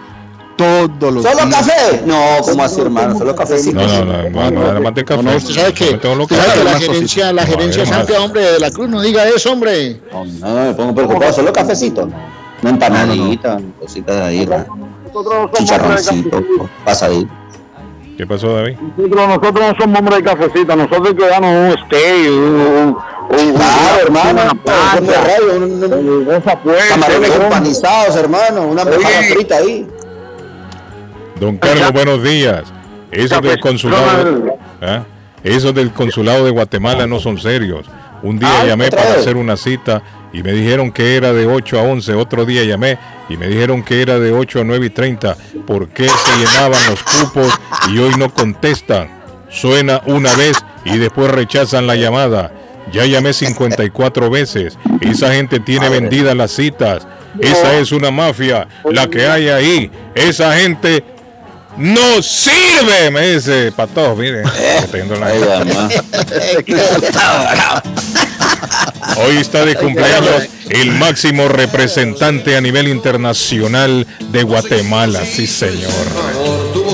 [0.99, 1.55] todos los ¿Solo días.
[1.67, 2.01] café?
[2.05, 3.17] No, ¿cómo así, hermano?
[3.17, 3.79] Solo cafecito.
[3.81, 5.23] No, no, no, no, no, nada más del café.
[5.23, 7.81] No, no, usted sabe que, Solamente lo usted sabe que la gerencia, la No, gerencia
[7.83, 8.05] además.
[8.07, 9.99] santa, hombre, de la cruz, no diga eso, hombre.
[10.11, 11.33] No, no, me pongo preocupado.
[11.33, 12.07] Solo cafecito.
[12.61, 15.49] Una empanadita, cositas de ahí, ¿no?
[15.53, 16.41] chicharroncito,
[16.85, 17.31] pasadito.
[18.17, 18.77] ¿Qué pasó, David?
[18.97, 22.97] Nosotros, nosotros no somos hombres de cafecita, nosotros que damos un steak, un, un,
[23.29, 24.29] un- Claro, hermano.
[24.43, 27.43] una un pasta, rayo, un- un- esa fuerza, Camarones ¿no?
[27.45, 28.61] empanizados, hermano.
[28.67, 29.33] Una mojada Oye.
[29.33, 29.87] frita ahí.
[31.41, 32.65] Don Carlos, buenos días.
[33.11, 33.59] Eso del Café.
[33.61, 35.03] consulado, ¿ah?
[35.43, 37.87] Esos del consulado de Guatemala no son serios.
[38.21, 41.79] Un día Ah, llamé para hacer una cita y me dijeron que era de 8
[41.79, 42.13] a 11.
[42.13, 45.35] Otro día llamé y me dijeron que era de 8 a 9 y 30.
[45.65, 47.51] ¿Por qué se llenaban los cupos
[47.91, 49.09] y hoy no contestan?
[49.49, 52.51] Suena una vez y después rechazan la llamada.
[52.93, 54.77] Ya llamé 54 veces.
[54.99, 57.07] Esa gente tiene vendidas las citas.
[57.39, 59.91] Esa es una mafia, la que hay ahí.
[60.13, 61.03] Esa gente
[61.77, 64.15] no sirve, me dice Pato.
[64.15, 64.43] Mire,
[65.19, 65.41] la-
[69.17, 75.91] Hoy está de cumpleaños el máximo representante a nivel internacional de Guatemala, sí señor.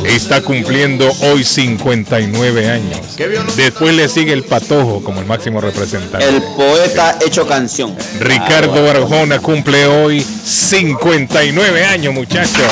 [0.06, 2.99] Está cumpliendo hoy 59 años.
[3.56, 6.28] Después le sigue el Patojo como el máximo representante.
[6.28, 7.95] El poeta hecho canción.
[8.20, 12.72] Ricardo Arjona cumple hoy 59 años, muchachos.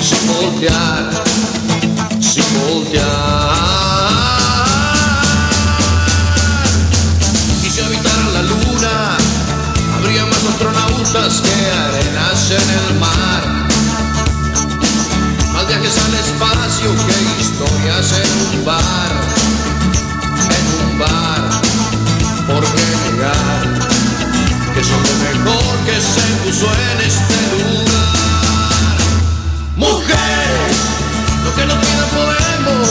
[0.00, 1.10] sin voltear,
[2.20, 3.06] sin voltear.
[7.64, 9.16] Y si habitaran la luna,
[9.96, 13.42] habría más astronautas que arenas en el mar.
[15.52, 19.12] Más viajes al espacio que historias en un bar,
[20.58, 21.42] en un bar.
[22.46, 23.86] ¿Por qué negar
[24.76, 27.45] que son lo mejor que se puso en este
[31.56, 32.88] que nos pidan podemos.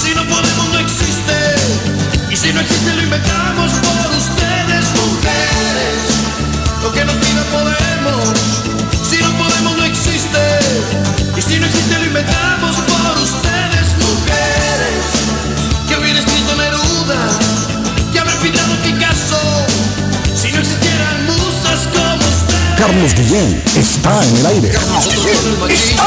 [0.00, 1.38] Si no podemos, no existe.
[2.30, 5.98] Y si no existe, lo inventamos por ustedes, mujeres.
[6.82, 8.38] Lo que nos pidan podemos.
[9.02, 10.38] Si no podemos, no existe.
[11.36, 15.02] Y si no existe, lo inventamos por ustedes, mujeres.
[15.88, 17.22] Que hubiera escrito Neruda,
[18.12, 19.66] que haber pintado Picasso.
[20.34, 22.78] Si no existieran musas como ustedes.
[22.78, 24.72] Carlos Guillén está en el aire.
[24.94, 26.06] Nosotros con el machismo,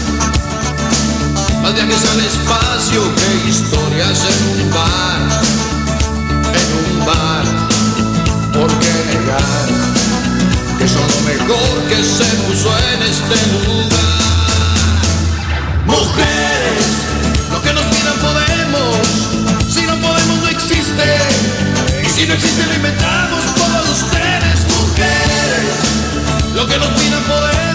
[1.61, 5.21] Más viajes al espacio que historias en un bar,
[6.59, 7.45] en un bar.
[8.51, 9.67] ¿Por qué negar
[10.79, 14.01] que son lo mejor que se puso en este lugar?
[15.85, 16.85] Mujeres,
[17.51, 19.07] lo que nos pidan podemos,
[19.69, 21.07] si no podemos no existe,
[22.03, 25.77] y si no existe lo inventamos por ustedes, mujeres.
[26.55, 27.70] Lo que nos pidan podemos,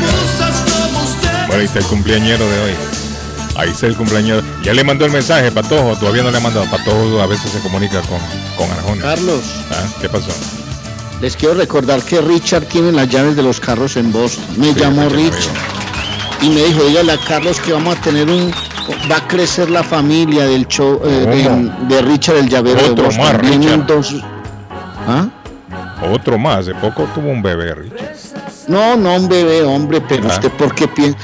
[0.00, 2.72] Musas como ustedes Bueno, ahí está el cumpleañero de hoy.
[3.56, 4.42] Ahí está el cumpleañero.
[4.62, 5.96] Ya le mandó el mensaje, Patojo.
[5.96, 6.66] Todavía no le ha mandado.
[6.70, 8.18] Patojo a veces se comunica con,
[8.56, 9.02] con Arjona.
[9.02, 9.86] Carlos, ¿Ah?
[10.00, 10.30] ¿Qué pasó?
[11.20, 14.44] les quiero recordar que Richard tiene las llaves de los carros en Boston.
[14.56, 15.48] Me Sí, llamó Richard, Rich
[16.42, 18.52] y me dijo, dígale a Carlos que vamos a tener un...
[19.10, 21.08] Va a crecer la familia del show eh,
[21.88, 23.24] de, de Richard el llavero de Otro Boston.
[23.24, 23.86] más, Vienen Richard.
[23.88, 24.14] dos-
[25.08, 25.26] ¿Ah?
[26.12, 26.58] Otro más.
[26.60, 28.14] Hace poco tuvo un bebé, Richard.
[28.68, 30.34] No, no un bebé, hombre, pero Ah.
[30.34, 31.18] usted por qué piensa...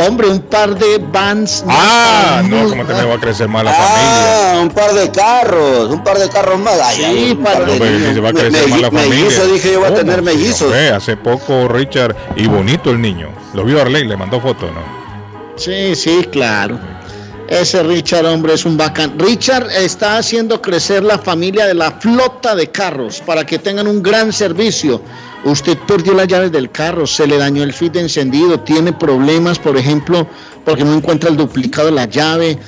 [0.00, 1.64] Hombre, un par de vans...
[1.68, 5.90] Ah, no, ¿cómo te me va a crecer más la Ah, un par de carros,
[5.90, 6.78] un par de carros más.
[6.80, 7.78] Ay, Sí, un par de- familia?
[7.78, 9.24] No, pero que se va a Me- crecer más la me- familia.
[9.24, 10.62] mellizo, dije yo voy a tener Sí, mellizos.
[10.62, 13.28] hombre, hace poco Richard y bonito el niño.
[13.54, 14.82] Lo vio Arley, le mandó fotos, ¿no?
[15.56, 16.78] Sí, sí, claro.
[17.48, 19.18] Ese Richard, hombre, es un bacán.
[19.18, 24.02] Richard está haciendo crecer la familia de la flota de carros para que tengan un
[24.02, 25.00] gran servicio.
[25.44, 29.58] Usted perdió las llaves del carro, se le dañó el fit de encendido, tiene problemas,
[29.58, 30.26] por ejemplo,
[30.62, 32.58] porque no encuentra el duplicado de la llave.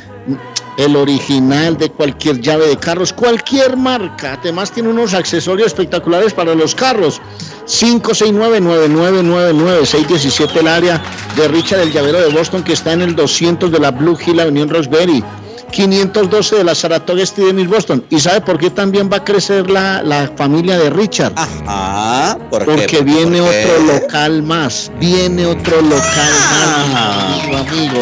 [0.80, 4.38] El original de cualquier llave de carros, cualquier marca.
[4.40, 7.20] Además tiene unos accesorios espectaculares para los carros.
[7.66, 11.02] 569-9999-617 el área
[11.36, 14.40] de Richard el Llavero de Boston que está en el 200 de la Blue Hill
[14.40, 15.22] Avenue en Roxbury.
[15.70, 18.04] 512 de la Saratoga Street en Boston.
[18.10, 21.32] ¿Y sabe por qué también va a crecer la, la familia de Richard?
[21.36, 22.70] Ah, ¿por qué?
[22.72, 23.42] Porque ¿Por viene qué?
[23.42, 24.90] otro local más.
[24.98, 28.00] Viene otro local más, amigo, amigo.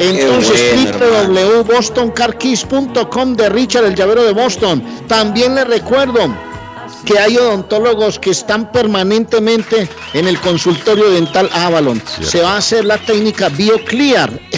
[0.00, 4.82] Entonces, bueno, www.bostoncarkeys.com de Richard, el llavero de Boston.
[5.06, 6.34] También le recuerdo
[7.04, 12.02] que hay odontólogos que están permanentemente en el consultorio dental Avalon.
[12.22, 14.40] Se va a hacer la técnica BioClear.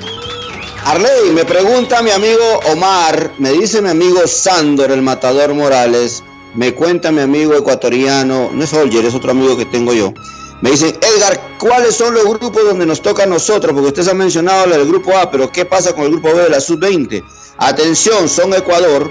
[0.85, 6.23] Arley, me pregunta mi amigo Omar, me dice mi amigo Sandor, el matador Morales,
[6.53, 10.13] me cuenta mi amigo ecuatoriano, no es Olger, es otro amigo que tengo yo.
[10.61, 13.73] Me dicen, Edgar, ¿cuáles son los grupos donde nos toca a nosotros?
[13.73, 16.43] Porque usted se ha mencionado el grupo A, pero ¿qué pasa con el grupo B
[16.43, 17.23] de la sub-20?
[17.57, 19.09] Atención, son Ecuador,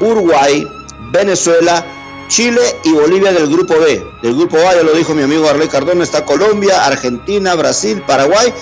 [0.00, 0.66] Uruguay,
[1.12, 1.84] Venezuela,
[2.28, 4.04] Chile y Bolivia del grupo B.
[4.22, 8.52] Del grupo A, ya lo dijo mi amigo Arley Cardona, está Colombia, Argentina, Brasil, Paraguay,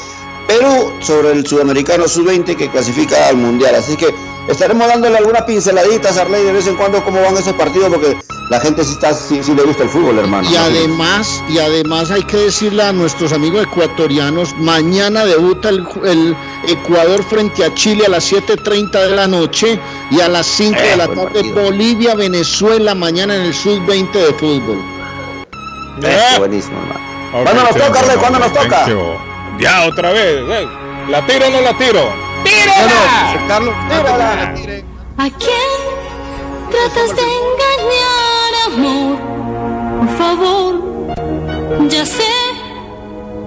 [0.48, 3.74] Perú sobre el sudamericano sub-20 que clasifica al mundial.
[3.74, 4.12] Así que
[4.48, 8.16] estaremos dándole algunas pinceladitas a Arley de vez en cuando cómo van esos partidos porque
[8.48, 10.50] la gente sí, está, sí, sí le gusta el fútbol, hermano.
[10.50, 16.34] Y además, y además hay que decirle a nuestros amigos ecuatorianos, mañana debuta el, el
[16.66, 19.78] Ecuador frente a Chile a las 7.30 de la noche
[20.10, 24.82] y a las 5 de la tarde Bolivia, Venezuela, mañana en el sub-20 de fútbol.
[26.02, 27.00] Eso, buenísimo, hermano.
[27.34, 28.16] Ok, ¿Cuándo nos toca, Arley?
[28.16, 28.86] ¿Cuándo no, nos toca?
[29.58, 30.40] Ya, otra vez.
[30.48, 30.68] eh.
[31.08, 32.12] ¿La tiro o no la tiro?
[32.44, 33.44] ¡Tírala!
[33.48, 34.54] Carlos, ¡Tírala!
[35.16, 35.70] ¿A quién
[36.70, 39.18] tratas de engañar, amor?
[39.98, 42.22] Por favor, ya sé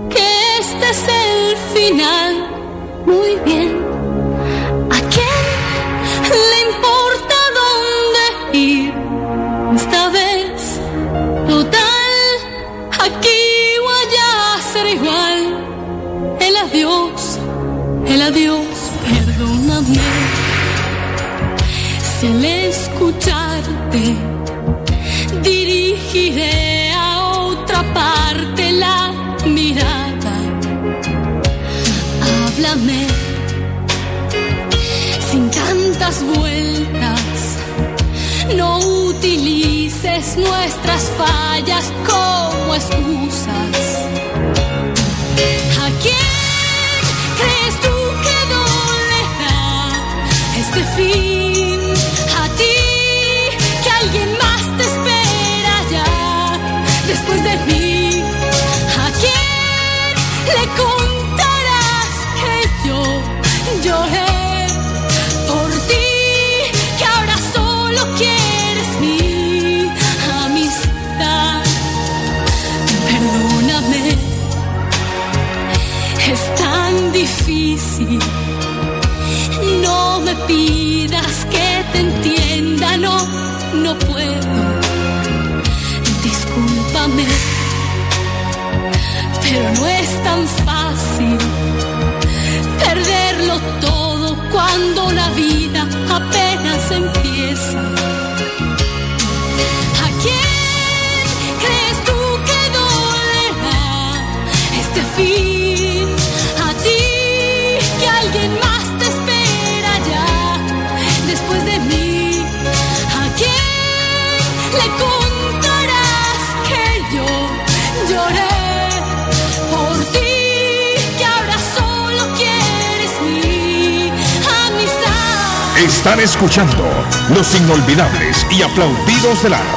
[0.10, 2.48] que este es el final.
[3.06, 3.80] Muy bien.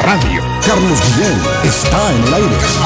[0.04, 0.42] Radio.
[0.66, 2.83] Carlos Guillén está en el aire.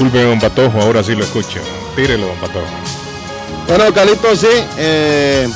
[0.00, 1.60] Disculpe, don Patojo, ahora sí lo escucho.
[1.94, 2.64] Tírelo, don Patojo.
[3.68, 4.46] Bueno, Calito, sí.
[4.78, 5.46] eh,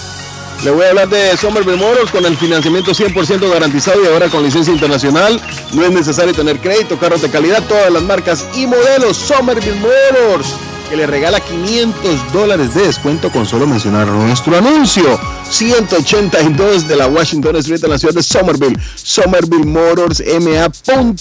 [0.62, 4.42] le voy a hablar de Somerville Motors con el financiamiento 100% garantizado y ahora con
[4.42, 5.40] licencia internacional.
[5.72, 9.16] No es necesario tener crédito, carros de calidad, todas las marcas y modelos.
[9.16, 10.48] Somerville Motors,
[10.90, 15.18] que le regala 500 dólares de descuento con solo mencionar nuestro anuncio.
[15.48, 18.78] 182 de la Washington Street en la ciudad de Somerville.
[18.96, 21.16] SomervilleMotorsMA.com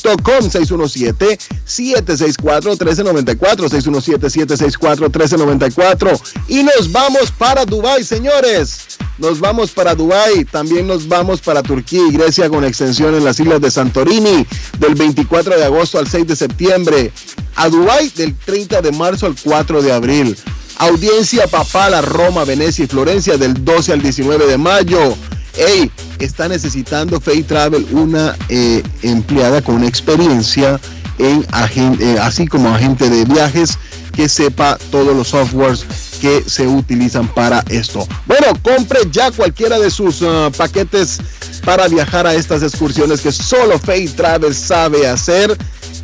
[1.77, 3.69] 617-764-1394.
[3.69, 6.19] 617-764-1394.
[6.47, 8.97] Y nos vamos para Dubai, señores.
[9.19, 13.39] Nos vamos para Dubai, también nos vamos para Turquía y Grecia con extensión en las
[13.39, 14.43] islas de Santorini
[14.79, 17.11] del 24 de agosto al 6 de septiembre.
[17.55, 20.35] A Dubai del 30 de marzo al 4 de abril.
[20.77, 25.15] Audiencia papal a Roma, Venecia y Florencia del 12 al 19 de mayo.
[25.55, 30.79] Hey, está necesitando Fay Travel una eh, empleada con experiencia
[31.17, 31.45] en
[31.99, 33.77] eh, así como agente de viajes
[34.13, 35.85] que sepa todos los softwares
[36.21, 38.07] que se utilizan para esto.
[38.25, 41.19] Bueno, compre ya cualquiera de sus ah, paquetes
[41.65, 45.57] para viajar a estas excursiones que solo Fay Travel sabe hacer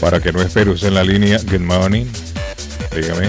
[0.00, 1.38] Para que no espere usted en la línea.
[1.50, 2.06] Good morning.
[2.94, 3.28] Dígame.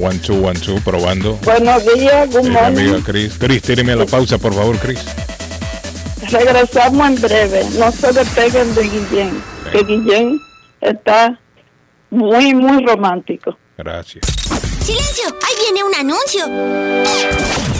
[0.00, 1.36] One, two, one, two, probando.
[1.44, 2.78] Buenos días, good mi morning.
[2.90, 3.32] amiga Chris.
[3.38, 5.00] Chris, tíreme a la pausa, por favor, Chris.
[6.28, 7.64] Regresamos en breve.
[7.78, 9.42] No se despeguen de Guillén,
[9.72, 10.40] que Guillén
[10.80, 11.38] está
[12.10, 13.56] muy, muy romántico.
[13.78, 14.24] Gracias.
[14.80, 15.24] ¡Silencio!
[15.42, 17.79] ¡Ahí viene un anuncio!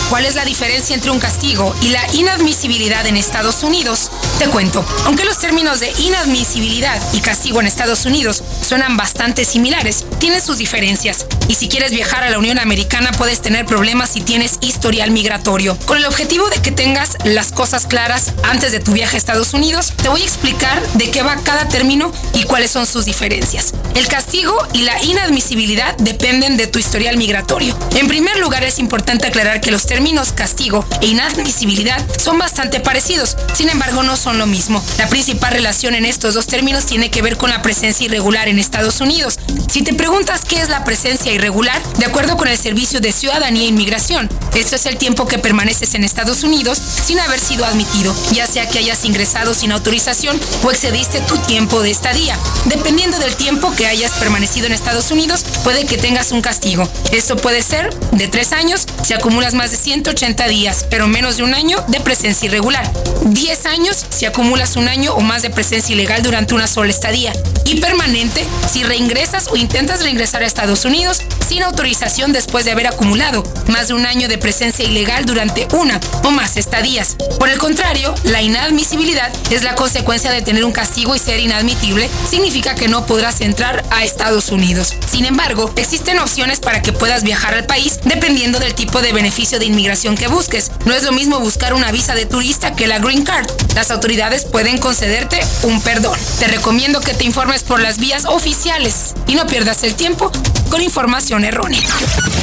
[0.10, 4.12] ¿Cuál es la diferencia entre un castigo y la inadmisibilidad en Estados Unidos?
[4.40, 10.06] Te cuento, aunque los términos de inadmisibilidad y castigo en Estados Unidos suenan bastante similares,
[10.18, 11.26] tienen sus diferencias.
[11.50, 15.78] Y si quieres viajar a la Unión Americana puedes tener problemas si tienes historial migratorio.
[15.86, 19.54] Con el objetivo de que tengas las cosas claras antes de tu viaje a Estados
[19.54, 23.74] Unidos, te voy a explicar de qué va cada término y cuáles son sus diferencias.
[23.94, 27.78] El castigo y la inadmisibilidad dependen de tu historial migratorio.
[27.98, 33.36] En primer lugar, es importante aclarar que los términos castigo e inadmisibilidad son bastante parecidos,
[33.54, 34.82] sin embargo no son lo mismo.
[34.98, 38.61] La principal relación en estos dos términos tiene que ver con la presencia irregular en
[38.62, 39.40] Estados Unidos.
[39.70, 43.64] Si te preguntas qué es la presencia irregular, de acuerdo con el Servicio de Ciudadanía
[43.64, 48.16] e Inmigración, esto es el tiempo que permaneces en Estados Unidos sin haber sido admitido,
[48.32, 52.38] ya sea que hayas ingresado sin autorización o excediste tu tiempo de estadía.
[52.66, 56.88] Dependiendo del tiempo que hayas permanecido en Estados Unidos, puede que tengas un castigo.
[57.12, 61.44] Esto puede ser de tres años si acumulas más de 180 días, pero menos de
[61.44, 62.92] un año de presencia irregular.
[63.26, 67.34] 10 años si acumulas un año o más de presencia ilegal durante una sola estadía.
[67.66, 72.88] Y permanente si reingresas o intentas reingresar a Estados Unidos sin autorización después de haber
[72.88, 77.16] acumulado más de un año de presencia ilegal durante una o más estadías.
[77.40, 82.10] Por el contrario, la inadmisibilidad es la consecuencia de tener un castigo y ser inadmitible,
[82.30, 84.94] significa que no podrás entrar a Estados Unidos.
[85.10, 89.60] Sin embargo, existen opciones para que puedas viajar al país dependiendo del tipo de beneficio
[89.60, 90.72] de inmigración que busques.
[90.86, 93.48] No es lo mismo buscar una visa de turista que la Green Card.
[93.76, 96.18] Las autoridades pueden concederte un perdón.
[96.40, 100.32] Te recomiendo que te informes por las vías oficiales y no pierdas el tiempo
[100.72, 101.82] con información errónea.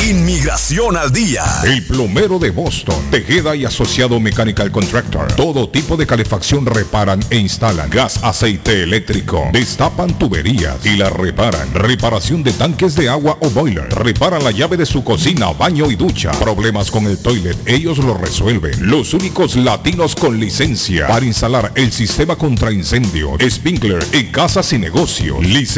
[0.06, 1.44] Inmigración al día.
[1.64, 5.32] El plomero de Boston, Tejeda y Asociado Mechanical Contractor.
[5.32, 7.90] Todo tipo de calefacción reparan e instalan.
[7.90, 9.48] Gas, aceite eléctrico.
[9.52, 11.74] Destapan tuberías y las reparan.
[11.74, 13.88] Reparación de tanques de agua o boiler.
[13.88, 16.30] Reparan la llave de su cocina, baño y ducha.
[16.32, 18.88] Problemas con el toilet, ellos lo resuelven.
[18.88, 24.78] Los únicos latinos con licencia para instalar el sistema contra incendio, sprinkler en casas y
[24.78, 25.40] negocio.
[25.40, 25.77] Licencia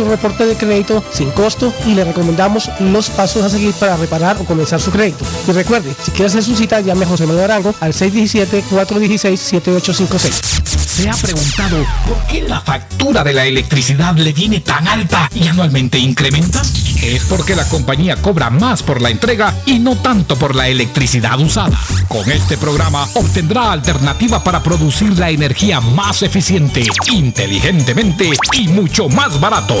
[0.01, 4.37] su reporte de crédito sin costo y le recomendamos los pasos a seguir para reparar
[4.39, 5.23] o comenzar su crédito.
[5.47, 10.71] Y recuerde, si quiere hacer su cita, llame a José Manuel Arango al 617-416-7856.
[10.91, 15.47] ¿Se ha preguntado por qué la factura de la electricidad le viene tan alta y
[15.47, 16.61] anualmente incrementa?
[17.01, 21.39] Es porque la compañía cobra más por la entrega y no tanto por la electricidad
[21.39, 21.79] usada.
[22.07, 29.39] Con este programa obtendrá alternativa para producir la energía más eficiente, inteligentemente y mucho más
[29.39, 29.80] barato.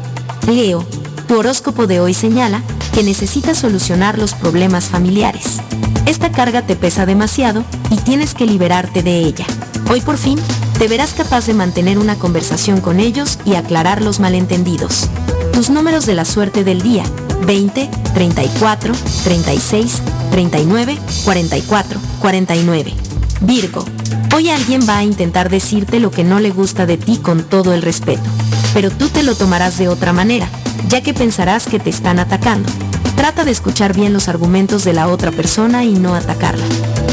[0.47, 0.85] Leo,
[1.33, 2.61] tu horóscopo de hoy señala
[2.93, 5.61] que necesitas solucionar los problemas familiares.
[6.05, 9.47] Esta carga te pesa demasiado y tienes que liberarte de ella.
[9.89, 10.37] Hoy por fin,
[10.77, 15.09] te verás capaz de mantener una conversación con ellos y aclarar los malentendidos.
[15.53, 17.03] Tus números de la suerte del día,
[17.47, 18.93] 20, 34,
[19.23, 22.93] 36, 39, 44, 49.
[23.41, 23.85] Virgo,
[24.35, 27.73] hoy alguien va a intentar decirte lo que no le gusta de ti con todo
[27.73, 28.29] el respeto,
[28.75, 30.47] pero tú te lo tomarás de otra manera,
[30.87, 32.69] ya que pensarás que te están atacando.
[33.15, 36.65] Trata de escuchar bien los argumentos de la otra persona y no atacarla.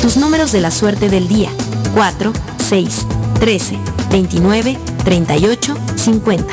[0.02, 1.50] Tus números de la suerte del día,
[1.94, 2.32] 4,
[2.68, 3.06] 6,
[3.38, 3.78] 13,
[4.10, 6.44] 29, 38, 50.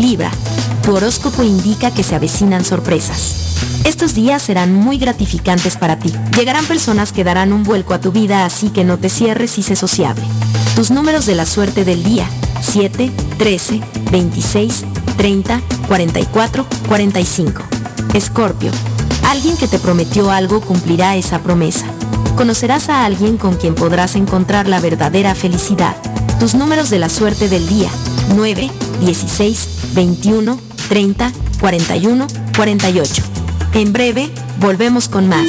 [0.00, 0.30] Libra,
[0.82, 3.44] tu horóscopo indica que se avecinan sorpresas.
[3.84, 6.12] Estos días serán muy gratificantes para ti.
[6.36, 9.62] Llegarán personas que darán un vuelco a tu vida, así que no te cierres y
[9.62, 10.24] sé sociable.
[10.74, 12.26] Tus números de la suerte del día,
[12.60, 13.80] 7, 13,
[14.14, 14.84] 26,
[15.16, 17.62] 30, 44, 45.
[18.14, 18.70] Escorpio,
[19.24, 21.84] alguien que te prometió algo cumplirá esa promesa.
[22.36, 25.96] Conocerás a alguien con quien podrás encontrar la verdadera felicidad.
[26.38, 27.90] Tus números de la suerte del día,
[28.36, 28.70] 9,
[29.00, 32.26] 16, 21, 30, 41,
[32.56, 33.22] 48.
[33.72, 34.30] En breve,
[34.60, 35.48] volvemos con más.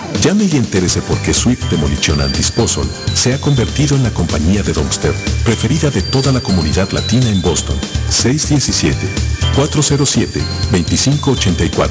[0.19, 4.61] Llame y entérese por qué Swift Demolition and Disposal se ha convertido en la compañía
[4.63, 5.13] de dumpster
[5.43, 7.77] preferida de toda la comunidad latina en Boston.
[9.55, 11.89] 407-2584.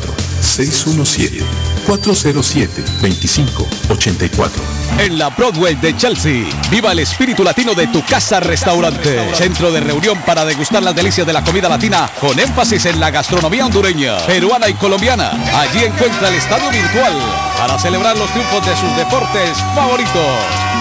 [1.86, 4.50] 617-407-2584.
[4.98, 9.34] En la Broadway de Chelsea, viva el espíritu latino de tu casa restaurante.
[9.34, 13.10] Centro de reunión para degustar las delicias de la comida latina con énfasis en la
[13.10, 15.30] gastronomía hondureña, peruana y colombiana.
[15.54, 17.14] Allí encuentra el estadio virtual
[17.56, 20.10] para celebrar los triunfos de sus deportes favoritos.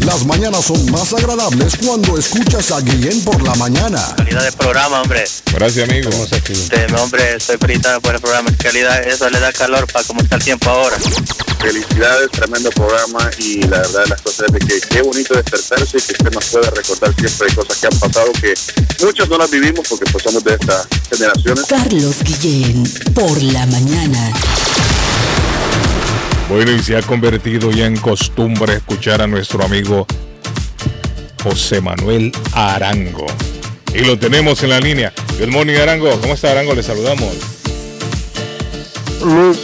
[0.00, 4.14] Las mañanas son más agradables cuando escuchas a Guillén por la mañana.
[4.16, 5.24] Calidad de programa, hombre.
[5.52, 6.10] Gracias, amigo.
[6.30, 8.50] Este, hombre, estoy felicitado por el programa.
[8.62, 10.96] Calidad, eso le da calor para cómo está el tiempo ahora.
[11.58, 15.98] Felicidades, tremendo programa y la verdad de las cosas es de que qué bonito despertarse
[15.98, 18.54] y que usted nos pueda recordar siempre cosas que han pasado que
[19.04, 21.64] muchos no las vivimos porque pues somos de estas generaciones.
[21.66, 22.84] Carlos Guillén,
[23.14, 24.32] por la mañana.
[26.48, 30.06] Bueno, y se ha convertido ya en costumbre escuchar a nuestro amigo
[31.42, 33.26] José Manuel Arango.
[33.92, 35.12] Y lo tenemos en la línea.
[35.40, 36.08] Good morning, Arango.
[36.20, 36.72] ¿Cómo está, Arango?
[36.72, 37.34] Le saludamos.
[39.24, 39.58] Muy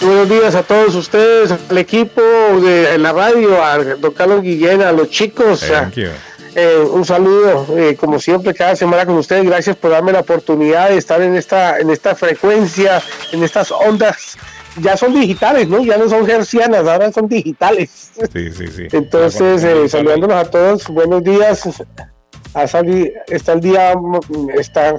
[0.00, 2.22] buenos días a todos ustedes, al equipo
[2.62, 5.64] de la radio, a don Carlos Guillén, a los chicos.
[6.54, 9.44] Eh, un saludo, eh, como siempre, cada semana con ustedes.
[9.44, 14.36] Gracias por darme la oportunidad de estar en esta, en esta frecuencia, en estas ondas.
[14.80, 15.84] Ya son digitales, ¿no?
[15.84, 18.10] Ya no son hercianas, ahora son digitales.
[18.32, 18.86] Sí, sí, sí.
[18.92, 21.68] Entonces, eh, saludándonos a todos, buenos días.
[22.54, 22.80] Ha está
[23.54, 23.80] el día,
[24.54, 24.94] está,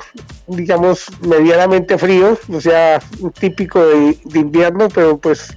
[0.47, 2.99] digamos, medianamente frío, o sea,
[3.39, 5.55] típico de, de invierno, pero pues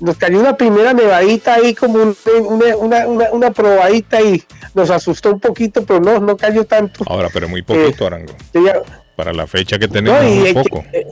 [0.00, 2.16] nos cayó una primera nevadita ahí, como un-
[2.48, 4.42] una, una, una, una probadita y
[4.74, 7.04] nos asustó un poquito, pero no, no cayó tanto.
[7.06, 8.34] Ahora, pero muy poquito, Arango.
[8.52, 8.82] Ya-
[9.16, 10.84] Para la fecha que tenemos, No, y muy poco.
[10.92, 11.06] y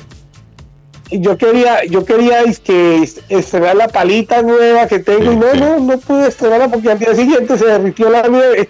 [1.21, 5.55] yo quería, yo quería es que est- estrenar la palita nueva que tengo y no,
[5.55, 8.69] no, no pude estrenarla porque al día siguiente se derritió la nieve.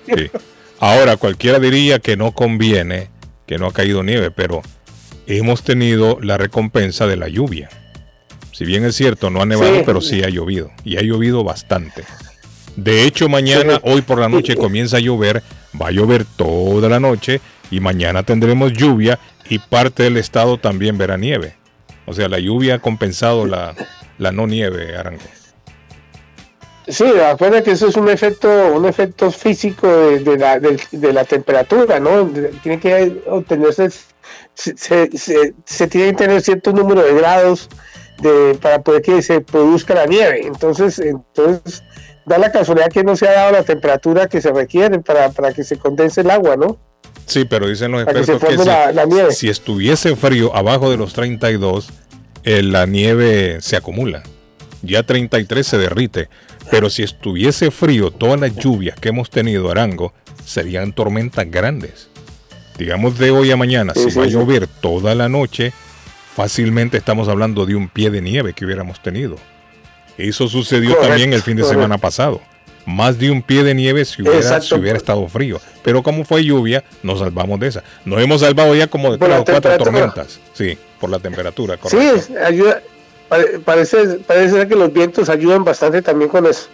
[0.81, 3.09] Ahora, cualquiera diría que no conviene,
[3.47, 4.63] que no ha caído nieve, pero
[5.27, 7.69] hemos tenido la recompensa de la lluvia.
[8.53, 10.71] Si bien es cierto, no ha nevado, pero sí ha llovido.
[10.85, 12.05] Y ha llovido bastante.
[12.77, 15.43] De hecho, mañana, hoy por la noche comienza a llover,
[15.81, 17.41] va a llover toda la noche
[17.71, 19.19] y mañana tendremos lluvia
[19.49, 21.55] y parte del estado también verá nieve.
[22.07, 23.75] O sea, la lluvia ha compensado la,
[24.19, 25.23] la no nieve, Arango.
[26.87, 31.13] Sí, acuerda que eso es un efecto, un efecto físico de, de la, del- de
[31.15, 32.27] la temperatura, ¿no?
[32.27, 33.89] De- Tiene que obtenerse,
[34.53, 37.71] se, se- se- se tiene que tener cierto número de grados
[38.21, 40.47] de, para poder que se produzca la nieve.
[40.47, 41.83] Entonces, entonces
[42.27, 45.55] da la casualidad que no se ha dado la temperatura que se requiere para, para
[45.55, 46.77] que se condense el agua, ¿no?
[47.27, 49.33] Sí, pero dicen los que expertos que, si, la- la nieve.
[49.33, 51.89] si estuviese frío abajo de los 32,
[52.45, 54.23] eh, la nieve se acumula.
[54.83, 56.29] Ya 33 se derrite.
[56.71, 60.13] Pero si estuviese frío, todas las lluvias que hemos tenido, Arango,
[60.45, 62.09] serían tormentas grandes.
[62.79, 65.73] Digamos de hoy a mañana, Sí, si sí, va a llover toda la noche,
[66.35, 69.37] fácilmente estamos hablando de un pie de nieve que hubiéramos tenido.
[70.19, 71.81] Eso sucedió Correcto, también el fin de correcto.
[71.83, 72.41] semana pasado.
[72.87, 74.67] Más de un pie de nieve si hubiera, Exacto.
[74.67, 75.61] si hubiera estado frío.
[75.83, 77.83] Pero como fue lluvia, nos salvamos de esa.
[78.05, 80.39] Nos hemos salvado ya como de tres o cuatro tormentas.
[80.53, 82.35] Sí, por la temperatura, Sí, correcto.
[82.45, 82.83] ayuda,
[83.29, 86.69] pare- parece, parece que los vientos ayudan bastante también con eso.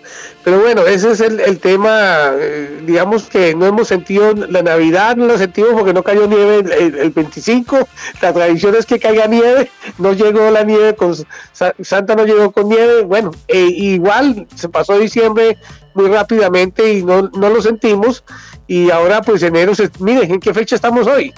[0.45, 5.17] Pero bueno, ese es el, el tema, eh, digamos que no hemos sentido la Navidad,
[5.17, 7.89] no la sentimos porque no cayó nieve el, el- el 25,
[8.23, 11.15] la tradición es que caiga nieve, no llegó la nieve, con
[11.53, 15.57] Sa- Santa no llegó con nieve, bueno, eh, igual se pasó diciembre
[15.95, 18.25] muy rápidamente y no, no lo sentimos
[18.67, 21.33] y ahora pues enero, se, miren, ¿en qué fecha estamos hoy?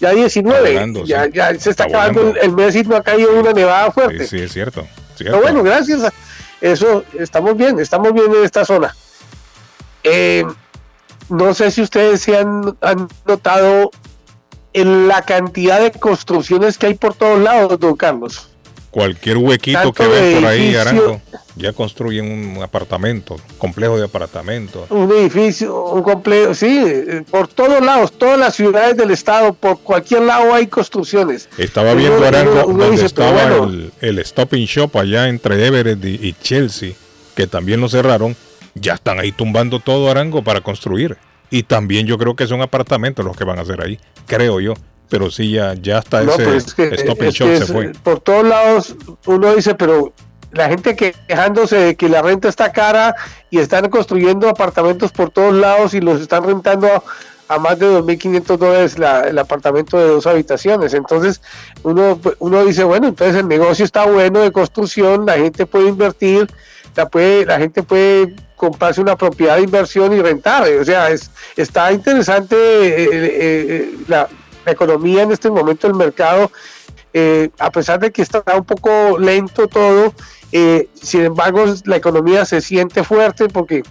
[0.00, 1.30] Ya 19, volando, ya, sí.
[1.32, 2.42] ya se está, Está acabando el, volando.
[2.42, 4.26] el mes y no ha caído una nevada fuerte.
[4.26, 4.86] Sí, sí, es cierto.
[5.18, 6.02] Pero bueno, gracias.
[6.04, 6.12] a
[6.60, 8.94] Eso, estamos bien, estamos bien en esta zona.
[10.02, 10.44] Eh,
[11.28, 13.90] no sé si ustedes se han, han notado
[14.72, 18.50] en la cantidad de construcciones que hay por todos lados, don Carlos.
[18.94, 21.20] Cualquier huequito que ven por ahí, Arango,
[21.56, 24.88] ya construyen un apartamento, complejo de apartamentos.
[24.88, 29.80] Un edificio, un complejo, sí, eh, por todos lados, todas las ciudades del estado, por
[29.80, 31.48] cualquier lado hay construcciones.
[31.58, 34.66] Estaba Uno- viendo uno- Arango uno donde dice, pero estaba bueno, el, el Stop and
[34.66, 36.92] Shop allá entre Everett y, y Chelsea,
[37.34, 38.36] que también lo cerraron.
[38.76, 41.16] Ya están ahí tumbando todo Arango para construir.
[41.50, 44.74] Y también yo creo que son apartamentos los que van a hacer ahí, creo yo.
[45.08, 47.56] Pero sí, ya, ya está No, ese pero es que, Stop and es Shop que
[47.58, 47.92] se es- fue.
[48.02, 50.12] por todos lados uno dice, pero
[50.52, 53.14] la gente que- quejándose de que la renta está cara
[53.50, 57.02] y están construyendo apartamentos por todos lados y los están rentando a,
[57.48, 60.94] a más de 2.500 dólares la, el apartamento de dos habitaciones.
[60.94, 61.42] Entonces
[61.82, 66.48] uno, uno dice, bueno, entonces el negocio está bueno de construcción, la gente puede invertir,
[66.96, 70.66] la, puede, la gente puede comprarse una propiedad de inversión y rentar.
[70.80, 74.28] O sea, es, está interesante eh, eh, eh, la,
[74.64, 76.50] la economía en este momento, el mercado,
[77.12, 80.14] eh, a pesar de que está un poco lento todo,
[80.52, 83.82] eh, sin embargo la economía se siente fuerte porque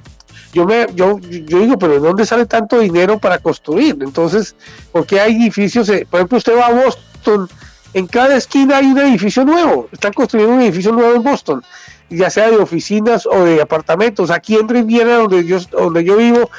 [0.54, 3.98] yo me yo, yo digo, pero ¿de dónde sale tanto dinero para construir?
[4.02, 4.56] Entonces,
[4.92, 5.90] ¿por qué hay edificios?
[5.90, 7.50] eh, por ejemplo, usted va a Boston,
[7.94, 11.64] en cada esquina hay un edificio nuevo, están construyendo un edificio nuevo en Boston,
[12.10, 14.30] ya sea de oficinas o de apartamentos.
[14.30, 16.50] Aquí en Riviera, donde yo, donde yo vivo,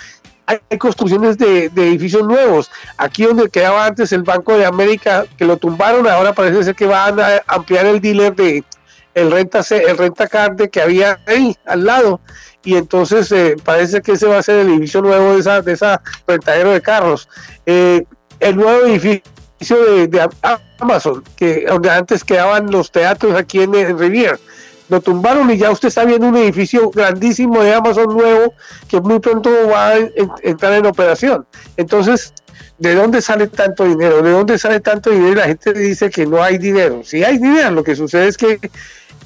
[0.46, 2.70] hay construcciones de, edificios nuevos.
[2.96, 6.86] Aquí donde quedaba antes el Banco de América, que lo tumbaron, ahora parece ser que
[6.86, 8.64] van a ampliar el dealer de
[9.14, 12.20] el renta el renta card que había ahí al lado.
[12.64, 15.72] Y entonces eh, parece que ese va a ser el edificio nuevo de esa, de
[15.72, 17.28] esa rentadero de carros.
[17.66, 18.04] Eh,
[18.40, 20.28] el nuevo edificio de, de,
[20.78, 24.38] Amazon, que donde antes quedaban los teatros aquí en, en Riviera
[24.94, 28.54] lo tumbaron y ya usted está viendo un edificio grandísimo de Amazon nuevo
[28.88, 31.46] que muy pronto va a en, entrar en operación.
[31.76, 32.32] Entonces,
[32.78, 34.22] ¿de dónde sale tanto dinero?
[34.22, 35.34] ¿De dónde sale tanto dinero?
[35.34, 37.02] La gente dice que no hay dinero.
[37.02, 38.60] Si hay dinero, lo que sucede es que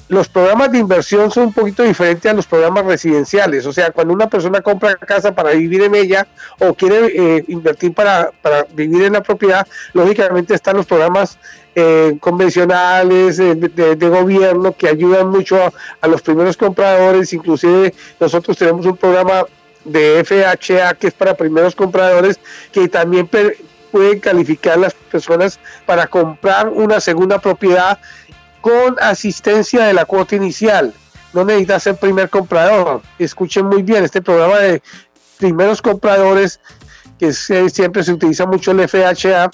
[0.07, 3.67] los programas de inversión son un poquito diferentes a los programas residenciales.
[3.67, 6.27] O sea, cuando una persona compra casa para vivir en ella
[6.59, 11.37] o quiere eh, invertir para, para, vivir en la propiedad, lógicamente están los programas
[11.79, 17.31] eh, convencionales eh, de, gobierno que ayudan mucho a, los primeros compradores.
[17.31, 19.45] Inclusive nosotros tenemos un programa
[19.85, 22.37] de FHA que es para primeros compradores
[22.73, 27.97] que también pueden calificar las personas para comprar una segunda propiedad
[28.59, 30.93] con asistencia de la cuota inicial.
[31.33, 33.01] No necesita ser primer comprador.
[33.17, 34.81] Escuchen muy bien, este programa de
[35.37, 36.59] primeros compradores,
[37.17, 39.49] que siempre se utiliza mucho el FHA,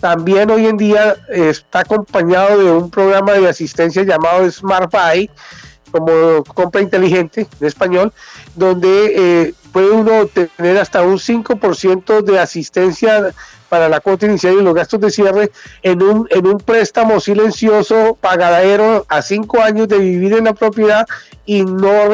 [0.00, 5.30] también hoy en día está acompañado de un programa de asistencia llamado Smart Buy,
[5.90, 8.12] como compra inteligente en español,
[8.54, 13.34] donde eh, puede uno tener hasta un 5% de asistencia
[13.68, 15.50] para la cuota inicial y los gastos de cierre
[15.82, 21.06] en un, en un préstamo silencioso pagadero a cinco años de vivir en la propiedad
[21.44, 22.08] y no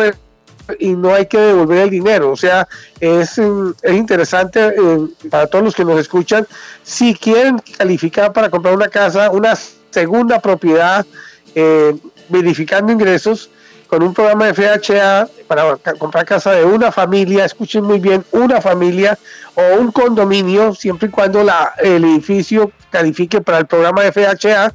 [0.78, 2.30] y no hay que devolver el dinero.
[2.30, 2.68] O sea,
[3.00, 4.98] es, es interesante eh,
[5.30, 6.46] para todos los que nos escuchan.
[6.82, 9.54] Si quieren calificar para comprar una casa, una
[9.90, 11.06] segunda propiedad,
[11.54, 11.96] eh,
[12.28, 13.50] verificando ingresos,
[13.92, 18.58] con un programa de FHA para comprar casa de una familia, escuchen muy bien, una
[18.62, 19.18] familia
[19.54, 24.72] o un condominio, siempre y cuando la, el edificio califique para el programa de FHA,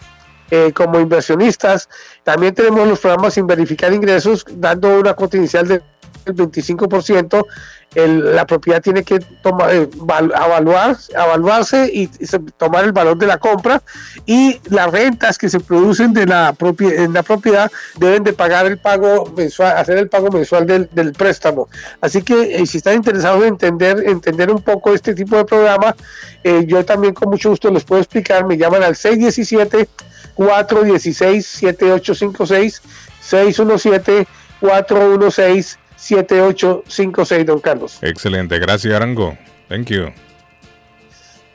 [0.50, 1.88] eh, como inversionistas.
[2.22, 5.82] También tenemos los programas sin verificar ingresos, dando una cuota inicial
[6.24, 7.46] del 25%.
[7.94, 12.08] El, la propiedad tiene que tomar, eh, evaluar, evaluarse y,
[12.56, 13.80] tomar el valor de la compra
[14.26, 18.78] y las rentas que se producen de la en la propiedad deben de pagar el
[18.78, 21.68] pago mensual, hacer el pago mensual del, del préstamo.
[22.00, 25.94] Así que eh, si están interesados en entender, entender un poco este tipo de programa,
[26.42, 28.44] eh, yo también con mucho gusto les puedo explicar.
[28.44, 29.88] Me llaman al 617
[30.34, 32.82] 416 7856
[33.20, 34.26] 617
[34.60, 37.98] 416 7856, don Carlos.
[38.02, 39.36] Excelente, gracias Arango.
[39.68, 40.12] Thank you.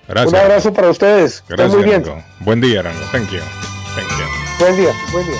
[0.08, 0.34] Gracias.
[0.34, 1.44] Un abrazo para ustedes.
[1.48, 2.02] Gracias, muy bien.
[2.02, 2.24] Arango.
[2.40, 3.00] Buen día, Arango.
[3.12, 3.40] Thank you.
[3.96, 4.26] Thank you.
[4.60, 5.40] Buen día, buen día.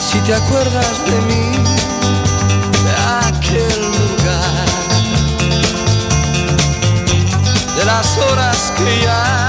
[0.00, 1.45] Si te acuerdas de mí,
[7.96, 9.45] las horas que ya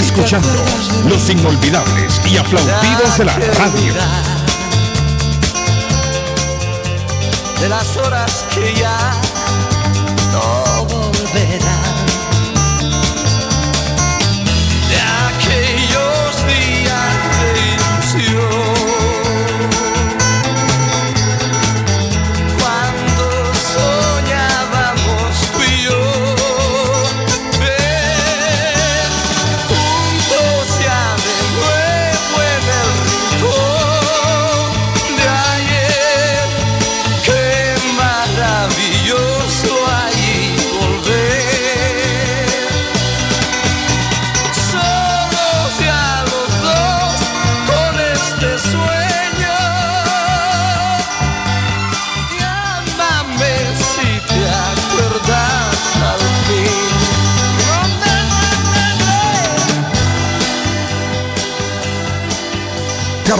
[0.00, 0.48] escuchando
[1.08, 3.94] los inolvidables y aplaudidos de la radio.
[7.60, 9.12] de las horas que ya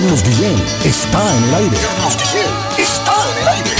[0.01, 1.77] Carlos Guillén está en el aire.
[1.77, 2.49] Carlos Guillén
[2.79, 3.71] está en el aire.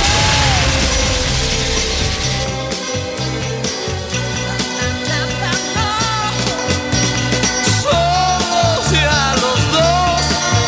[8.93, 10.23] Ya los dos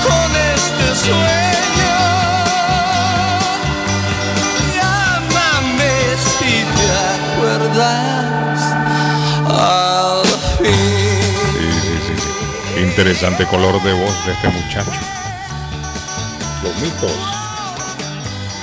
[0.07, 2.01] con este sueño.
[4.73, 8.61] Llámame si te acuerdas
[9.51, 10.25] al
[10.57, 10.73] fin.
[11.53, 12.81] Sí, sí, sí, sí.
[12.81, 15.22] Interesante color de voz de este muchacho.
[16.83, 17.13] Mitos.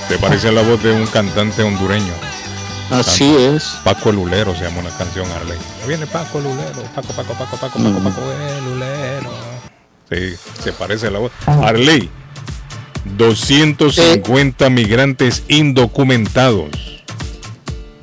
[0.08, 2.12] ¿Te parece a la voz de un cantante hondureño?
[2.90, 3.76] Así es.
[3.84, 5.56] Paco el Lulero se llama una canción, Arley.
[5.80, 6.82] Ya viene Paco el Lulero.
[6.94, 9.30] Paco, Paco, Paco, Paco, Paco, Paco el Lulero.
[10.10, 11.32] Sí, se parece a la voz.
[11.46, 12.10] Arley,
[13.16, 16.70] 250 migrantes indocumentados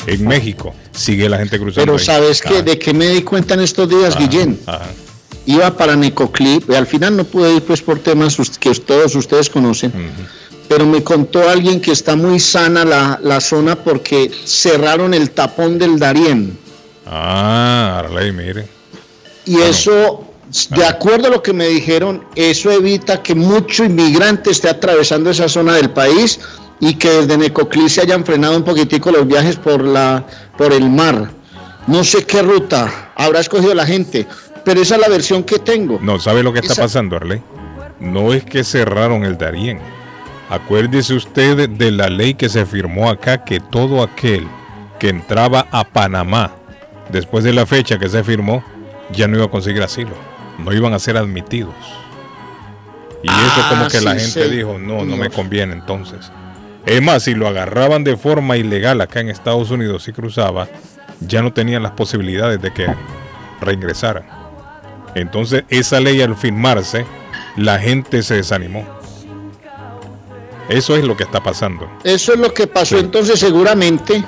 [0.07, 0.73] en México.
[0.94, 1.81] Sigue la gente cruzando.
[1.85, 2.06] Pero ahí.
[2.06, 4.60] sabes Ah, que de qué me di cuenta en estos días, ajá, Guillén.
[5.48, 9.49] Iba para Necoclip, y al final no pude ir pues por temas que todos ustedes
[9.49, 9.91] conocen.
[10.68, 15.80] Pero me contó alguien que está muy sana la, la zona porque cerraron el tapón
[15.80, 16.57] del Darién.
[17.06, 18.68] Ah, Arley, mire.
[19.45, 20.26] Y eso,
[20.72, 25.48] de acuerdo a lo que me dijeron, eso evita que mucho inmigrante esté atravesando esa
[25.48, 26.41] zona del país
[26.82, 30.26] y que desde Necoclí se hayan frenado un poquitico los viajes por, la,
[30.57, 31.32] por el mar.
[31.88, 34.28] No sé qué ruta habrá escogido la gente,
[34.68, 35.98] pero esa es la versión que tengo.
[36.02, 37.41] No, ¿sabe lo que está Esa- pasando, Arley?
[38.02, 39.80] No es que cerraron el Darién.
[40.49, 44.45] Acuérdese usted de la ley que se firmó acá que todo aquel
[44.99, 46.52] que entraba a Panamá
[47.10, 48.61] después de la fecha que se firmó
[49.14, 50.11] ya no iba a conseguir asilo.
[50.60, 51.73] No iban a ser admitidos.
[53.23, 54.56] Y eso Ah, como que la gente sí.
[54.56, 56.30] dijo, no, no me conviene entonces.
[56.85, 60.68] Es más, si lo agarraban de forma ilegal acá en Estados Unidos y cruzaba,
[61.22, 62.85] ya no tenían las posibilidades de que
[63.61, 64.36] reingresaran.
[65.19, 67.06] Entonces, esa ley al firmarse,
[67.56, 68.85] la gente se desanimó.
[70.69, 71.89] Eso es lo que está pasando.
[72.03, 74.23] Eso es lo que pasó entonces seguramente,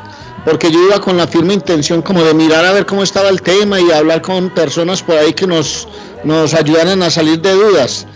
[0.46, 3.42] porque yo iba con la firme intención como de mirar a ver cómo estaba el
[3.42, 5.88] tema y hablar con personas por ahí que nos,
[6.24, 8.08] nos ayudaran a salir de dudas.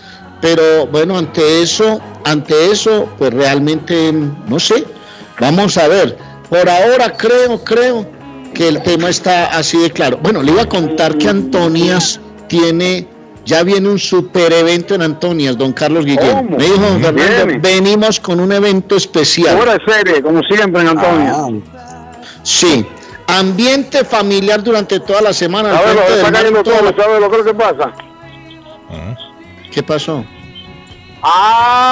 [0.41, 4.85] Pero bueno, ante eso, ante eso, pues realmente no sé.
[5.39, 6.17] Vamos a ver.
[6.49, 8.05] Por ahora creo, creo
[8.53, 10.19] que el tema está así de claro.
[10.21, 13.07] Bueno, le iba a contar que Antonias tiene
[13.45, 16.49] Ya viene un super evento en Antonias, don Carlos Guillén.
[16.49, 17.59] Me dijo don Fernando, Viene.
[17.59, 19.57] venimos con un evento especial.
[19.59, 21.33] De serie, como siempre en Antonio.
[21.75, 22.11] Ah,
[22.43, 22.85] Sí.
[23.27, 25.71] Ambiente familiar durante toda la semana.
[25.71, 26.93] al ¿Sabes lo está cayendo todo?
[26.95, 27.93] ¿Sabes lo que pasa?
[29.71, 30.23] ¿Qué pasó?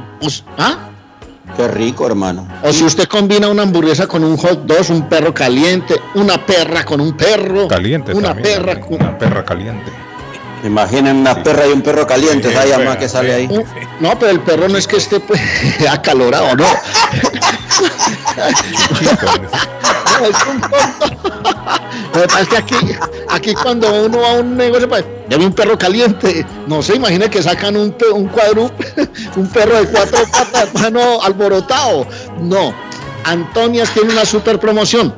[0.57, 0.77] ¿ah?
[1.55, 2.47] Qué rico, hermano.
[2.61, 6.83] O si usted combina una hamburguesa con un hot dog, un perro caliente, una perra
[6.85, 7.67] con un perro.
[7.67, 9.91] Caliente Una también, perra también, Una perra caliente.
[10.63, 13.47] Imaginen una perra y un perro caliente, Sí, ¿sabes fea, más que sale ahí?
[13.99, 15.39] No, pero el perro no es que esté pues,
[15.89, 16.65] acalorado, no.
[16.65, 16.67] No,
[20.25, 21.05] es un tonto.
[22.13, 22.75] Lo que pasa es que aquí,
[23.29, 26.45] aquí cuando uno va a un negocio, pues, ya vi un perro caliente.
[26.65, 28.71] No se imagina que sacan un, un cuadru,
[29.35, 32.07] un perro de cuatro patas, mano alborotado.
[32.41, 32.73] No.
[33.25, 35.13] Antonias tiene una super promoción.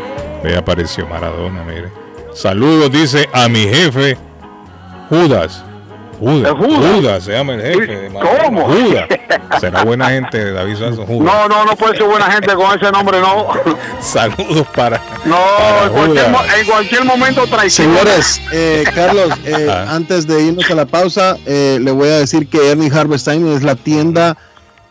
[0.42, 1.92] Ve apareció Maradona, mire.
[2.32, 4.16] Saludos, dice a mi jefe
[5.10, 5.65] Judas.
[6.18, 8.10] Judas, Judas, se llama el jefe.
[8.12, 8.64] ¿Cómo?
[8.68, 9.06] Judas.
[9.60, 11.06] Será buena gente, David Sasso.
[11.06, 11.24] Judas.
[11.34, 13.48] No, no, no puede ser buena gente con ese nombre, no.
[14.00, 15.00] Saludos para.
[15.24, 15.36] No,
[15.84, 17.88] en cualquier, mo- en cualquier momento traición.
[17.94, 19.86] Señores, eh, Carlos, eh, Ah.
[19.94, 23.62] antes de irnos a la pausa, eh, le voy a decir que Ernie Harvestein es
[23.62, 24.36] la tienda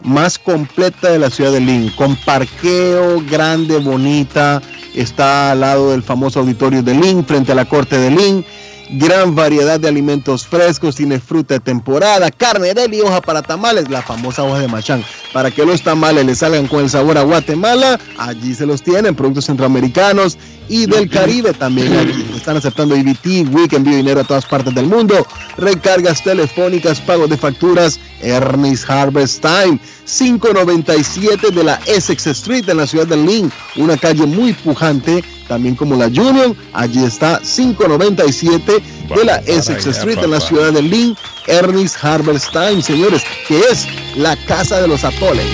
[0.02, 4.62] más completa de la ciudad de Lynn, con parqueo grande, bonita,
[4.94, 8.46] está al lado del famoso auditorio de Lynn, frente a la corte de Lynn.
[8.90, 13.90] Gran variedad de alimentos frescos, tiene fruta de temporada, carne de y hoja para tamales,
[13.90, 15.03] la famosa hoja de machán.
[15.34, 19.16] Para que los tamales le salgan con el sabor a Guatemala, allí se los tienen,
[19.16, 20.38] productos centroamericanos
[20.70, 21.94] y del Caribe también.
[21.96, 25.26] Allí están aceptando EBT, WIC, envío dinero a todas partes del mundo,
[25.58, 32.88] recargas telefónicas, pagos de facturas, Ernest Harvest Time, 597 de la Essex Street en la
[32.88, 38.84] ciudad de Lynn, una calle muy pujante, también como la Union, allí está 597
[39.16, 41.16] de la Essex Street en la ciudad de Lynn,
[41.48, 43.88] Ernest Harvest Time, señores, que es
[44.18, 45.46] la casa de los atoles.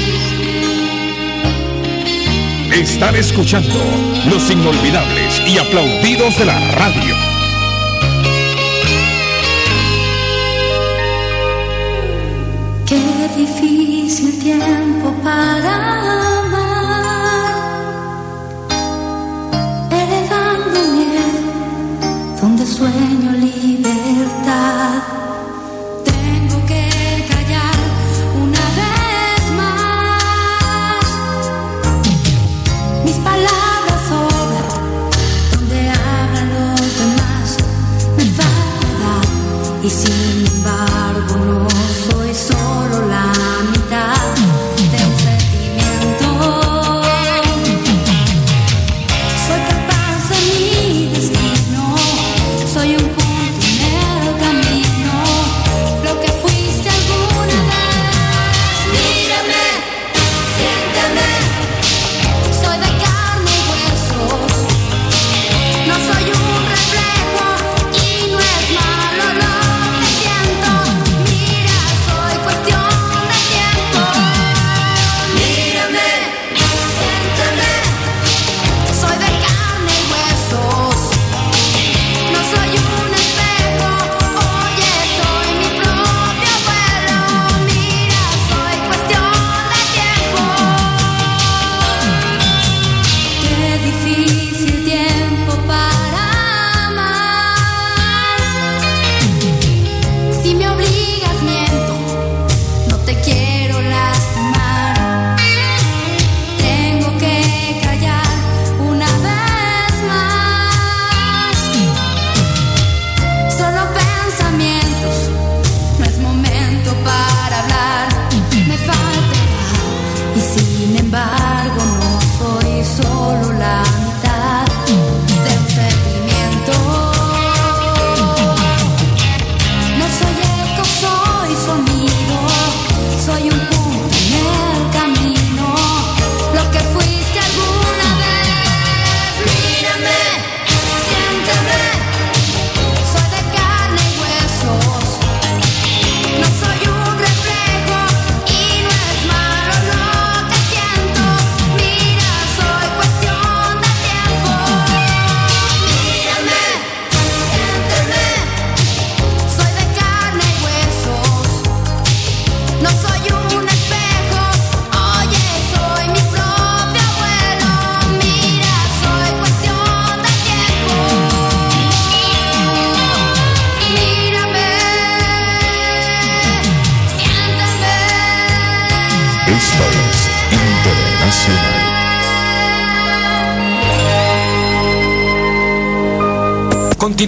[2.71, 7.15] Están escuchando los inolvidables y aplaudidos de la radio.
[12.85, 12.99] Qué
[13.38, 14.80] difícil tiempo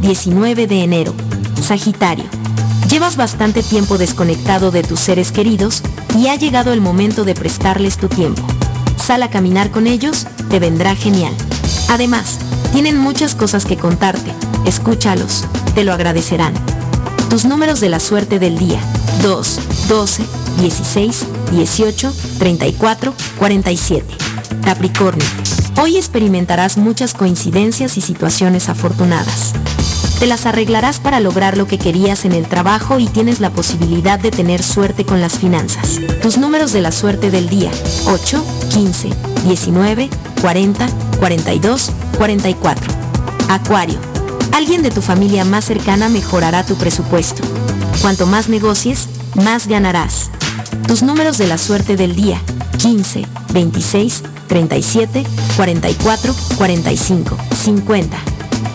[0.00, 1.14] 19 de enero.
[1.60, 2.24] Sagitario.
[2.88, 5.82] Llevas bastante tiempo desconectado de tus seres queridos
[6.16, 8.42] y ha llegado el momento de prestarles tu tiempo.
[8.96, 11.34] Sal a caminar con ellos, te vendrá genial.
[11.88, 12.38] Además,
[12.72, 14.32] tienen muchas cosas que contarte.
[14.64, 15.44] Escúchalos,
[15.74, 16.54] te lo agradecerán.
[17.30, 18.80] Tus números de la suerte del día.
[19.22, 20.22] 2, 12,
[20.60, 24.04] 16, 18, 34, 47.
[24.62, 25.26] Capricornio.
[25.78, 29.52] Hoy experimentarás muchas coincidencias y situaciones afortunadas.
[30.18, 34.18] Te las arreglarás para lograr lo que querías en el trabajo y tienes la posibilidad
[34.18, 36.00] de tener suerte con las finanzas.
[36.22, 37.70] Tus números de la suerte del día.
[38.06, 39.10] 8, 15,
[39.44, 40.08] 19,
[40.40, 40.88] 40,
[41.20, 42.94] 42, 44.
[43.50, 43.98] Acuario.
[44.52, 47.42] Alguien de tu familia más cercana mejorará tu presupuesto.
[48.00, 50.30] Cuanto más negocies, más ganarás.
[50.88, 52.40] Tus números de la suerte del día.
[52.78, 55.24] 15, 26, 37,
[55.56, 58.16] 44, 45, 50.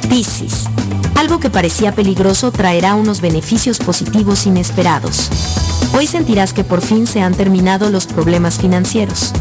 [0.09, 0.65] Piscis.
[1.15, 5.29] Algo que parecía peligroso traerá unos beneficios positivos inesperados.
[5.93, 9.33] Hoy sentirás que por fin se han terminado los problemas financieros.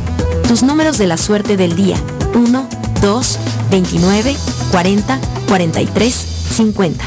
[0.46, 1.96] Tus números de la suerte del día.
[2.34, 2.68] 1,
[3.00, 3.38] 2,
[3.70, 4.36] 29,
[4.70, 5.18] 40,
[5.48, 7.04] 43, 50.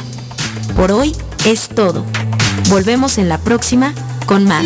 [0.75, 2.03] Por hoy es todo.
[2.69, 3.93] Volvemos en la próxima
[4.25, 4.65] con más.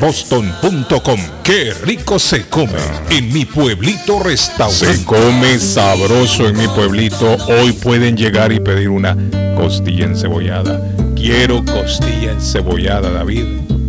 [0.00, 1.20] boston.com.
[1.44, 2.80] Qué rico se come
[3.10, 4.96] en mi pueblito restaurante.
[4.98, 7.36] Se come sabroso en mi pueblito.
[7.46, 9.16] Hoy pueden llegar y pedir una
[9.56, 10.80] costilla encebollada.
[11.14, 13.44] Quiero costilla encebollada, David,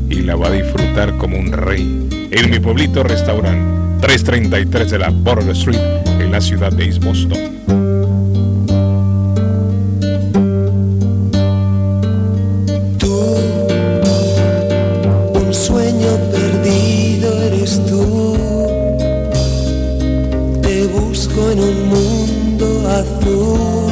[0.10, 2.30] y la va a disfrutar como un rey.
[2.32, 5.80] En mi pueblito restaurante, 333 de la Border Street,
[6.20, 7.60] en la ciudad de East Boston.
[21.52, 22.19] En un mundo
[22.88, 23.90] azul.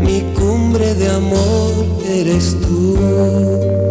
[0.00, 1.72] Mi cumbre de amor
[2.18, 3.81] eres tú.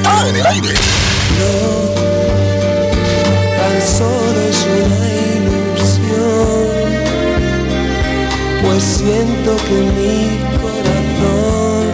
[0.00, 0.74] Está en el aire.
[1.38, 1.54] No,
[3.58, 5.02] tan solo es una
[5.36, 6.66] ilusión,
[8.62, 10.18] pues siento que mi
[10.62, 11.92] corazón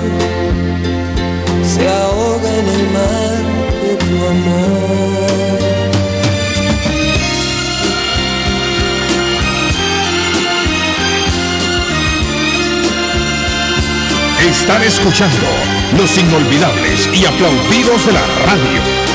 [1.74, 3.44] se ahoga en el mar
[3.82, 5.26] de tu amor.
[14.48, 19.05] Están escuchando los inolvidables y aplaudidos de la radio.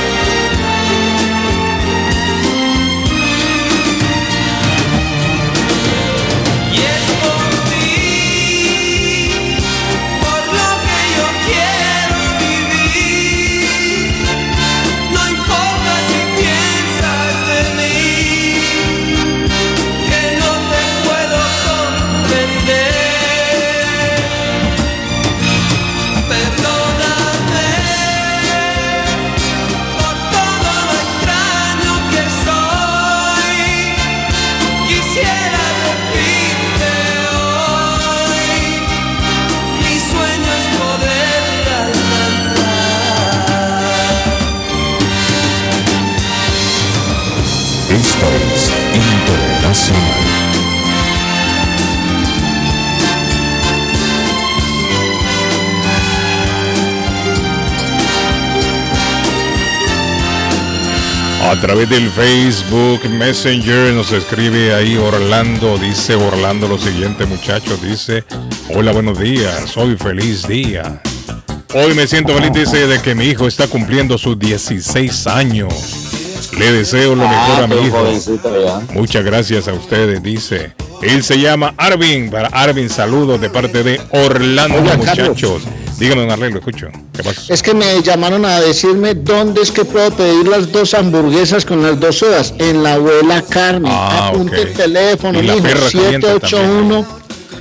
[61.44, 68.24] A través del Facebook Messenger nos escribe ahí Orlando, dice Orlando lo siguiente muchachos, dice,
[68.76, 71.02] hola buenos días, hoy feliz día.
[71.74, 75.74] Hoy me siento feliz, dice, de que mi hijo está cumpliendo sus 16 años.
[76.58, 78.06] Le deseo lo mejor a mi hijo.
[78.94, 80.74] Muchas gracias a ustedes, dice.
[81.02, 82.30] Él se llama Arvin.
[82.30, 85.64] Para Arvin, saludos de parte de Orlando, muchachos.
[86.02, 86.90] Dígame, don Arley, lo escucho.
[87.14, 87.54] ¿Qué pasa?
[87.54, 91.84] Es que me llamaron a decirme dónde es que puedo pedir las dos hamburguesas con
[91.84, 92.56] las dos sodas.
[92.58, 93.88] En la abuela carne.
[93.92, 94.68] Ah, Apunte ok.
[94.68, 97.06] el teléfono, caliente 781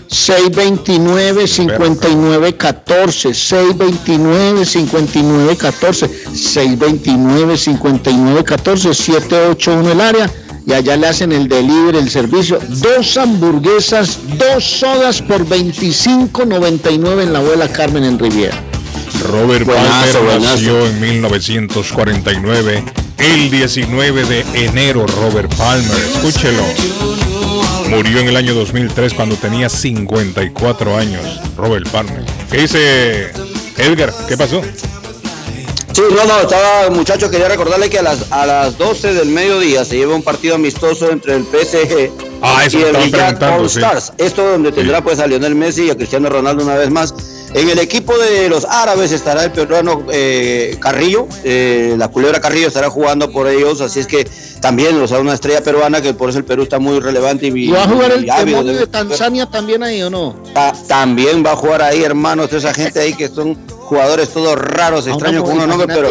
[0.07, 10.31] 629 59 14 629 59 14 629 59 14 781 el área
[10.67, 12.59] y allá le hacen el delivery, el servicio.
[12.69, 18.57] Dos hamburguesas, dos sodas por 25.99 en la abuela Carmen en Riviera.
[19.25, 20.57] Robert Buenazo, Palmer buenazo.
[20.57, 22.85] nació en 1949,
[23.19, 25.07] el 19 de enero.
[25.07, 26.63] Robert Palmer, escúchelo.
[27.91, 31.41] Murió en el año 2003 cuando tenía 54 años.
[31.57, 32.25] Robert Palmer.
[32.51, 33.33] ¿Qué dice
[33.77, 34.13] Edgar?
[34.29, 34.63] ¿Qué pasó?
[35.93, 39.85] Sí, no, no, estaba, muchachos, quería recordarle que a las, a las 12 del mediodía
[39.85, 42.11] se lleva un partido amistoso entre el PSG
[42.43, 43.81] Ah, eso y el preguntando, All sí.
[43.81, 44.13] Stars.
[44.17, 47.13] Esto donde tendrá pues a Lionel Messi y a Cristiano Ronaldo una vez más.
[47.53, 52.69] En el equipo de los árabes estará el peruano eh, Carrillo, eh, la culebra Carrillo
[52.69, 54.27] estará jugando por ellos, así es que
[54.61, 57.65] también, o sea, una estrella peruana que por eso el Perú está muy relevante y,
[57.65, 60.37] ¿Y va a jugar el demonio de- de Tanzania también ahí o no?
[60.55, 63.59] Ta- también va a jugar ahí, hermanos, toda esa gente ahí que son
[63.91, 66.11] jugadores todos raros, extraños con unos nombres, pero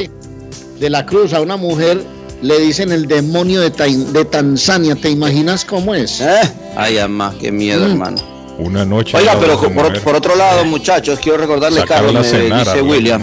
[0.80, 2.04] De la Cruz a una mujer
[2.42, 4.96] le dicen el demonio de, de Tanzania.
[4.96, 6.20] ¿Te imaginas cómo es?
[6.20, 6.42] ¿Eh?
[6.76, 7.92] Ay, amá, qué miedo, Mm.
[7.92, 8.18] hermano.
[8.60, 9.16] Una noche.
[9.16, 12.82] Oiga, pero por, por otro lado, muchachos, quiero recordarle, Sacaron Carlos, a me cenar, dice
[12.82, 13.22] William,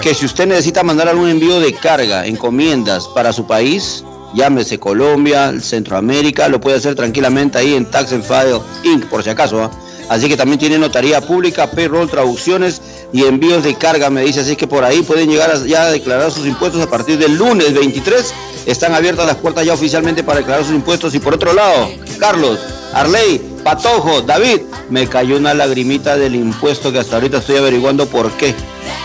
[0.00, 4.02] que si usted necesita mandar algún envío de carga, encomiendas para su país,
[4.34, 9.28] llámese Colombia, Centroamérica, lo puede hacer tranquilamente ahí en Tax and File Inc., por si
[9.28, 9.62] acaso.
[9.64, 9.70] ¿ah?
[10.10, 12.82] Así que también tiene notaría pública, payroll, traducciones
[13.12, 14.40] y envíos de carga, me dice.
[14.40, 17.72] Así que por ahí pueden llegar ya a declarar sus impuestos a partir del lunes
[17.72, 18.34] 23.
[18.66, 21.14] Están abiertas las puertas ya oficialmente para declarar sus impuestos.
[21.14, 22.58] Y por otro lado, Carlos,
[22.92, 28.32] Arley, Patojo, David, me cayó una lagrimita del impuesto que hasta ahorita estoy averiguando por
[28.32, 28.52] qué.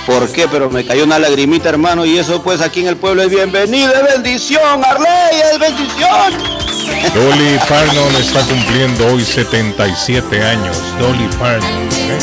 [0.07, 0.47] ¿Por qué?
[0.47, 3.93] Pero me cayó una lagrimita, hermano, y eso pues aquí en el pueblo es bienvenido,
[3.93, 6.64] es bendición, Arley, es bendición.
[7.13, 10.77] Dolly Parton está cumpliendo hoy 77 años.
[10.99, 11.69] Dolly Parton.
[11.69, 12.19] ¿eh?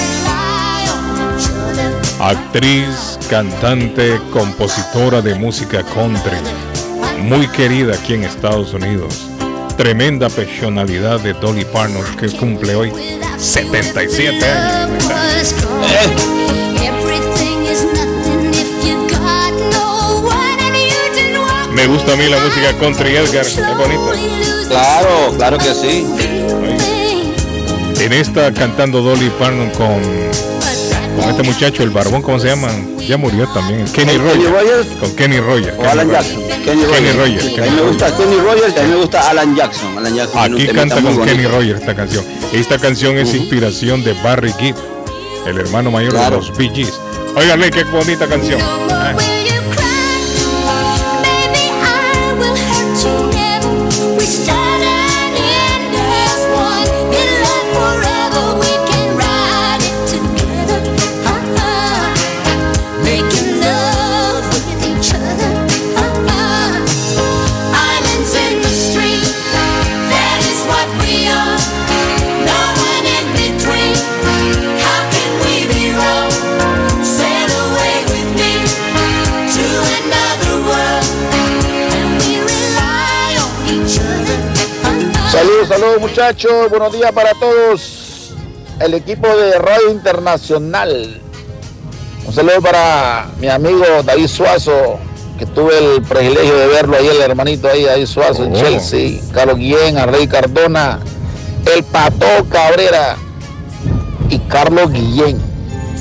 [2.20, 6.36] Actriz, cantante, compositora de música country.
[7.20, 9.28] Muy querida aquí en Estados Unidos.
[9.76, 12.92] Tremenda personalidad de Dolly Parton que cumple hoy
[13.38, 15.04] 77 años.
[21.82, 23.44] Me gusta a mí la música country, Edgar.
[23.44, 24.12] Qué bonito.
[24.68, 26.06] Claro, claro que sí.
[28.00, 30.00] En esta cantando Dolly Parton con,
[31.20, 32.68] con este muchacho, el barbón, ¿cómo se llama?
[33.06, 33.84] Ya murió también.
[33.92, 34.50] Kenny Kenny Rogers.
[34.50, 34.86] Rogers.
[35.00, 35.74] Con Kenny Rogers.
[35.76, 36.28] O Kenny Alan Rogers.
[36.28, 36.42] Jackson.
[36.64, 37.16] Kenny Kenny Rogers.
[37.16, 37.88] Rogers, Sí, Kenny a mí me Rogers.
[37.92, 39.98] gusta Kenny Rogers, también me gusta Alan Jackson.
[39.98, 41.46] Alan Jackson Aquí canta con Kenny.
[41.46, 42.24] Rogers esta canción.
[42.52, 44.76] Esta canción es inspiración de Barry Gibb,
[45.48, 46.36] el hermano mayor Claro.
[46.40, 46.94] de los Bee Gees.
[47.36, 48.60] Óigale, qué bonita canción.
[48.90, 49.14] Ah.
[86.00, 88.34] Muchachos, buenos días para todos.
[88.80, 91.20] El equipo de Radio Internacional.
[92.26, 94.98] Un saludo para mi amigo David Suazo,
[95.38, 98.60] que tuve el privilegio de verlo ahí, el hermanito ahí, David Suazo en Oh.
[98.60, 101.00] Chelsea, Carlos Guillén, Arrey Cardona,
[101.74, 103.16] el Pato Cabrera
[104.30, 105.40] y Carlos Guillén,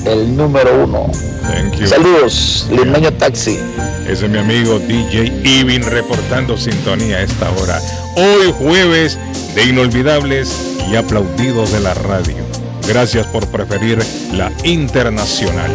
[0.05, 1.09] el número uno.
[1.41, 1.87] Thank you.
[1.87, 3.57] Saludos, Limeño Taxi.
[4.07, 7.79] Ese es mi amigo DJ Ivin reportando sintonía a esta hora.
[8.15, 9.17] Hoy jueves
[9.55, 12.35] de inolvidables y aplaudidos de la radio.
[12.87, 13.99] Gracias por preferir
[14.33, 15.71] la internacional.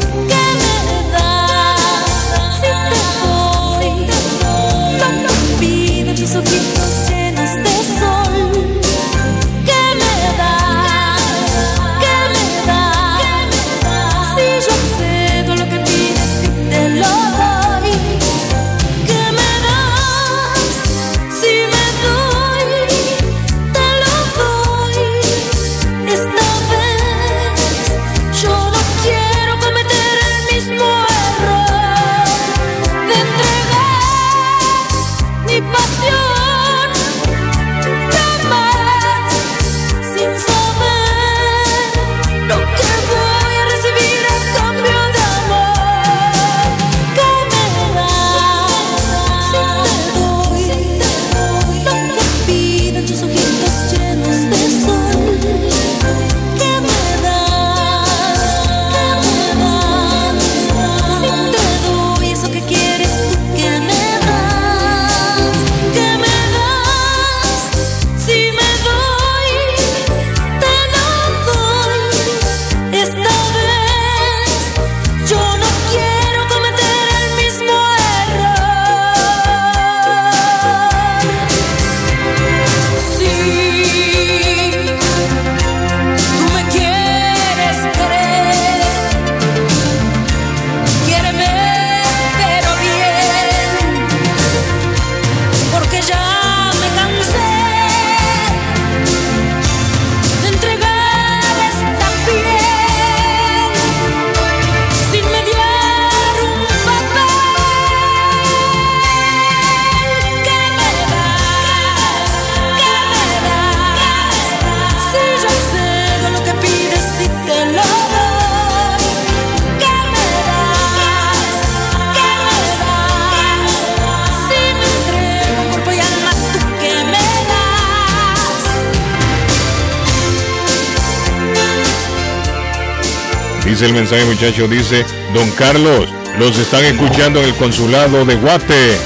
[133.86, 136.08] El mensaje, muchacho, dice, don Carlos,
[136.38, 138.96] los están escuchando en el consulado de Guate.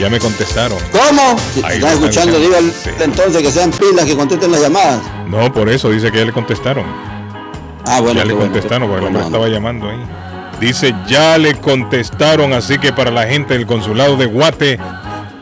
[0.00, 0.78] Ya me contestaron.
[0.92, 1.36] ¿Cómo?
[1.54, 2.90] Si Ahí están escuchando, Sí.
[3.00, 5.00] entonces que sean pilas, que contesten las llamadas.
[5.26, 6.84] No, por eso dice que ya le contestaron.
[7.86, 8.18] Ah, bueno.
[8.18, 8.50] ya le bueno.
[8.50, 10.00] contestaron porque el hombre Bueno, estaba llamando ahí.
[10.58, 14.78] Dice, ya le contestaron, así que para la gente del consulado de Guate,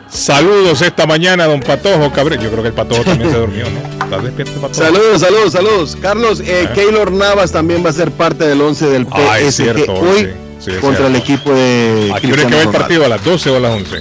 [0.09, 2.41] saludos esta mañana, don Patojo Cabrera.
[2.41, 3.98] Yo creo que el Patojo también se durmió, ¿no?
[4.09, 4.73] ¿Estás despierto, Patojo?
[4.73, 5.97] Saludos, saludos, saludos.
[6.01, 6.73] Carlos, eh, Ah.
[6.73, 10.19] Keylor Navas también va a ser parte del 11 del Ah, es PSG cierto, hoy
[10.21, 10.27] sí,
[10.65, 11.31] sí, es contra el cierto.
[11.33, 13.05] equipo de ¿A qué hora es que va el partido?
[13.05, 13.97] ¿A las 12 o a las 11?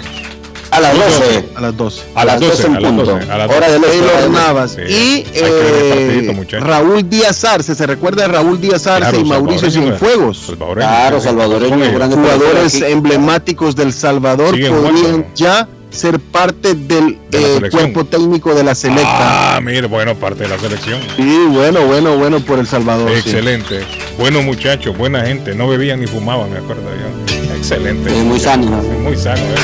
[0.70, 1.45] A las 12.
[1.57, 2.03] A las 12.
[2.15, 3.05] A las 12, en a las punto.
[3.12, 3.31] 12.
[3.33, 3.73] A las Hora 12.
[3.73, 6.61] del este, Keylor Navas Sí, y el eh, partidito.
[6.67, 10.39] Raúl Díaz Arce, se recuerda de Raúl Díaz Arce Claro, y Mauricio Cienfuegos.
[10.47, 11.28] salvadoreño, Claro, sí, sí.
[11.28, 11.95] salvadoreño, Con ellos.
[11.95, 18.64] grandes Jugadores emblemáticos del Salvador podrían ya ser parte del De eh, cuerpo técnico de
[18.64, 19.56] la selecta.
[19.56, 21.00] Ah, mire, bueno, parte de la selección.
[21.16, 23.10] Sí, bueno, bueno, bueno por El Salvador.
[23.10, 23.18] sí.
[23.18, 23.80] Excelente.
[24.18, 25.55] Buenos muchachos, buena gente.
[25.55, 27.55] No bebían ni fumaban, me acuerdo yo.
[27.55, 28.10] Excelente.
[28.10, 28.82] Es muy sano, ¿no?
[29.00, 29.56] Muy sano, ¿eh?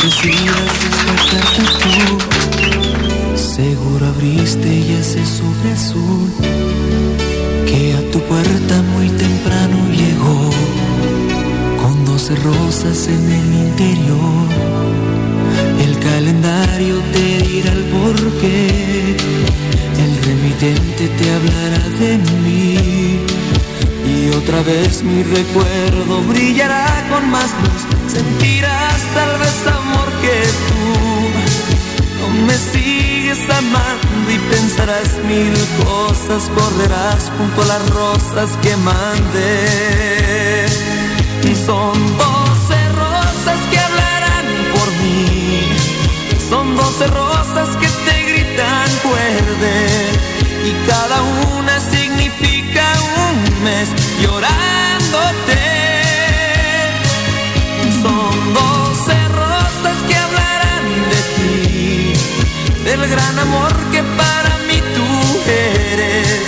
[0.00, 0.10] Tú,
[3.36, 6.30] seguro abriste ya ese sobre azul
[7.66, 10.50] que a tu puerta muy temprano llegó
[11.82, 15.15] con doce rosas en el interior.
[16.26, 19.16] Calendario te dirá el porqué,
[19.96, 23.20] el remitente te hablará de mí.
[24.04, 27.82] Y otra vez mi recuerdo brillará con más luz.
[28.12, 30.82] Sentirás tal vez amor que tú
[32.18, 36.50] no me sigues amando y pensarás mil cosas.
[36.56, 40.66] Correrás junto a las rosas que mandé.
[41.44, 42.35] Y son doce
[50.64, 51.22] y cada
[51.56, 52.84] una significa
[53.28, 53.88] un mes
[54.20, 55.62] llorándote.
[58.02, 62.12] Son doce rosas que hablarán de ti,
[62.84, 66.42] del gran amor que para mí tú eres.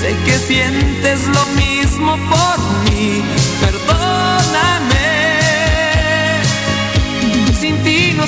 [0.00, 3.22] Sé que sientes lo mismo por mí,
[3.60, 5.17] perdóname.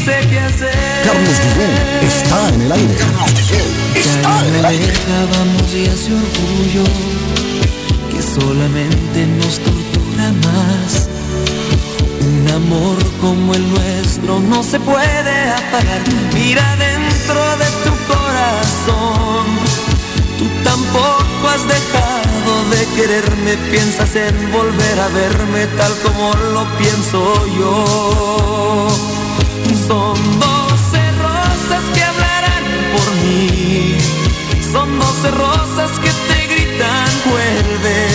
[0.05, 1.03] Sé qué hacer.
[1.05, 1.75] Carlos Dubón
[2.09, 2.97] está en el aire.
[3.95, 4.93] Está en el aire.
[5.33, 6.85] Vamos y ese orgullo
[8.11, 11.09] que solamente nos tortura más.
[12.20, 16.03] Un amor como el nuestro no se puede apagar.
[16.35, 19.47] Mira dentro de tu corazón.
[20.39, 23.57] Tú tampoco has dejado de quererme.
[23.70, 29.20] Piensas en volver a verme tal como lo pienso yo.
[29.91, 33.97] Son doce rosas que hablarán por mí.
[34.70, 38.07] Son doce rosas que te gritan vuelve.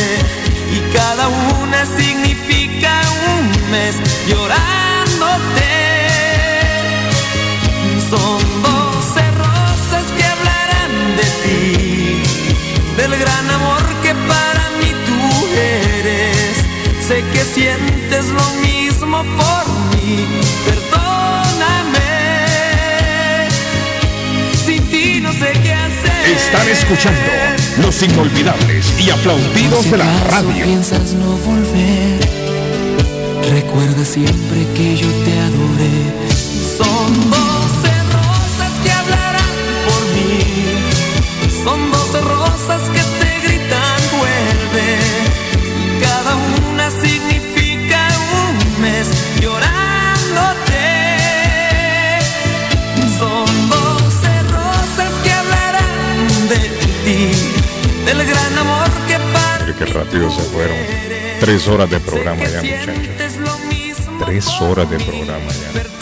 [0.72, 3.02] Y cada una significa
[3.36, 5.74] un mes llorándote.
[8.10, 12.24] Son doce rosas que hablarán de ti.
[12.96, 15.20] Del gran amor que para mí tú
[15.58, 16.56] eres.
[17.06, 20.26] Sé que sientes lo mismo por mí.
[26.26, 27.32] Están escuchando
[27.82, 30.64] los inolvidables y aplaudidos de la Si radio.
[30.66, 32.20] piensas no volver,
[33.52, 36.28] recuerda siempre que yo te adoré.
[36.78, 37.55] Son
[58.06, 60.78] Del gran amor que para Mire qué rápido se fueron.
[61.40, 63.04] Tres horas de programa ya, muchachos.
[64.26, 65.96] Tres horas de programa ya.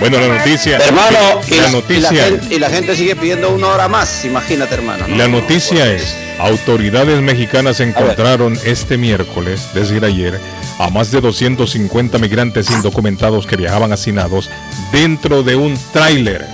[0.00, 0.78] Bueno, la noticia.
[0.78, 2.24] Hermano, y la la, y la noticia.
[2.24, 5.08] gente, y la gente sigue pidiendo una hora más, imagínate, hermano.
[5.08, 5.16] ¿no?
[5.16, 10.40] La noticia es, autoridades mexicanas encontraron este miércoles, es decir ayer,
[10.78, 14.48] a más de 250 migrantes indocumentados que viajaban hacinados
[14.92, 16.46] dentro de un tráiler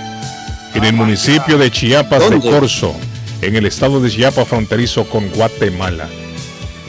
[0.73, 2.49] en el municipio de Chiapas de ¿Dónde?
[2.49, 2.95] Corzo,
[3.45, 6.07] en el estado de Chiapas fronterizo con Guatemala.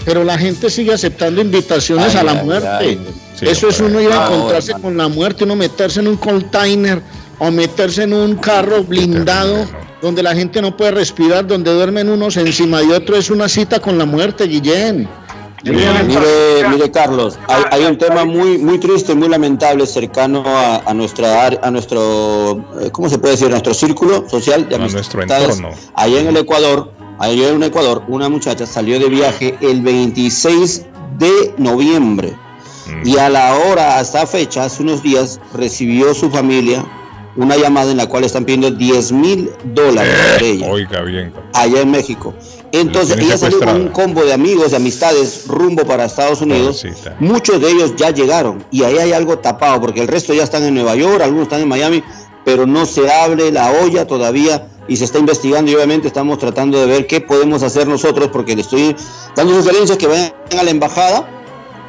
[0.04, 2.68] Pero la gente sigue aceptando invitaciones Ay, a la ay, muerte.
[2.68, 2.98] ay.
[3.38, 6.16] Sí, Eso es uno ir a Ah, encontrarse con la muerte, uno meterse en un
[6.16, 7.02] container
[7.38, 9.66] o meterse en un carro blindado
[10.00, 13.18] donde la gente no puede respirar, donde duermen unos encima de otros.
[13.18, 15.08] Es una cita con la muerte, Guillén.
[15.66, 20.76] Mire, mire, mire, Carlos, hay, hay un tema muy, muy triste, muy lamentable cercano a,
[20.86, 23.50] a nuestra a nuestro, eh, ¿cómo se puede decir?
[23.50, 25.70] Nuestro círculo social de A nuestro entorno.
[25.94, 30.86] Allá en el Ecuador, ayer en Ecuador, una muchacha salió de viaje el 26
[31.18, 32.32] de noviembre
[33.04, 36.84] y a la hora, hasta fecha, hace unos días, recibió su familia
[37.36, 41.32] una llamada en la cual están pidiendo 10 mil dólares por ella, Oiga bien.
[41.52, 42.34] allá en México.
[42.72, 46.84] Entonces ella salió con un combo de amigos, de amistades, rumbo para Estados Unidos.
[47.20, 50.62] Muchos de ellos ya llegaron y ahí hay algo tapado, porque el resto ya están
[50.64, 52.02] en Nueva York, algunos están en Miami,
[52.44, 56.78] pero no se abre la olla todavía y se está investigando y obviamente estamos tratando
[56.78, 58.94] de ver qué podemos hacer nosotros, porque le estoy
[59.34, 61.28] dando sugerencias que vayan a la embajada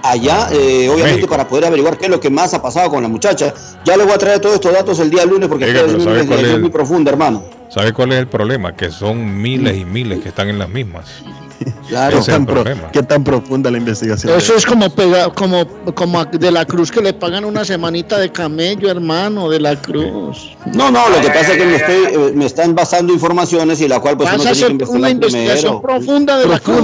[0.03, 3.09] allá, eh, obviamente para poder averiguar qué es lo que más ha pasado con la
[3.09, 3.53] muchacha.
[3.83, 6.03] Ya le voy a traer todos estos datos el día lunes porque Oiga, haciendo una
[6.03, 6.61] ¿sabe cuál investigación es?
[6.61, 7.43] muy profunda, hermano.
[7.69, 8.75] ¿Sabe cuál es el problema?
[8.75, 11.23] Que son miles y miles que están en las mismas.
[11.87, 12.19] Claro.
[12.19, 12.91] ¿Qué tan, pro- problema.
[12.91, 14.37] qué tan profunda la investigación?
[14.37, 18.29] Eso es como pega, como, como de la cruz que le pagan una semanita de
[18.31, 20.55] camello, hermano, de la cruz.
[20.73, 23.87] No, no, lo que pasa es que me, estoy, eh, me están basando informaciones y
[23.87, 25.81] la cual pues Vas uno a tiene que hacer una investigar investigación primero.
[25.81, 26.77] profunda de la cruz.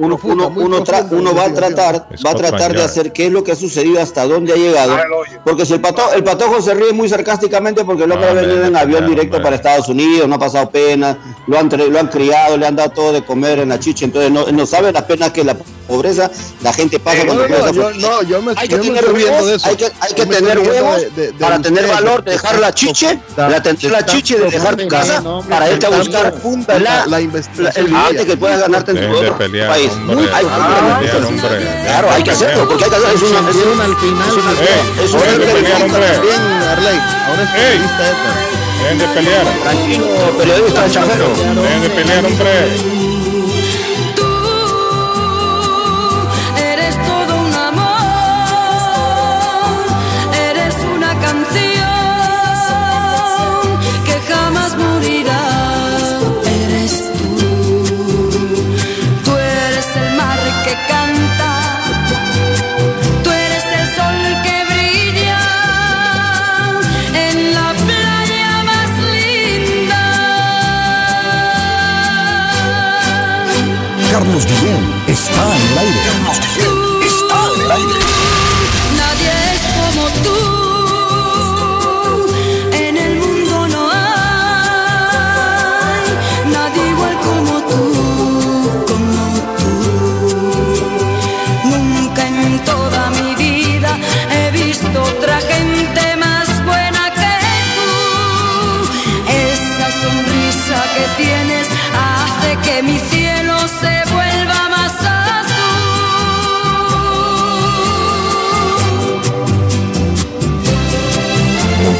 [0.00, 3.26] Uno- uno, uno- uno tra- uno va a tratar, va a tratar de hacer qué
[3.26, 4.96] es lo que ha sucedido, hasta dónde ha llegado.
[5.44, 8.64] Porque si el patojo, el patojo se ríe muy sarcásticamente porque el hombre ha venido
[8.64, 11.16] en avión directo para Estados Unidos, no ha pasado pena,
[11.46, 14.30] lo han, lo han criado, le han dado todo de comer en la chicha, entonces
[14.32, 15.54] no, no sabe las penas que la
[15.86, 16.30] pobreza
[16.62, 19.00] la gente pasa Eh, cuando no, no, yo- no, yo me- hay que yo me
[19.00, 19.68] tener huevos, de eso.
[19.68, 22.30] hay que, hay que Yo tener huevos de- de- de para tener usted, valor de-
[22.30, 25.90] de dejar la chiche, de tener la chiche, de dejar tu casa para irte a
[25.90, 27.86] buscar profunda la, la- la investigación.
[27.86, 29.90] el billete que puedas ganarte en tu de otro pelear, país.
[29.92, 31.82] hombre, Muy- hay de pelear, hombre.
[31.84, 33.14] Claro, hay que hacerlo, porque hay que hacerlo.
[33.14, 34.28] Es una, es una, al final.
[34.28, 36.20] es una, de.
[36.22, 36.40] Bien,
[36.70, 36.98] Arley,
[37.28, 38.34] ahora es periodista esta.
[38.82, 39.46] Dejen de pelear.
[39.62, 40.06] Tranquilo,
[40.38, 41.28] periodista chajero.
[41.28, 43.03] Dejen de pelear, hombre.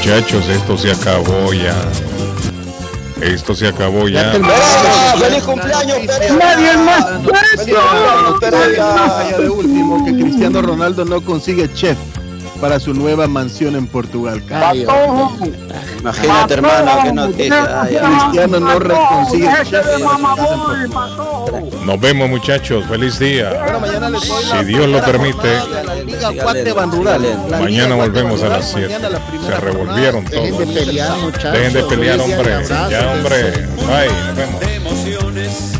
[0.04, 1.74] Muchachos, esto se acabó ya.
[3.22, 4.34] Esto se acabó ya.
[4.44, 6.36] ¡Ah, ¡Feliz cumpleaños, Pereira!
[6.36, 7.06] Nadie es más
[8.50, 11.96] Vaya de último que Cristiano Ronaldo no consigue chef
[12.64, 14.42] para su nueva mansión en Portugal.
[14.48, 14.86] Caray,
[16.00, 17.82] Imagínate, hermano, qué noticia.
[17.82, 18.18] Ay, ay.
[18.20, 19.86] Cristiano no re- consigue chef.
[21.84, 22.86] Nos vemos, muchachos.
[22.88, 23.50] Feliz día.
[23.52, 25.58] Bueno, mañana les doy la Si Dios lo permite,
[27.60, 28.94] mañana volvemos a las Rural, 7.
[28.94, 30.58] mañana la Se revolvieron Dejen todos.
[30.60, 31.52] de pelear, muchachos.
[31.52, 32.50] Dejen de pelear, hombre.
[32.90, 33.42] Ya, hombre.
[33.76, 34.08] Bye.
[34.08, 34.62] Nos vemos.
[34.62, 35.73] emociones